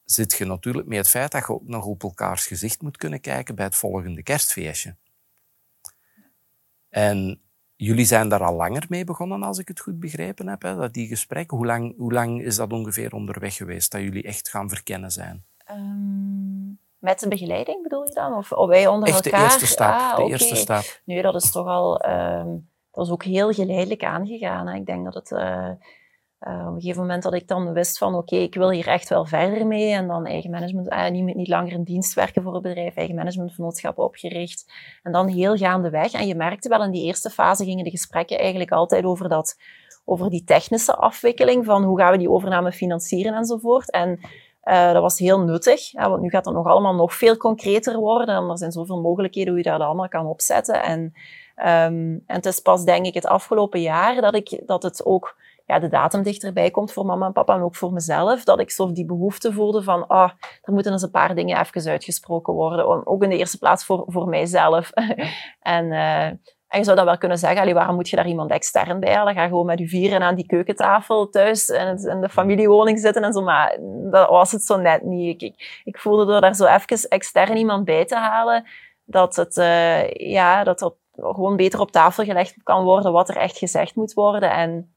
zit 0.03 0.33
je 0.33 0.45
natuurlijk 0.45 0.87
met 0.87 0.97
het 0.97 1.09
feit 1.09 1.31
dat 1.31 1.47
je 1.47 1.53
ook 1.53 1.67
nog 1.67 1.85
op 1.85 2.03
elkaars 2.03 2.45
gezicht 2.45 2.81
moet 2.81 2.97
kunnen 2.97 3.21
kijken 3.21 3.55
bij 3.55 3.65
het 3.65 3.75
volgende 3.75 4.23
kerstfeestje. 4.23 4.95
En 6.89 7.41
jullie 7.75 8.05
zijn 8.05 8.29
daar 8.29 8.43
al 8.43 8.55
langer 8.55 8.85
mee 8.89 9.03
begonnen, 9.03 9.43
als 9.43 9.57
ik 9.57 9.67
het 9.67 9.79
goed 9.79 9.99
begrepen 9.99 10.47
heb, 10.47 10.61
hè, 10.61 10.75
dat 10.75 10.93
die 10.93 11.07
gesprekken. 11.07 11.57
Hoe 11.57 11.65
lang, 11.65 11.97
hoe 11.97 12.13
lang 12.13 12.41
is 12.41 12.55
dat 12.55 12.71
ongeveer 12.71 13.13
onderweg 13.13 13.55
geweest, 13.55 13.91
dat 13.91 14.01
jullie 14.01 14.23
echt 14.23 14.49
gaan 14.49 14.69
verkennen 14.69 15.11
zijn? 15.11 15.43
Um, 15.71 16.79
met 16.97 17.21
een 17.21 17.29
begeleiding 17.29 17.83
bedoel 17.83 18.03
je 18.03 18.13
dan? 18.13 18.33
Of, 18.33 18.51
of 18.51 18.67
wij 18.67 18.87
onder 18.87 19.09
Echt 19.09 19.25
elkaar? 19.25 19.39
de 19.39 19.45
eerste 19.45 19.67
stap. 19.67 19.99
Ah, 19.99 20.15
de 20.15 20.23
eerste 20.23 20.55
stap. 20.55 21.01
Nee, 21.05 21.21
dat 21.21 21.35
is 21.35 21.51
toch 21.51 21.67
al... 21.67 22.09
Um, 22.09 22.69
dat 22.91 23.05
is 23.05 23.11
ook 23.11 23.23
heel 23.23 23.51
geleidelijk 23.51 24.03
aangegaan. 24.03 24.67
Hè. 24.67 24.75
Ik 24.75 24.85
denk 24.85 25.05
dat 25.05 25.13
het... 25.13 25.31
Uh, 25.31 25.69
uh, 26.47 26.67
op 26.67 26.73
een 26.73 26.81
gegeven 26.81 27.01
moment 27.01 27.23
dat 27.23 27.33
ik 27.33 27.47
dan 27.47 27.73
wist 27.73 27.97
van 27.97 28.13
oké, 28.15 28.33
okay, 28.33 28.39
ik 28.39 28.53
wil 28.53 28.71
hier 28.71 28.87
echt 28.87 29.09
wel 29.09 29.25
verder 29.25 29.67
mee 29.67 29.91
en 29.91 30.07
dan 30.07 30.25
eigen 30.25 30.49
management, 30.49 30.91
uh, 30.91 31.09
niet, 31.09 31.35
niet 31.35 31.47
langer 31.47 31.71
in 31.71 31.83
dienst 31.83 32.13
werken 32.13 32.43
voor 32.43 32.53
het 32.53 32.61
bedrijf, 32.61 32.95
eigen 32.95 33.15
managementvernootschap 33.15 33.97
opgericht 33.97 34.71
en 35.03 35.11
dan 35.11 35.27
heel 35.27 35.55
gaandeweg. 35.55 36.11
En 36.11 36.27
je 36.27 36.35
merkte 36.35 36.69
wel 36.69 36.83
in 36.83 36.91
die 36.91 37.05
eerste 37.05 37.29
fase 37.29 37.63
gingen 37.63 37.83
de 37.83 37.89
gesprekken 37.89 38.37
eigenlijk 38.37 38.71
altijd 38.71 39.03
over 39.03 39.29
dat, 39.29 39.57
over 40.05 40.29
die 40.29 40.43
technische 40.43 40.95
afwikkeling 40.95 41.65
van 41.65 41.83
hoe 41.83 41.99
gaan 41.99 42.11
we 42.11 42.17
die 42.17 42.29
overname 42.29 42.71
financieren 42.71 43.33
enzovoort. 43.33 43.91
En 43.91 44.19
uh, 44.69 44.91
dat 44.91 45.01
was 45.01 45.19
heel 45.19 45.39
nuttig, 45.39 45.91
want 45.91 46.21
nu 46.21 46.29
gaat 46.29 46.45
het 46.45 46.53
nog 46.53 46.65
allemaal 46.67 46.95
nog 46.95 47.13
veel 47.13 47.37
concreter 47.37 47.97
worden. 47.97 48.35
En 48.35 48.49
er 48.49 48.57
zijn 48.57 48.71
zoveel 48.71 49.01
mogelijkheden 49.01 49.49
hoe 49.49 49.63
je 49.63 49.69
dat 49.69 49.81
allemaal 49.81 50.07
kan 50.07 50.25
opzetten. 50.25 50.83
En, 50.83 50.99
um, 50.99 52.23
en 52.25 52.35
het 52.35 52.45
is 52.45 52.59
pas, 52.59 52.83
denk 52.83 53.05
ik, 53.05 53.13
het 53.13 53.25
afgelopen 53.25 53.81
jaar 53.81 54.21
dat, 54.21 54.35
ik, 54.35 54.61
dat 54.65 54.83
het 54.83 55.05
ook 55.05 55.35
ja, 55.65 55.79
de 55.79 55.87
datum 55.87 56.23
dichterbij 56.23 56.71
komt 56.71 56.91
voor 56.91 57.05
mama 57.05 57.25
en 57.25 57.31
papa 57.31 57.55
en 57.55 57.61
ook 57.61 57.75
voor 57.75 57.93
mezelf. 57.93 58.43
Dat 58.43 58.59
ik 58.59 58.71
zo 58.71 58.91
die 58.91 59.05
behoefte 59.05 59.53
voelde 59.53 59.83
van, 59.83 60.07
ah, 60.07 60.31
er 60.61 60.73
moeten 60.73 60.91
eens 60.91 61.01
een 61.01 61.11
paar 61.11 61.35
dingen 61.35 61.59
even 61.59 61.91
uitgesproken 61.91 62.53
worden. 62.53 63.07
Ook 63.07 63.23
in 63.23 63.29
de 63.29 63.37
eerste 63.37 63.57
plaats 63.57 63.85
voor, 63.85 64.03
voor 64.07 64.27
mijzelf. 64.27 64.91
en... 65.59 65.85
Uh, 65.85 66.29
en 66.69 66.79
je 66.79 66.83
zou 66.83 66.95
dan 66.95 67.05
wel 67.05 67.17
kunnen 67.17 67.37
zeggen, 67.37 67.61
allee, 67.61 67.73
waarom 67.73 67.95
moet 67.95 68.09
je 68.09 68.15
daar 68.15 68.27
iemand 68.27 68.51
extern 68.51 68.99
bij 68.99 69.13
halen? 69.13 69.33
Ga 69.33 69.47
gewoon 69.47 69.65
met 69.65 69.79
je 69.79 69.87
vieren 69.87 70.21
aan 70.21 70.35
die 70.35 70.45
keukentafel 70.45 71.29
thuis 71.29 71.69
in, 71.69 72.21
de 72.21 72.29
familiewoning 72.29 72.99
zitten 72.99 73.23
en 73.23 73.33
zo. 73.33 73.41
Maar 73.41 73.77
dat 74.11 74.29
was 74.29 74.51
het 74.51 74.63
zo 74.63 74.77
net 74.77 75.03
niet. 75.03 75.41
Ik, 75.41 75.81
ik, 75.83 75.97
voelde 75.97 76.25
door 76.25 76.41
daar 76.41 76.55
zo 76.55 76.65
even 76.65 77.09
extern 77.09 77.57
iemand 77.57 77.85
bij 77.85 78.05
te 78.05 78.15
halen, 78.15 78.65
dat 79.05 79.35
het, 79.35 79.57
uh, 79.57 80.09
ja, 80.09 80.63
dat 80.63 80.81
er 80.81 80.93
gewoon 81.15 81.55
beter 81.55 81.79
op 81.79 81.91
tafel 81.91 82.23
gelegd 82.23 82.63
kan 82.63 82.83
worden 82.83 83.11
wat 83.11 83.29
er 83.29 83.37
echt 83.37 83.57
gezegd 83.57 83.95
moet 83.95 84.13
worden. 84.13 84.51
En 84.51 84.95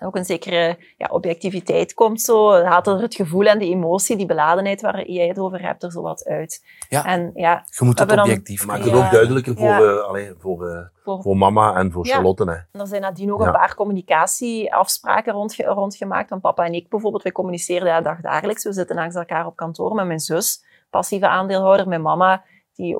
ook 0.00 0.16
een 0.16 0.24
zekere 0.24 0.78
ja, 0.96 1.06
objectiviteit 1.10 1.94
komt 1.94 2.20
zo. 2.20 2.62
Haalt 2.62 2.86
er 2.86 3.00
het 3.00 3.14
gevoel 3.14 3.44
en 3.44 3.58
de 3.58 3.64
emotie, 3.64 4.16
die 4.16 4.26
beladenheid 4.26 4.80
waar 4.80 5.10
jij 5.10 5.26
het 5.26 5.38
over 5.38 5.62
hebt, 5.62 5.82
er 5.82 5.92
zo 5.92 6.02
wat 6.02 6.24
uit. 6.24 6.64
Ja, 6.88 7.04
en, 7.04 7.30
ja 7.34 7.64
je 7.78 7.84
moet 7.84 7.98
het 7.98 8.12
objectief 8.12 8.66
maken. 8.66 8.84
Maak 8.84 8.94
het 8.94 9.04
ook 9.04 9.10
duidelijker 9.10 9.56
voor, 9.56 9.66
ja. 9.66 9.80
uh, 9.80 10.02
allee, 10.02 10.34
voor, 10.38 10.68
uh, 10.68 10.80
voor, 11.04 11.22
voor, 11.22 11.36
mama 11.36 11.74
en 11.74 11.92
voor 11.92 12.06
Charlotte. 12.06 12.44
Hè. 12.44 12.80
Er 12.80 12.86
zijn 12.86 13.02
nadien 13.02 13.32
ook 13.32 13.40
een 13.40 13.52
paar 13.52 13.74
communicatieafspraken 13.74 15.32
rondge 15.32 15.64
rondgemaakt. 15.64 16.30
Want 16.30 16.42
papa 16.42 16.64
en 16.64 16.74
ik 16.74 16.88
bijvoorbeeld, 16.88 17.22
wij 17.22 17.32
communiceren 17.32 17.86
ja, 17.86 18.00
dag 18.00 18.20
dagelijks. 18.20 18.64
We 18.64 18.72
zitten 18.72 18.96
langs 18.96 19.14
elkaar 19.14 19.46
op 19.46 19.56
kantoor 19.56 19.94
met 19.94 20.06
mijn 20.06 20.20
zus, 20.20 20.64
passieve 20.90 21.28
aandeelhouder, 21.28 21.88
mijn 21.88 22.02
mama 22.02 22.44
die 22.80 22.96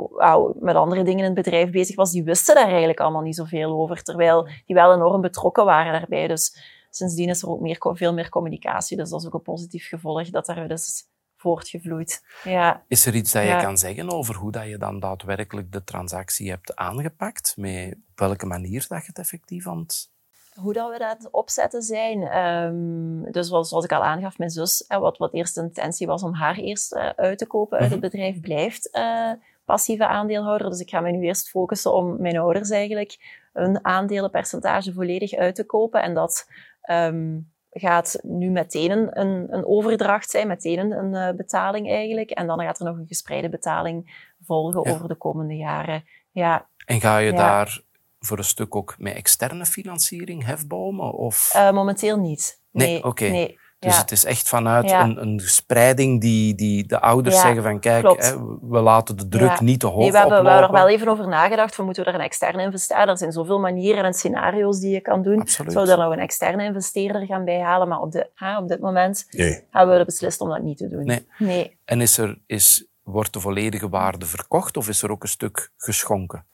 met 0.60 0.74
andere 0.74 1.02
dingen 1.02 1.18
in 1.18 1.24
het 1.24 1.34
bedrijf 1.34 1.70
bezig 1.70 1.96
was, 1.96 2.10
die 2.10 2.24
wisten 2.24 2.54
daar 2.54 2.68
eigenlijk 2.68 3.00
allemaal 3.00 3.22
niet 3.22 3.36
zoveel 3.36 3.72
over. 3.72 4.02
Terwijl 4.02 4.48
die 4.66 4.76
wel 4.76 4.94
enorm 4.94 5.20
betrokken 5.20 5.64
waren 5.64 5.92
daarbij. 5.92 6.26
Dus 6.26 6.56
sindsdien 6.90 7.29
is 7.29 7.42
er 7.42 7.48
ook 7.48 7.61
meer, 7.61 7.76
veel 7.81 8.14
meer 8.14 8.29
communicatie. 8.29 8.96
Dus 8.96 9.11
dat 9.11 9.20
is 9.20 9.26
ook 9.26 9.35
een 9.35 9.42
positief 9.42 9.88
gevolg 9.88 10.31
dat 10.31 10.46
daar 10.46 10.68
dus 10.68 11.09
voortgevloeid. 11.37 12.24
Ja. 12.44 12.85
Is 12.88 13.07
er 13.07 13.14
iets 13.14 13.33
dat 13.33 13.42
je 13.42 13.57
kan 13.57 13.79
zeggen 13.79 14.11
over 14.11 14.35
hoe 14.35 14.53
dat 14.53 14.66
je 14.66 14.79
dan 14.79 15.00
daadwerkelijk 15.00 15.72
de 15.72 15.85
transactie 15.85 16.50
hebt 16.50 16.76
aangepakt? 16.76 17.55
Met 17.57 17.92
op 17.92 18.18
welke 18.18 18.46
manier 18.46 18.87
dat 18.88 19.00
je 19.00 19.07
het 19.07 19.18
effectief 19.18 19.66
aan 19.66 19.79
het 19.79 20.11
hoe 20.55 20.72
dat 20.72 20.90
we 20.90 20.98
dat 20.98 21.29
opzetten 21.31 21.83
zijn. 21.83 22.37
Um, 22.37 23.33
dus 23.33 23.48
zoals, 23.48 23.85
ik 23.85 23.92
al 23.92 24.05
aangaf, 24.05 24.38
mijn 24.38 24.50
zus, 24.50 24.85
wat, 24.88 25.18
wat 25.18 25.35
eerst 25.35 25.55
de 25.55 25.61
intentie 25.61 26.07
was 26.07 26.22
om 26.22 26.35
haar 26.35 26.57
eerst 26.57 26.94
uh, 26.94 27.09
uit 27.09 27.38
te 27.38 27.46
kopen 27.46 27.79
uit 27.79 27.90
het 27.90 28.00
mhm. 28.00 28.11
bedrijf, 28.11 28.40
blijft 28.40 28.88
uh, 28.92 29.33
passieve 29.64 30.07
aandeelhouder. 30.07 30.70
Dus 30.70 30.81
ik 30.81 30.90
ga 30.90 31.00
me 31.00 31.11
nu 31.11 31.22
eerst 31.22 31.48
focussen 31.48 31.94
om 31.94 32.20
mijn 32.20 32.38
ouders 32.38 32.70
eigenlijk 32.70 33.39
een 33.52 33.84
aandelenpercentage 33.84 34.92
volledig 34.92 35.34
uit 35.34 35.54
te 35.54 35.66
kopen. 35.66 36.02
En 36.02 36.14
dat 36.14 36.46
ehm, 36.80 37.38
gaat 37.70 38.18
nu 38.22 38.50
meteen 38.50 38.90
een, 39.20 39.54
een, 39.54 39.66
overdracht 39.66 40.30
zijn, 40.30 40.48
meteen 40.48 40.90
een, 40.90 41.14
eh, 41.14 41.36
betaling 41.36 41.90
eigenlijk. 41.90 42.30
En 42.30 42.46
dan 42.46 42.60
gaat 42.60 42.78
er 42.78 42.86
nog 42.86 42.96
een 42.96 43.06
gespreide 43.06 43.48
betaling 43.48 44.26
volgen 44.44 44.86
over 44.86 45.08
de 45.08 45.16
komende 45.16 45.56
jaren. 45.56 46.04
Ja. 46.30 46.68
En 46.86 47.00
ga 47.00 47.18
je 47.18 47.32
daar 47.32 47.80
voor 48.18 48.38
een 48.38 48.44
stuk 48.44 48.74
ook 48.76 48.94
met 48.98 49.14
externe 49.14 49.66
financiering 49.66 50.44
hefbomen? 50.44 51.12
Of? 51.12 51.52
Uh, 51.56 51.72
momenteel 51.72 52.18
niet. 52.18 52.62
Nee, 52.70 52.86
nee 52.86 53.04
oké. 53.04 53.28
Nee. 53.28 53.58
Dus 53.80 53.98
het 53.98 54.10
is 54.10 54.24
echt 54.24 54.48
vanuit 54.48 54.90
een, 54.90 55.22
een 55.22 55.40
spreiding 55.40 56.20
die, 56.20 56.54
die 56.54 56.86
de 56.86 57.00
ouders 57.00 57.40
zeggen 57.40 57.62
van 57.62 57.80
kijk, 57.80 58.04
hè, 58.04 58.36
we 58.60 58.80
laten 58.80 59.16
de 59.16 59.28
druk 59.28 59.60
niet 59.60 59.80
te 59.80 59.86
hoog 59.86 59.98
nee, 59.98 60.10
we 60.10 60.18
hebben, 60.18 60.38
oplopen. 60.38 60.44
We 60.44 60.60
hebben 60.60 60.78
er 60.78 60.84
wel 60.84 60.94
even 60.94 61.08
over 61.08 61.28
nagedacht, 61.28 61.74
van 61.74 61.84
moeten 61.84 62.04
we 62.04 62.10
er 62.10 62.14
een 62.14 62.24
externe 62.24 62.62
investeerder... 62.62 63.08
Er 63.08 63.18
zijn 63.18 63.32
zoveel 63.32 63.58
manieren 63.58 64.04
en 64.04 64.14
scenario's 64.14 64.80
die 64.80 64.90
je 64.90 65.00
kan 65.00 65.22
doen. 65.22 65.40
Absoluut. 65.40 65.72
Zou 65.72 65.88
er 65.88 65.98
nog 65.98 66.12
een 66.12 66.18
externe 66.18 66.64
investeerder 66.64 67.26
gaan 67.26 67.44
bijhalen? 67.44 67.88
Maar 67.88 68.00
op, 68.00 68.12
de, 68.12 68.30
hè, 68.34 68.58
op 68.58 68.68
dit 68.68 68.80
moment 68.80 69.26
nee. 69.30 69.64
hebben 69.70 69.98
we 69.98 70.04
beslist 70.04 70.40
om 70.40 70.48
dat 70.48 70.62
niet 70.62 70.78
te 70.78 70.88
doen. 70.88 71.04
Nee. 71.04 71.26
nee. 71.38 71.76
En 71.84 72.00
is 72.00 72.18
er, 72.18 72.38
is, 72.46 72.86
wordt 73.02 73.32
de 73.32 73.40
volledige 73.40 73.88
waarde 73.88 74.26
verkocht 74.26 74.76
of 74.76 74.88
is 74.88 75.02
er 75.02 75.10
ook 75.10 75.22
een 75.22 75.28
stuk 75.28 75.70
geschonken? 75.76 76.44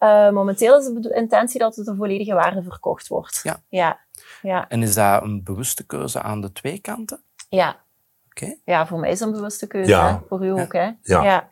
Uh, 0.00 0.30
momenteel 0.30 0.78
is 0.78 0.84
de 1.02 1.14
intentie 1.14 1.58
dat 1.58 1.76
het 1.76 1.86
de 1.86 1.94
volledige 1.94 2.34
waarde 2.34 2.62
verkocht 2.62 3.08
wordt. 3.08 3.40
Ja. 3.42 3.62
ja. 3.68 4.00
ja. 4.42 4.68
En 4.68 4.82
is 4.82 4.94
dat 4.94 5.22
een 5.22 5.42
bewuste 5.44 5.86
keuze 5.86 6.22
aan 6.22 6.40
de 6.40 6.52
twee 6.52 6.78
kanten? 6.78 7.22
Ja. 7.48 7.68
Oké. 7.68 8.44
Okay. 8.44 8.60
Ja, 8.64 8.86
voor 8.86 8.98
mij 8.98 9.10
is 9.10 9.18
dat 9.18 9.28
een 9.28 9.34
bewuste 9.34 9.66
keuze. 9.66 9.90
Ja. 9.90 10.12
Hè? 10.12 10.26
Voor 10.28 10.44
u 10.44 10.54
ja. 10.54 10.62
ook, 10.62 10.72
hè? 10.72 10.84
Ja. 10.84 10.94
Ja. 11.02 11.22
ja. 11.22 11.48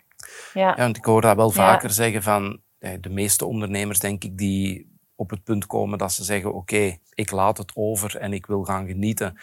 ja 0.52 0.74
want 0.76 0.96
ik 0.96 1.04
hoor 1.04 1.20
dat 1.20 1.36
wel 1.36 1.50
vaker 1.50 1.90
zeggen 1.90 2.22
van 2.22 2.60
de 2.78 3.10
meeste 3.10 3.44
ondernemers, 3.44 3.98
denk 3.98 4.24
ik, 4.24 4.38
die 4.38 4.94
op 5.14 5.30
het 5.30 5.44
punt 5.44 5.66
komen 5.66 5.98
dat 5.98 6.12
ze 6.12 6.24
zeggen: 6.24 6.48
Oké, 6.48 6.58
okay, 6.58 7.00
ik 7.14 7.30
laat 7.30 7.58
het 7.58 7.72
over 7.74 8.16
en 8.16 8.32
ik 8.32 8.46
wil 8.46 8.64
gaan 8.64 8.86
genieten. 8.86 9.38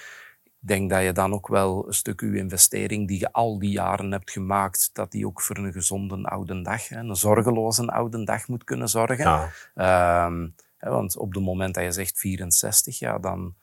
Ik 0.63 0.69
denk 0.69 0.89
dat 0.89 1.03
je 1.03 1.11
dan 1.11 1.33
ook 1.33 1.47
wel 1.47 1.87
een 1.87 1.93
stuk 1.93 2.21
uw 2.21 2.33
investering 2.33 3.07
die 3.07 3.19
je 3.19 3.31
al 3.31 3.59
die 3.59 3.69
jaren 3.71 4.11
hebt 4.11 4.31
gemaakt, 4.31 4.89
dat 4.93 5.11
die 5.11 5.25
ook 5.27 5.41
voor 5.41 5.57
een 5.57 5.71
gezonde 5.71 6.23
oude 6.23 6.61
dag, 6.61 6.91
een 6.91 7.15
zorgeloze 7.15 7.87
oude 7.87 8.23
dag 8.23 8.47
moet 8.47 8.63
kunnen 8.63 8.89
zorgen. 8.89 9.49
Ja. 9.75 10.25
Um, 10.25 10.55
want 10.79 11.17
op 11.17 11.33
het 11.33 11.43
moment 11.43 11.75
dat 11.75 11.83
je 11.83 11.91
zegt 11.91 12.19
64, 12.19 12.99
ja, 12.99 13.19
dan 13.19 13.55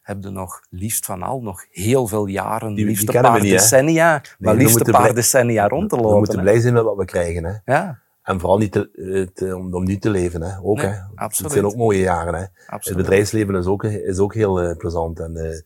heb 0.00 0.22
je 0.22 0.30
nog 0.30 0.60
liefst 0.70 1.04
van 1.06 1.22
al 1.22 1.40
nog 1.42 1.66
heel 1.70 2.06
veel 2.06 2.26
jaren, 2.26 2.74
Die- 2.74 2.84
liefst 2.84 3.06
die 3.06 3.16
een 3.16 3.22
paar 3.22 3.32
we 3.32 3.40
niet, 3.40 3.50
decennia, 3.50 4.22
maar 4.38 4.54
we 4.54 4.58
liefst 4.60 4.64
een 4.66 4.72
moeten 4.76 4.92
paar 4.92 5.02
blij- 5.02 5.14
decennia 5.14 5.68
rond 5.68 5.88
te 5.90 5.96
We 5.96 6.02
lopen. 6.02 6.18
moeten 6.18 6.36
hè. 6.36 6.42
blij 6.42 6.60
zijn 6.60 6.74
met 6.74 6.82
wat 6.82 6.96
we 6.96 7.04
krijgen. 7.04 7.44
Hè. 7.44 7.72
Ja, 7.74 7.98
En 8.28 8.40
vooral 8.40 8.58
niet 8.58 8.72
te, 8.72 8.90
eh, 8.92 9.26
te- 9.34 9.56
om, 9.56 9.74
om 9.74 9.84
nu 9.84 9.98
te 9.98 10.10
leven. 10.10 10.42
Hè. 10.42 10.58
Ook, 10.62 10.76
Nee, 10.76 10.86
hè. 10.86 10.98
absoluut. 11.14 11.52
Het 11.52 11.60
zijn 11.60 11.64
ook 11.72 11.76
mooie 11.78 11.98
jaren. 12.00 12.34
Hè. 12.34 12.40
Het 12.40 12.96
bedrijfsleven 12.96 13.54
is 13.54 13.66
ook, 13.66 13.84
is 13.84 14.18
ook 14.18 14.34
heel 14.34 14.60
eh, 14.60 14.76
plezant 14.76 15.20
en, 15.20 15.36
eh, 15.36 15.60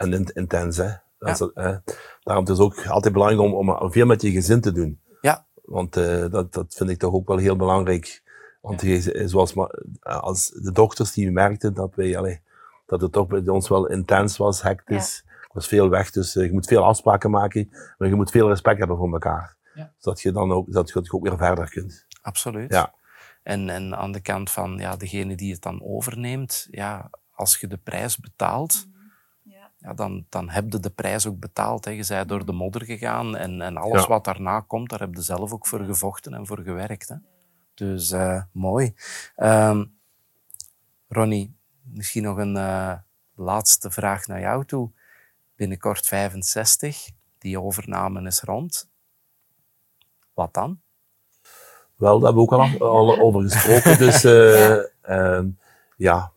en 0.00 0.12
in- 0.12 0.30
intens. 0.34 0.76
Hè. 0.76 0.88
Dat 1.18 1.40
is, 1.40 1.48
daarom 2.22 2.44
is 2.44 2.50
het 2.50 2.60
ook 2.60 2.86
altijd 2.86 3.12
belangrijk 3.12 3.42
om, 3.42 3.70
om 3.70 3.92
veel 3.92 4.06
met 4.06 4.22
je 4.22 4.30
gezin 4.30 4.60
te 4.60 4.72
doen. 4.72 5.00
Ja. 5.20 5.46
Want 5.64 5.96
eh, 5.96 6.30
dat, 6.30 6.52
dat 6.52 6.74
vind 6.74 6.90
ik 6.90 6.98
toch 6.98 7.14
ook 7.14 7.28
wel 7.28 7.36
heel 7.36 7.56
belangrijk. 7.56 8.22
Want 8.60 8.80
je- 8.80 9.22
zoals 9.28 9.54
als 10.00 10.50
de 10.50 10.72
dokters 10.72 11.12
die 11.12 11.30
merkten 11.30 11.74
dat, 11.74 11.94
wij, 11.94 12.16
allee, 12.18 12.40
dat 12.86 13.00
het 13.00 13.12
toch 13.12 13.26
bij 13.26 13.46
ons 13.48 13.68
wel 13.68 13.86
intens 13.86 14.36
was, 14.36 14.62
hectisch. 14.62 15.22
Er 15.26 15.50
was 15.52 15.68
veel 15.68 15.88
weg, 15.88 16.10
dus 16.10 16.32
je 16.32 16.52
moet 16.52 16.66
veel 16.66 16.84
afspraken 16.84 17.30
maken. 17.30 17.68
Maar 17.98 18.08
je 18.08 18.14
moet 18.14 18.30
veel 18.30 18.48
respect 18.48 18.78
hebben 18.78 18.96
voor 18.96 19.12
elkaar. 19.12 19.54
Ja. 19.74 19.92
Zodat 19.98 20.20
je 20.20 20.32
dan 20.32 20.52
ook, 20.52 20.72
dat 20.72 20.88
je 20.88 21.02
ook 21.12 21.22
weer 21.28 21.38
verder 21.38 21.70
kunt. 21.70 22.05
Absoluut. 22.26 22.72
Ja. 22.72 22.94
En, 23.42 23.68
en 23.70 23.96
aan 23.96 24.12
de 24.12 24.20
kant 24.20 24.50
van 24.50 24.78
ja, 24.78 24.96
degene 24.96 25.34
die 25.34 25.52
het 25.52 25.62
dan 25.62 25.82
overneemt, 25.82 26.68
ja, 26.70 27.10
als 27.32 27.56
je 27.60 27.66
de 27.66 27.76
prijs 27.76 28.18
betaalt, 28.18 28.86
Ja. 29.42 29.70
ja, 29.78 29.94
dan, 29.94 30.26
dan 30.28 30.50
heb 30.50 30.72
je 30.72 30.78
de 30.80 30.90
prijs 30.90 31.26
ook 31.26 31.38
betaald. 31.38 31.84
Hè. 31.84 31.90
Je 31.90 32.04
bent 32.08 32.28
door 32.28 32.46
de 32.46 32.52
modder 32.52 32.84
gegaan 32.84 33.36
en, 33.36 33.60
en 33.62 33.76
alles 33.76 34.02
Ja. 34.02 34.08
wat 34.08 34.24
daarna 34.24 34.60
komt, 34.60 34.90
daar 34.90 35.00
heb 35.00 35.14
je 35.14 35.22
zelf 35.22 35.52
ook 35.52 35.66
voor 35.66 35.84
gevochten 35.84 36.34
en 36.34 36.46
voor 36.46 36.60
gewerkt. 36.60 37.08
Hè. 37.08 37.16
Dus 37.74 38.10
eh, 38.10 38.42
mooi. 38.52 38.94
Ehm 39.36 39.84
Ronnie, 41.08 41.56
misschien 41.82 42.22
nog 42.22 42.36
een 42.36 42.56
eh, 42.56 42.92
laatste 43.34 43.90
vraag 43.90 44.26
naar 44.26 44.40
jou 44.40 44.64
toe. 44.64 44.90
Binnenkort 45.56 46.06
65, 46.06 47.08
die 47.38 47.60
overname 47.60 48.22
is 48.26 48.40
rond. 48.40 48.88
Wat 50.34 50.54
dan? 50.54 50.80
Wel, 51.96 52.18
daar 52.20 52.32
hebben 52.32 52.46
we 52.48 52.52
ook 52.52 52.80
al, 52.80 52.88
al 53.08 53.18
over 53.20 53.42
gesproken. 53.42 53.98
Dus 53.98 54.24
eh, 54.24 54.76
ehm, 55.02 55.48
ja. 55.96 56.30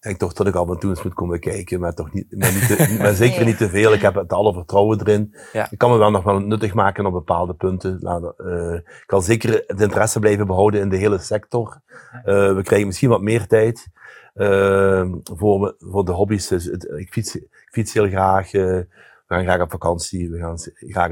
Ik 0.00 0.06
denk 0.06 0.18
toch 0.18 0.32
dat 0.32 0.46
ik 0.46 0.54
af 0.54 0.68
en 0.68 0.78
toe 0.78 0.90
eens 0.90 1.02
moet 1.02 1.14
komen 1.14 1.40
kijken, 1.40 1.80
maar, 1.80 1.94
toch 1.94 2.12
niet, 2.12 2.26
maar, 2.38 2.52
niet 2.52 2.66
te- 2.66 2.96
maar 2.98 3.14
zeker 3.24 3.36
Nee. 3.38 3.46
niet 3.46 3.56
te 3.56 3.68
veel. 3.68 3.92
Ik 3.92 4.00
heb 4.00 4.14
het 4.14 4.32
alle 4.32 4.52
vertrouwen 4.52 5.00
erin. 5.00 5.34
Ja. 5.52 5.70
Ik 5.70 5.78
kan 5.78 5.90
me 5.90 5.96
wel 5.96 6.10
nog 6.10 6.22
wel 6.24 6.38
nuttig 6.40 6.74
maken 6.74 7.06
op 7.06 7.12
bepaalde 7.12 7.54
punten. 7.54 7.96
Laat, 8.00 8.34
eh, 8.38 8.72
ik 8.74 9.02
kan 9.06 9.22
zeker 9.22 9.64
het 9.66 9.80
interesse 9.80 10.18
blijven 10.18 10.46
behouden 10.46 10.80
in 10.80 10.88
de 10.88 10.96
hele 10.96 11.18
sector. 11.18 11.80
Eh, 12.12 12.54
we 12.54 12.60
krijgen 12.62 12.86
misschien 12.86 13.08
wat 13.08 13.20
meer 13.20 13.46
tijd 13.46 13.86
eh, 14.34 15.12
voor, 15.22 15.74
voor 15.78 16.04
de 16.04 16.12
hobby's. 16.12 16.48
Dus 16.48 16.64
het- 16.64 16.92
ik, 16.96 17.12
fiets, 17.12 17.34
ik 17.36 17.68
fiets 17.70 17.92
heel 17.92 18.08
graag. 18.08 18.50
we 18.52 18.86
gaan 19.26 19.44
graag 19.44 19.60
op 19.60 19.70
vakantie. 19.70 20.30
We 20.30 20.38
gaan 20.38 20.58
graag 20.74 21.10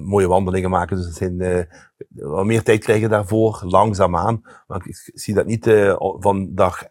mooie 0.00 0.26
wandelingen 0.26 0.70
maken. 0.70 0.96
Dus 0.96 1.06
het 1.06 1.14
zijn, 1.16 1.40
eh, 1.40 1.64
wat 2.08 2.44
meer 2.44 2.62
tijd 2.62 2.84
krijgen 2.84 3.10
daarvoor, 3.10 3.62
langzaamaan. 3.64 4.40
Maar 4.66 4.86
ik 4.86 5.10
zie 5.14 5.34
dat 5.34 5.46
niet 5.46 5.66
eh, 5.66 5.96
van 5.98 6.54
dag, 6.54 6.82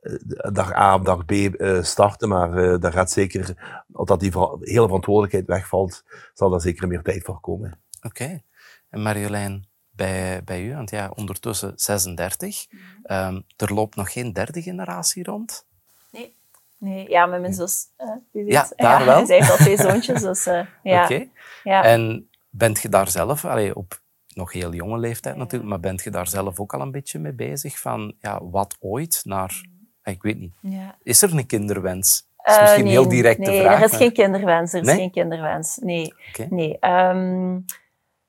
eh, 0.00 0.52
dag 0.52 0.72
A 0.72 0.94
op 0.94 1.04
dag 1.04 1.24
B 1.24 1.30
eh, 1.32 1.82
starten, 1.82 2.28
maar 2.28 2.56
eh 2.56 2.80
daar 2.80 2.92
gaat 2.92 3.10
zeker, 3.10 3.54
omdat 3.92 4.20
die 4.20 4.30
ver- 4.32 4.56
hele 4.60 4.86
verantwoordelijkheid 4.86 5.46
wegvalt, 5.46 6.02
zal 6.34 6.50
daar 6.50 6.60
zeker 6.60 6.88
meer 6.88 7.02
tijd 7.02 7.24
voor 7.24 7.40
komen. 7.40 7.80
Oké. 8.02 8.42
En 8.88 9.02
Marjolein, 9.02 9.66
bij, 9.90 10.44
bij 10.44 10.64
u, 10.64 10.74
want 10.74 10.90
ja, 10.90 11.12
ondertussen 11.14 11.72
36. 11.76 12.66
Ehm, 13.02 13.40
er 13.56 13.74
loopt 13.74 13.96
nog 13.96 14.12
geen 14.12 14.32
derde 14.32 14.62
generatie 14.62 15.24
rond. 15.24 15.66
Nee. 16.82 17.08
Ja, 17.10 17.26
met 17.26 17.40
mijn 17.40 17.52
zus. 17.54 17.86
eh, 17.96 18.08
weet. 18.32 18.52
Ja, 18.52 18.66
daar 18.76 19.04
wel. 19.14 19.26
Zij 19.26 19.36
heeft 19.36 19.50
al 19.50 19.56
twee 19.56 19.76
zoontjes, 19.76 20.20
dus 20.30 20.46
eh, 20.46 20.66
ja. 20.82 21.04
Oké. 21.04 21.26
ja. 21.62 21.84
En 21.84 22.28
bent 22.50 22.80
je 22.82 22.88
daar 22.88 23.08
zelf, 23.08 23.44
allee, 23.44 23.76
op 23.76 24.00
nog 24.34 24.52
heel 24.52 24.72
jonge 24.74 24.98
leeftijd 24.98 25.36
natuurlijk, 25.36 25.70
maar 25.70 25.80
bent 25.80 26.02
je 26.02 26.10
daar 26.10 26.28
zelf 26.28 26.60
ook 26.60 26.74
al 26.74 26.80
een 26.80 26.90
beetje 26.90 27.18
mee 27.18 27.32
bezig? 27.32 27.78
Van 27.78 28.14
ja, 28.20 28.44
wat 28.44 28.76
ooit 28.80 29.20
naar, 29.24 29.64
ik 30.04 30.22
weet 30.22 30.38
niet, 30.38 30.52
ja. 30.60 30.96
is 31.02 31.22
er 31.22 31.36
een 31.36 31.46
kinderwens? 31.46 32.26
Dat 32.36 32.46
is 32.50 32.56
Eh, 32.56 32.62
misschien 32.62 32.84
nee, 32.84 32.92
heel 32.92 33.08
direct 33.08 33.38
nee, 33.38 33.60
vraag. 33.60 33.78
er 33.78 33.84
is 33.84 33.90
maar- 33.90 34.00
geen 34.00 34.12
kinderwens. 34.12 34.72
Er 34.72 34.80
is 34.80 34.86
Nee? 34.86 34.96
geen 34.96 35.10
kinderwens. 35.10 35.76
Nee. 35.76 36.14
Nee, 36.50 36.78
ehm, 36.78 37.58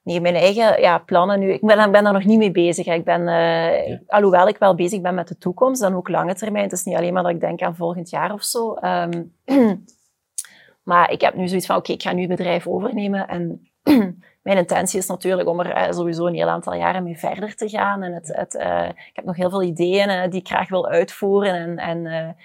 nee, 0.04 0.22
mijn 0.22 0.36
eigen 0.36 0.82
ja, 0.82 0.98
plannen 0.98 1.39
nu. 1.39 1.52
Ik 1.52 1.62
ben, 1.62 1.92
ben 1.92 2.04
daar 2.04 2.13
nog 2.13 2.24
niet 2.24 2.38
mee 2.38 2.52
bezig. 2.52 2.86
hè. 2.86 2.94
Ik 2.94 3.04
ben, 3.04 3.28
eh, 3.28 3.98
Alhoewel 4.08 4.48
ik 4.48 4.58
wel 4.58 4.76
bezig 4.76 5.02
ben 5.02 5.16
met 5.16 5.28
de 5.28 5.38
toekomst, 5.38 5.82
dan 5.82 5.96
ook 5.96 6.10
lange 6.10 6.36
termijn. 6.36 6.63
Het 6.63 6.74
is 6.74 6.84
niet 6.84 6.96
alleen 6.96 7.13
maar 7.13 7.24
dat 7.24 7.32
ik 7.32 7.39
denk 7.39 7.62
aan 7.62 7.76
volgend 7.76 8.10
jaar 8.10 8.34
of 8.34 8.44
zo. 8.44 8.74
Ehm, 8.74 9.24
maar 10.84 11.12
ik 11.12 11.22
heb 11.22 11.36
nu 11.36 11.48
zoiets 11.48 11.66
van: 11.66 11.76
oké, 11.76 11.92
ik 11.92 12.02
ga 12.02 12.13
nu 12.13 12.20
het 12.20 12.30
bedrijf 12.30 12.68
overnemen. 12.68 13.28
En 13.28 13.68
mijn 14.44 14.58
intentie 14.58 15.00
is 15.00 15.08
natuurlijk 15.08 15.50
om 15.50 15.60
er 15.60 15.72
eh, 15.72 15.92
sowieso 15.92 16.26
een 16.26 16.36
heel 16.36 16.50
aantal 16.50 16.74
jaren 16.74 17.04
mee 17.04 17.20
verder 17.20 17.56
te 17.56 17.70
gaan. 17.70 18.04
En 18.04 18.13
het, 18.13 18.36
het, 18.36 18.56
eh, 18.56 18.88
ik 18.88 19.12
heb 19.13 19.26
nog 19.26 19.36
heel 19.36 19.50
veel 19.50 19.63
ideeën 19.63 20.30
die 20.30 20.39
ik 20.39 20.48
graag 20.48 20.70
wil 20.70 20.88
uitvoeren. 20.88 21.54
En, 21.54 21.78
en 21.78 22.36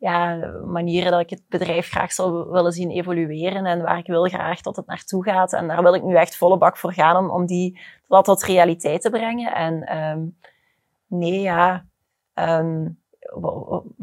ja, 0.00 0.36
manieren 0.64 1.10
dat 1.10 1.20
ik 1.20 1.30
het 1.30 1.42
bedrijf 1.48 1.88
graag 1.88 2.12
zou 2.12 2.50
willen 2.50 2.72
zien 2.72 2.90
evolueren 2.90 3.66
en 3.66 3.82
waar 3.82 3.98
ik 3.98 4.06
wil 4.06 4.24
graag 4.24 4.60
dat 4.60 4.76
het 4.76 4.86
naartoe 4.86 5.24
gaat. 5.24 5.52
En 5.52 5.68
daar 5.68 5.82
wil 5.82 5.94
ik 5.94 6.02
nu 6.02 6.14
echt 6.14 6.36
volle 6.36 6.58
bak 6.58 6.76
voor 6.76 6.92
gaan 6.92 7.16
om, 7.16 7.30
om 7.30 7.46
die, 7.46 7.80
dat 8.08 8.24
tot 8.24 8.42
realiteit 8.42 9.00
te 9.00 9.10
brengen. 9.10 9.54
En 9.54 9.82
ehm, 9.86 10.20
nee, 11.06 11.40
ja, 11.40 11.84
ehm, 12.34 12.88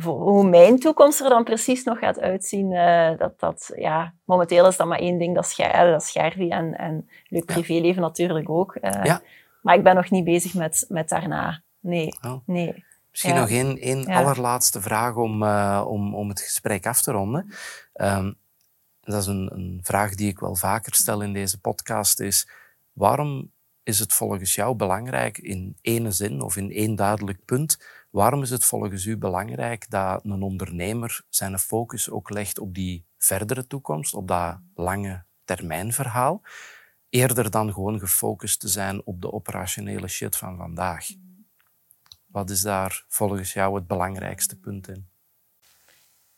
hoe 0.04 0.48
mijn 0.50 0.80
toekomst 0.80 1.22
er 1.22 1.30
dan 1.30 1.44
precies 1.44 1.84
nog 1.84 2.00
gaat 2.00 2.20
uitzien, 2.20 2.72
eh, 2.72 3.18
dat, 3.18 3.40
dat, 3.40 3.72
ja, 3.76 4.14
momenteel 4.26 4.68
is 4.68 4.78
dat 4.78 4.88
maar 4.88 5.00
één 5.00 5.18
ding, 5.18 5.36
dat 5.36 5.46
is, 5.46 5.54
Ger- 5.54 5.92
dat 5.92 6.02
is 6.02 6.12
Gervie 6.12 6.52
en, 6.52 6.78
en 6.78 7.10
leuk 7.28 7.46
privéleven 7.46 8.02
natuurlijk 8.02 8.50
ook. 8.50 8.76
Eh, 8.76 9.04
Ja. 9.04 9.22
Maar 9.62 9.76
ik 9.76 9.84
ben 9.84 9.96
nog 9.96 10.10
niet 10.10 10.24
bezig 10.24 10.54
met, 10.54 10.86
met 10.90 11.10
daarna. 11.10 11.62
Nee, 11.80 12.18
Oh. 12.26 12.36
nee. 12.46 12.86
Misschien 13.16 13.34
Ja. 13.34 13.40
nog 13.40 13.50
één, 13.50 13.78
één 13.80 14.02
Ja. 14.02 14.18
allerlaatste 14.22 14.82
vraag 14.82 15.16
om, 15.16 15.44
eh, 15.44 15.84
om, 15.88 16.16
om 16.16 16.30
het 16.30 16.42
gesprek 16.42 16.86
af 16.86 17.02
te 17.02 17.12
ronden. 17.12 17.54
Ehm, 17.94 18.32
dat 19.02 19.22
is 19.22 19.28
een, 19.28 19.50
een 19.54 19.80
vraag 19.84 20.16
die 20.16 20.28
ik 20.28 20.40
wel 20.40 20.56
vaker 20.56 20.96
stel 20.96 21.22
in 21.22 21.34
deze 21.34 21.60
podcast. 21.60 22.20
Is 22.20 22.48
waarom 22.94 23.52
is 23.84 24.00
het 24.00 24.14
volgens 24.14 24.56
jou 24.56 24.76
belangrijk, 24.76 25.38
in 25.38 25.78
ene 25.82 26.12
zin 26.12 26.42
of 26.42 26.56
in 26.56 26.72
één 26.72 26.96
duidelijk 26.96 27.46
punt, 27.46 27.78
waarom 28.10 28.42
is 28.42 28.50
het 28.50 28.66
volgens 28.66 29.06
u 29.06 29.18
belangrijk 29.18 29.90
dat 29.90 30.24
een 30.26 30.42
ondernemer 30.42 31.22
zijn 31.30 31.60
focus 31.60 32.10
ook 32.10 32.30
legt 32.30 32.60
op 32.60 32.74
die 32.74 33.06
verdere 33.18 33.68
toekomst, 33.68 34.14
op 34.14 34.28
dat 34.28 34.58
lange 34.74 35.24
termijnverhaal, 35.44 36.42
eerder 37.10 37.52
dan 37.52 37.74
gewoon 37.74 38.00
gefocust 38.00 38.60
te 38.60 38.68
zijn 38.68 39.06
op 39.06 39.22
de 39.22 39.32
operationele 39.32 40.08
shit 40.08 40.38
van 40.38 40.58
vandaag. 40.58 41.08
Wat 42.36 42.50
is 42.50 42.62
daar 42.62 43.04
volgens 43.08 43.54
jou 43.54 43.76
het 43.76 43.88
belangrijkste 43.88 44.60
punt 44.60 44.88
in? 44.88 45.08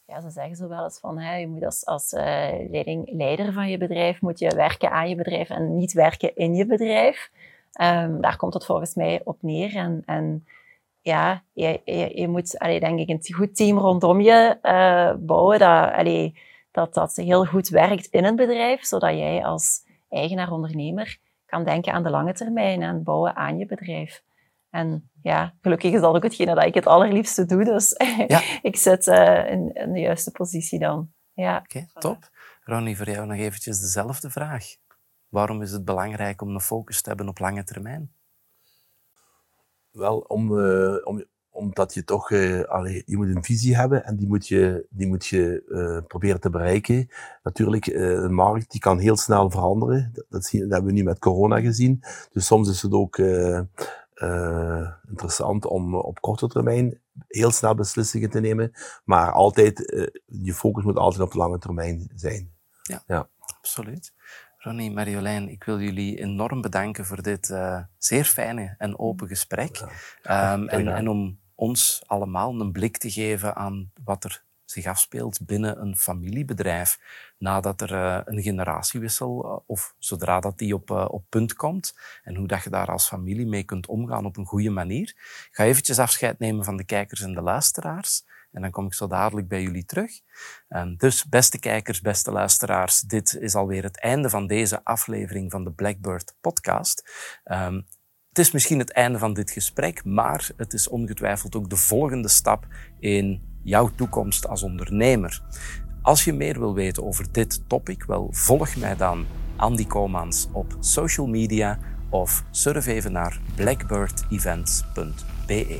Ja, 0.05 0.21
ze 0.21 0.29
zeggen 0.29 0.55
zo 0.55 0.67
wel 0.67 0.83
eens 0.83 0.99
van, 0.99 1.39
je 1.39 1.47
moet 1.47 1.63
als, 1.63 1.85
als 1.85 2.13
uh, 2.13 2.21
leiding, 2.69 3.11
leider 3.11 3.53
van 3.53 3.69
je 3.69 3.77
bedrijf, 3.77 4.21
moet 4.21 4.39
je 4.39 4.55
werken 4.55 4.91
aan 4.91 5.09
je 5.09 5.15
bedrijf 5.15 5.49
en 5.49 5.75
niet 5.75 5.93
werken 5.93 6.35
in 6.35 6.55
je 6.55 6.65
bedrijf. 6.65 7.31
Um, 7.81 8.21
daar 8.21 8.37
komt 8.37 8.53
het 8.53 8.65
volgens 8.65 8.95
mij 8.95 9.21
op 9.23 9.41
neer. 9.41 9.75
En, 9.75 10.03
en 10.05 10.47
ja, 11.01 11.43
je, 11.53 11.81
je, 11.85 12.19
je 12.19 12.27
moet, 12.27 12.59
allee, 12.59 12.79
denk 12.79 12.99
ik, 12.99 13.09
een 13.09 13.33
goed 13.33 13.55
team 13.55 13.77
rondom 13.77 14.21
je 14.21 14.57
uh, 14.61 15.25
bouwen 15.25 15.59
dat, 15.59 15.93
allee, 15.93 16.39
dat 16.71 16.93
dat 16.93 17.15
heel 17.15 17.45
goed 17.45 17.69
werkt 17.69 18.05
in 18.05 18.25
een 18.25 18.35
bedrijf, 18.35 18.83
zodat 18.83 19.13
jij 19.13 19.45
als 19.45 19.85
eigenaar, 20.09 20.51
ondernemer 20.51 21.17
kan 21.45 21.63
denken 21.63 21.93
aan 21.93 22.03
de 22.03 22.09
lange 22.09 22.33
termijn 22.33 22.81
en 22.81 23.03
bouwen 23.03 23.35
aan 23.35 23.57
je 23.57 23.65
bedrijf. 23.65 24.23
En 24.69 25.09
ja, 25.27 25.53
gelukkig 25.61 25.93
is 25.93 26.01
dat 26.01 26.15
ook 26.15 26.23
hetgene 26.23 26.55
dat 26.55 26.65
ik 26.65 26.73
het 26.73 26.85
allerliefste 26.85 27.45
doe. 27.45 27.63
Dus 27.63 27.95
ja. 28.27 28.41
ik 28.61 28.75
zit 28.75 29.07
uh, 29.07 29.51
in, 29.51 29.73
in, 29.73 29.93
de 29.93 29.99
juiste 29.99 30.31
positie 30.31 30.79
dan. 30.79 31.11
Ja. 31.33 31.57
Oké, 31.57 31.85
top. 31.93 32.29
Ronnie, 32.63 32.97
voor 32.97 33.09
jou 33.09 33.27
nog 33.27 33.37
eventjes 33.37 33.79
dezelfde 33.79 34.29
vraag. 34.29 34.65
Waarom 35.29 35.61
is 35.61 35.71
het 35.71 35.85
belangrijk 35.85 36.41
om 36.41 36.49
een 36.49 36.61
focus 36.61 37.01
te 37.01 37.09
hebben 37.09 37.27
op 37.27 37.39
lange 37.39 37.63
termijn? 37.63 38.11
Wel, 39.91 40.17
om, 40.17 40.59
uh, 40.59 40.95
om, 41.03 41.23
omdat 41.49 41.93
je 41.93 42.03
toch, 42.03 42.29
uh, 42.29 42.63
allee, 42.63 43.03
je 43.05 43.17
moet 43.17 43.35
een 43.35 43.43
visie 43.43 43.75
hebben 43.75 44.05
en 44.05 44.15
die 44.15 44.27
moet 44.27 44.47
je, 44.47 44.85
die 44.89 45.07
moet 45.07 45.25
je 45.25 45.63
uh, 45.67 46.07
proberen 46.07 46.39
te 46.39 46.49
bereiken. 46.49 47.09
Natuurlijk, 47.43 47.87
uh, 47.87 48.21
de 48.21 48.29
markt 48.29 48.71
die 48.71 48.81
kan 48.81 48.99
heel 48.99 49.17
snel 49.17 49.49
veranderen. 49.49 50.09
Dat, 50.13 50.25
dat, 50.29 50.45
zien, 50.45 50.61
dat 50.61 50.71
hebben 50.71 50.89
we 50.89 50.97
nu 50.97 51.03
met 51.03 51.19
corona 51.19 51.59
gezien. 51.59 52.03
Dus 52.31 52.45
soms 52.45 52.69
is 52.69 52.81
het 52.81 52.91
ook 52.91 53.17
interessant 55.07 55.65
om 55.65 55.95
op 55.95 56.21
korte 56.21 56.47
termijn 56.47 57.01
heel 57.27 57.51
snel 57.51 57.75
beslissingen 57.75 58.29
te 58.29 58.39
nemen. 58.39 58.71
Maar 59.03 59.31
altijd, 59.31 59.77
je 60.25 60.53
focus 60.53 60.83
moet 60.83 60.97
altijd 60.97 61.21
op 61.21 61.33
lange 61.33 61.57
termijn 61.57 62.11
zijn. 62.15 62.51
Ja, 62.83 63.03
ja. 63.07 63.29
absoluut. 63.39 64.13
Ronnie, 64.57 64.91
Marjolein, 64.91 65.49
ik 65.49 65.63
wil 65.63 65.79
jullie 65.79 66.19
enorm 66.19 66.61
bedanken 66.61 67.05
voor 67.05 67.21
dit 67.21 67.49
uh, 67.49 67.79
zeer 67.97 68.25
fijne 68.25 68.75
en 68.77 68.99
open 68.99 69.27
gesprek. 69.27 69.81
Um, 69.81 70.67
en, 70.67 70.87
en, 70.87 71.07
om 71.07 71.39
ons 71.55 72.03
allemaal 72.05 72.59
een 72.59 72.71
blik 72.71 72.97
te 72.97 73.11
geven 73.11 73.55
aan 73.55 73.91
wat 74.03 74.23
er 74.23 74.43
zich 74.69 74.85
afspeelt 74.85 75.45
binnen 75.45 75.81
een 75.81 75.97
familiebedrijf 75.97 76.99
nadat 77.37 77.81
er 77.81 77.91
uh, 77.91 78.19
een 78.25 78.41
generatiewissel 78.41 79.45
uh, 79.45 79.59
of 79.65 79.95
zodra 79.97 80.39
dat 80.39 80.57
die 80.57 80.73
op, 80.73 80.89
uh, 80.89 81.05
op 81.09 81.25
punt 81.29 81.53
komt 81.53 81.95
en 82.23 82.35
hoe 82.35 82.47
dat 82.47 82.63
je 82.63 82.69
daar 82.69 82.91
als 82.91 83.07
familie 83.07 83.47
mee 83.47 83.63
kunt 83.63 83.87
omgaan 83.87 84.25
op 84.25 84.37
een 84.37 84.45
goede 84.45 84.69
manier. 84.69 85.09
Ik 85.09 85.49
ga 85.51 85.63
eventjes 85.63 85.99
afscheid 85.99 86.39
nemen 86.39 86.63
van 86.63 86.77
de 86.77 86.85
kijkers 86.85 87.21
en 87.21 87.33
de 87.33 87.41
luisteraars 87.41 88.25
en 88.51 88.61
dan 88.61 88.71
kom 88.71 88.85
ik 88.85 88.93
zo 88.93 89.07
dadelijk 89.07 89.47
bij 89.47 89.61
jullie 89.61 89.85
terug. 89.85 90.11
Dus 90.97 91.25
beste 91.25 91.59
kijkers, 91.59 92.01
beste 92.01 92.31
luisteraars, 92.31 93.01
dit 93.01 93.37
is 93.39 93.55
alweer 93.55 93.83
het 93.83 93.99
einde 93.99 94.29
van 94.29 94.47
deze 94.47 94.83
aflevering 94.83 95.51
van 95.51 95.63
de 95.63 95.71
Blackbird 95.71 96.35
podcast. 96.41 97.11
Um, 97.45 97.85
het 98.29 98.45
is 98.45 98.51
misschien 98.51 98.79
het 98.79 98.91
einde 98.91 99.19
van 99.19 99.33
dit 99.33 99.51
gesprek, 99.51 100.05
maar 100.05 100.49
het 100.57 100.73
is 100.73 100.87
ongetwijfeld 100.87 101.55
ook 101.55 101.69
de 101.69 101.75
volgende 101.75 102.27
stap 102.27 102.67
in 102.99 103.41
jouw 103.67 103.89
toekomst 103.95 104.47
als 104.47 104.63
ondernemer. 104.63 105.41
Als 106.01 106.23
je 106.23 106.33
meer 106.33 106.59
wil 106.59 106.73
weten 106.73 107.05
over 107.05 107.25
dit 107.31 107.61
topic, 107.67 108.03
wel 108.03 108.27
volg 108.31 108.75
mij 108.75 108.95
dan 108.95 109.25
Andy 109.55 109.87
Komans 109.87 110.47
op 110.51 110.77
social 110.79 111.27
media 111.27 111.79
of 112.09 112.43
surf 112.51 112.85
even 112.85 113.11
naar 113.11 113.39
blackbirdevents.be. 113.55 115.79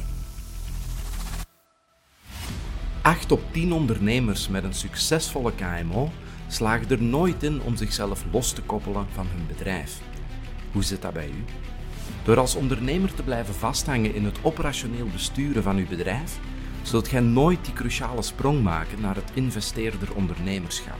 8 3.01 3.31
op 3.31 3.41
10 3.51 3.73
ondernemers 3.73 4.47
met 4.47 4.63
een 4.63 4.73
succesvolle 4.73 5.51
KMO 5.55 6.09
slagen 6.47 6.89
er 6.89 7.03
nooit 7.03 7.43
in 7.43 7.61
om 7.61 7.75
zichzelf 7.75 8.25
los 8.31 8.51
te 8.51 8.61
koppelen 8.61 9.05
van 9.13 9.27
hun 9.27 9.47
bedrijf. 9.47 10.01
Hoe 10.71 10.83
zit 10.83 11.01
dat 11.01 11.13
bij 11.13 11.27
u? 11.27 11.43
Door 12.23 12.37
als 12.37 12.55
ondernemer 12.55 13.13
te 13.13 13.23
blijven 13.23 13.53
vasthangen 13.53 14.15
in 14.15 14.25
het 14.25 14.37
operationeel 14.41 15.07
besturen 15.07 15.63
van 15.63 15.77
uw 15.77 15.87
bedrijf, 15.87 16.39
zult 16.87 17.07
gij 17.07 17.19
nooit 17.19 17.65
die 17.65 17.73
cruciale 17.73 18.21
sprong 18.21 18.63
maken 18.63 19.01
naar 19.01 19.15
het 19.15 19.31
investeerder 19.33 20.13
ondernemerschap. 20.13 20.99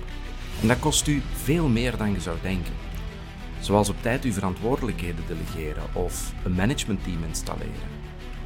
En 0.61 0.67
dat 0.67 0.79
kost 0.79 1.07
u 1.07 1.21
veel 1.33 1.67
meer 1.67 1.97
dan 1.97 2.11
je 2.11 2.21
zou 2.21 2.37
denken. 2.41 2.73
Zoals 3.59 3.89
op 3.89 4.01
tijd 4.01 4.23
uw 4.23 4.31
verantwoordelijkheden 4.31 5.23
delegeren 5.27 5.83
of 5.93 6.33
een 6.43 6.53
managementteam 6.53 7.23
installeren. 7.23 7.95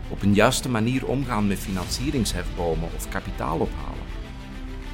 Op 0.10 0.22
een 0.22 0.34
juiste 0.34 0.70
manier 0.70 1.06
omgaan 1.06 1.48
met 1.48 1.60
financieringshefbomen 1.60 2.90
of 2.96 3.10
kapitaal 3.10 3.60
ophalen. 3.60 4.10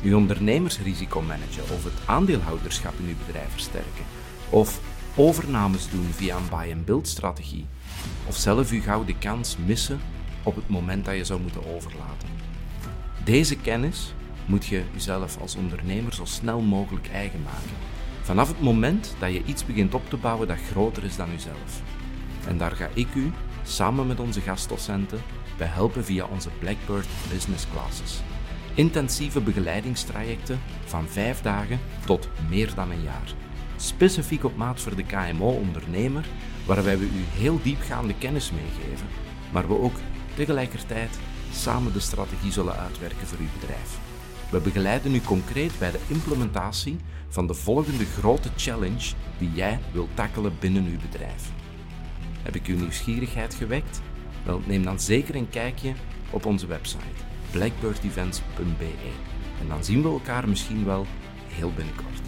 Uw 0.03 0.17
ondernemersrisico 0.17 1.21
managen 1.21 1.63
of 1.63 1.83
het 1.83 2.01
aandeelhouderschap 2.05 2.93
in 2.99 3.07
uw 3.07 3.25
bedrijf 3.25 3.51
versterken. 3.51 4.05
Of 4.49 4.79
overnames 5.15 5.89
doen 5.89 6.07
via 6.11 6.35
een 6.35 6.49
buy-and-build 6.49 7.07
strategie 7.07 7.65
of 8.27 8.35
zelf 8.35 8.71
uw 8.71 8.81
gouden 8.81 9.19
kans 9.19 9.57
missen 9.65 9.99
op 10.43 10.55
het 10.55 10.69
moment 10.69 11.05
dat 11.05 11.15
je 11.15 11.25
zou 11.25 11.41
moeten 11.41 11.75
overlaten. 11.75 12.36
Deze 13.27 13.55
kennis 13.55 14.13
moet 14.45 14.65
je 14.65 14.83
jezelf 14.93 15.41
als 15.41 15.55
ondernemer 15.55 16.13
zo 16.13 16.25
snel 16.25 16.61
mogelijk 16.61 17.09
eigen 17.13 17.41
maken. 17.41 17.77
Vanaf 18.21 18.47
het 18.47 18.61
moment 18.61 19.15
dat 19.19 19.33
je 19.33 19.43
iets 19.43 19.65
begint 19.65 19.93
op 19.93 20.09
te 20.09 20.17
bouwen 20.17 20.47
dat 20.47 20.57
groter 20.71 21.03
is 21.03 21.15
dan 21.15 21.33
uzelf. 21.33 21.81
En 22.47 22.57
daar 22.57 22.71
ga 22.71 22.89
ik 22.93 23.07
u, 23.15 23.31
samen 23.63 24.07
met 24.07 24.19
onze 24.19 24.41
gastdocenten, 24.41 25.21
bij 25.57 25.67
helpen 25.67 26.05
via 26.05 26.25
onze 26.25 26.49
Blackbird 26.59 27.07
Business 27.31 27.65
Classes. 27.71 28.21
Intensieve 28.73 29.41
begeleidingstrajecten 29.41 30.59
van 30.85 31.07
vijf 31.07 31.41
dagen 31.41 31.79
tot 32.05 32.29
meer 32.49 32.73
dan 32.75 32.91
een 32.91 33.03
jaar. 33.03 33.33
Specifiek 33.75 34.43
op 34.43 34.55
maat 34.55 34.81
voor 34.81 34.95
de 34.95 35.03
KMO-ondernemer 35.03 36.25
waarbij 36.65 36.97
we 36.97 37.05
u 37.05 37.23
heel 37.31 37.59
diepgaande 37.63 38.13
kennis 38.19 38.51
meegeven, 38.51 39.07
maar 39.51 39.67
we 39.67 39.79
ook 39.79 39.95
tegelijkertijd 40.35 41.19
samen 41.57 41.93
de 41.93 41.99
strategie 41.99 42.51
zullen 42.51 42.77
uitwerken 42.77 43.27
voor 43.27 43.37
uw 43.39 43.59
bedrijf. 43.59 43.99
We 44.51 44.59
begeleiden 44.59 45.15
u 45.15 45.21
concreet 45.21 45.79
bij 45.79 45.91
de 45.91 45.99
implementatie 46.07 46.97
van 47.29 47.47
de 47.47 47.53
volgende 47.53 48.05
grote 48.05 48.49
challenge 48.55 49.13
die 49.37 49.51
jij 49.51 49.79
wilt 49.91 50.09
tackelen 50.13 50.53
binnen 50.59 50.85
uw 50.85 50.99
bedrijf. 51.11 51.51
Heb 52.43 52.55
ik 52.55 52.65
uw 52.65 52.77
nieuwsgierigheid 52.77 53.53
gewekt? 53.53 54.01
Wel, 54.43 54.61
neem 54.65 54.83
dan 54.83 54.99
zeker 54.99 55.35
een 55.35 55.49
kijkje 55.49 55.93
op 56.29 56.45
onze 56.45 56.67
website 56.67 57.25
blackbirdevents.be 57.51 58.93
en 59.61 59.67
dan 59.67 59.83
zien 59.83 60.01
we 60.01 60.09
elkaar 60.09 60.49
misschien 60.49 60.85
wel 60.85 61.05
heel 61.47 61.71
binnenkort. 61.73 62.26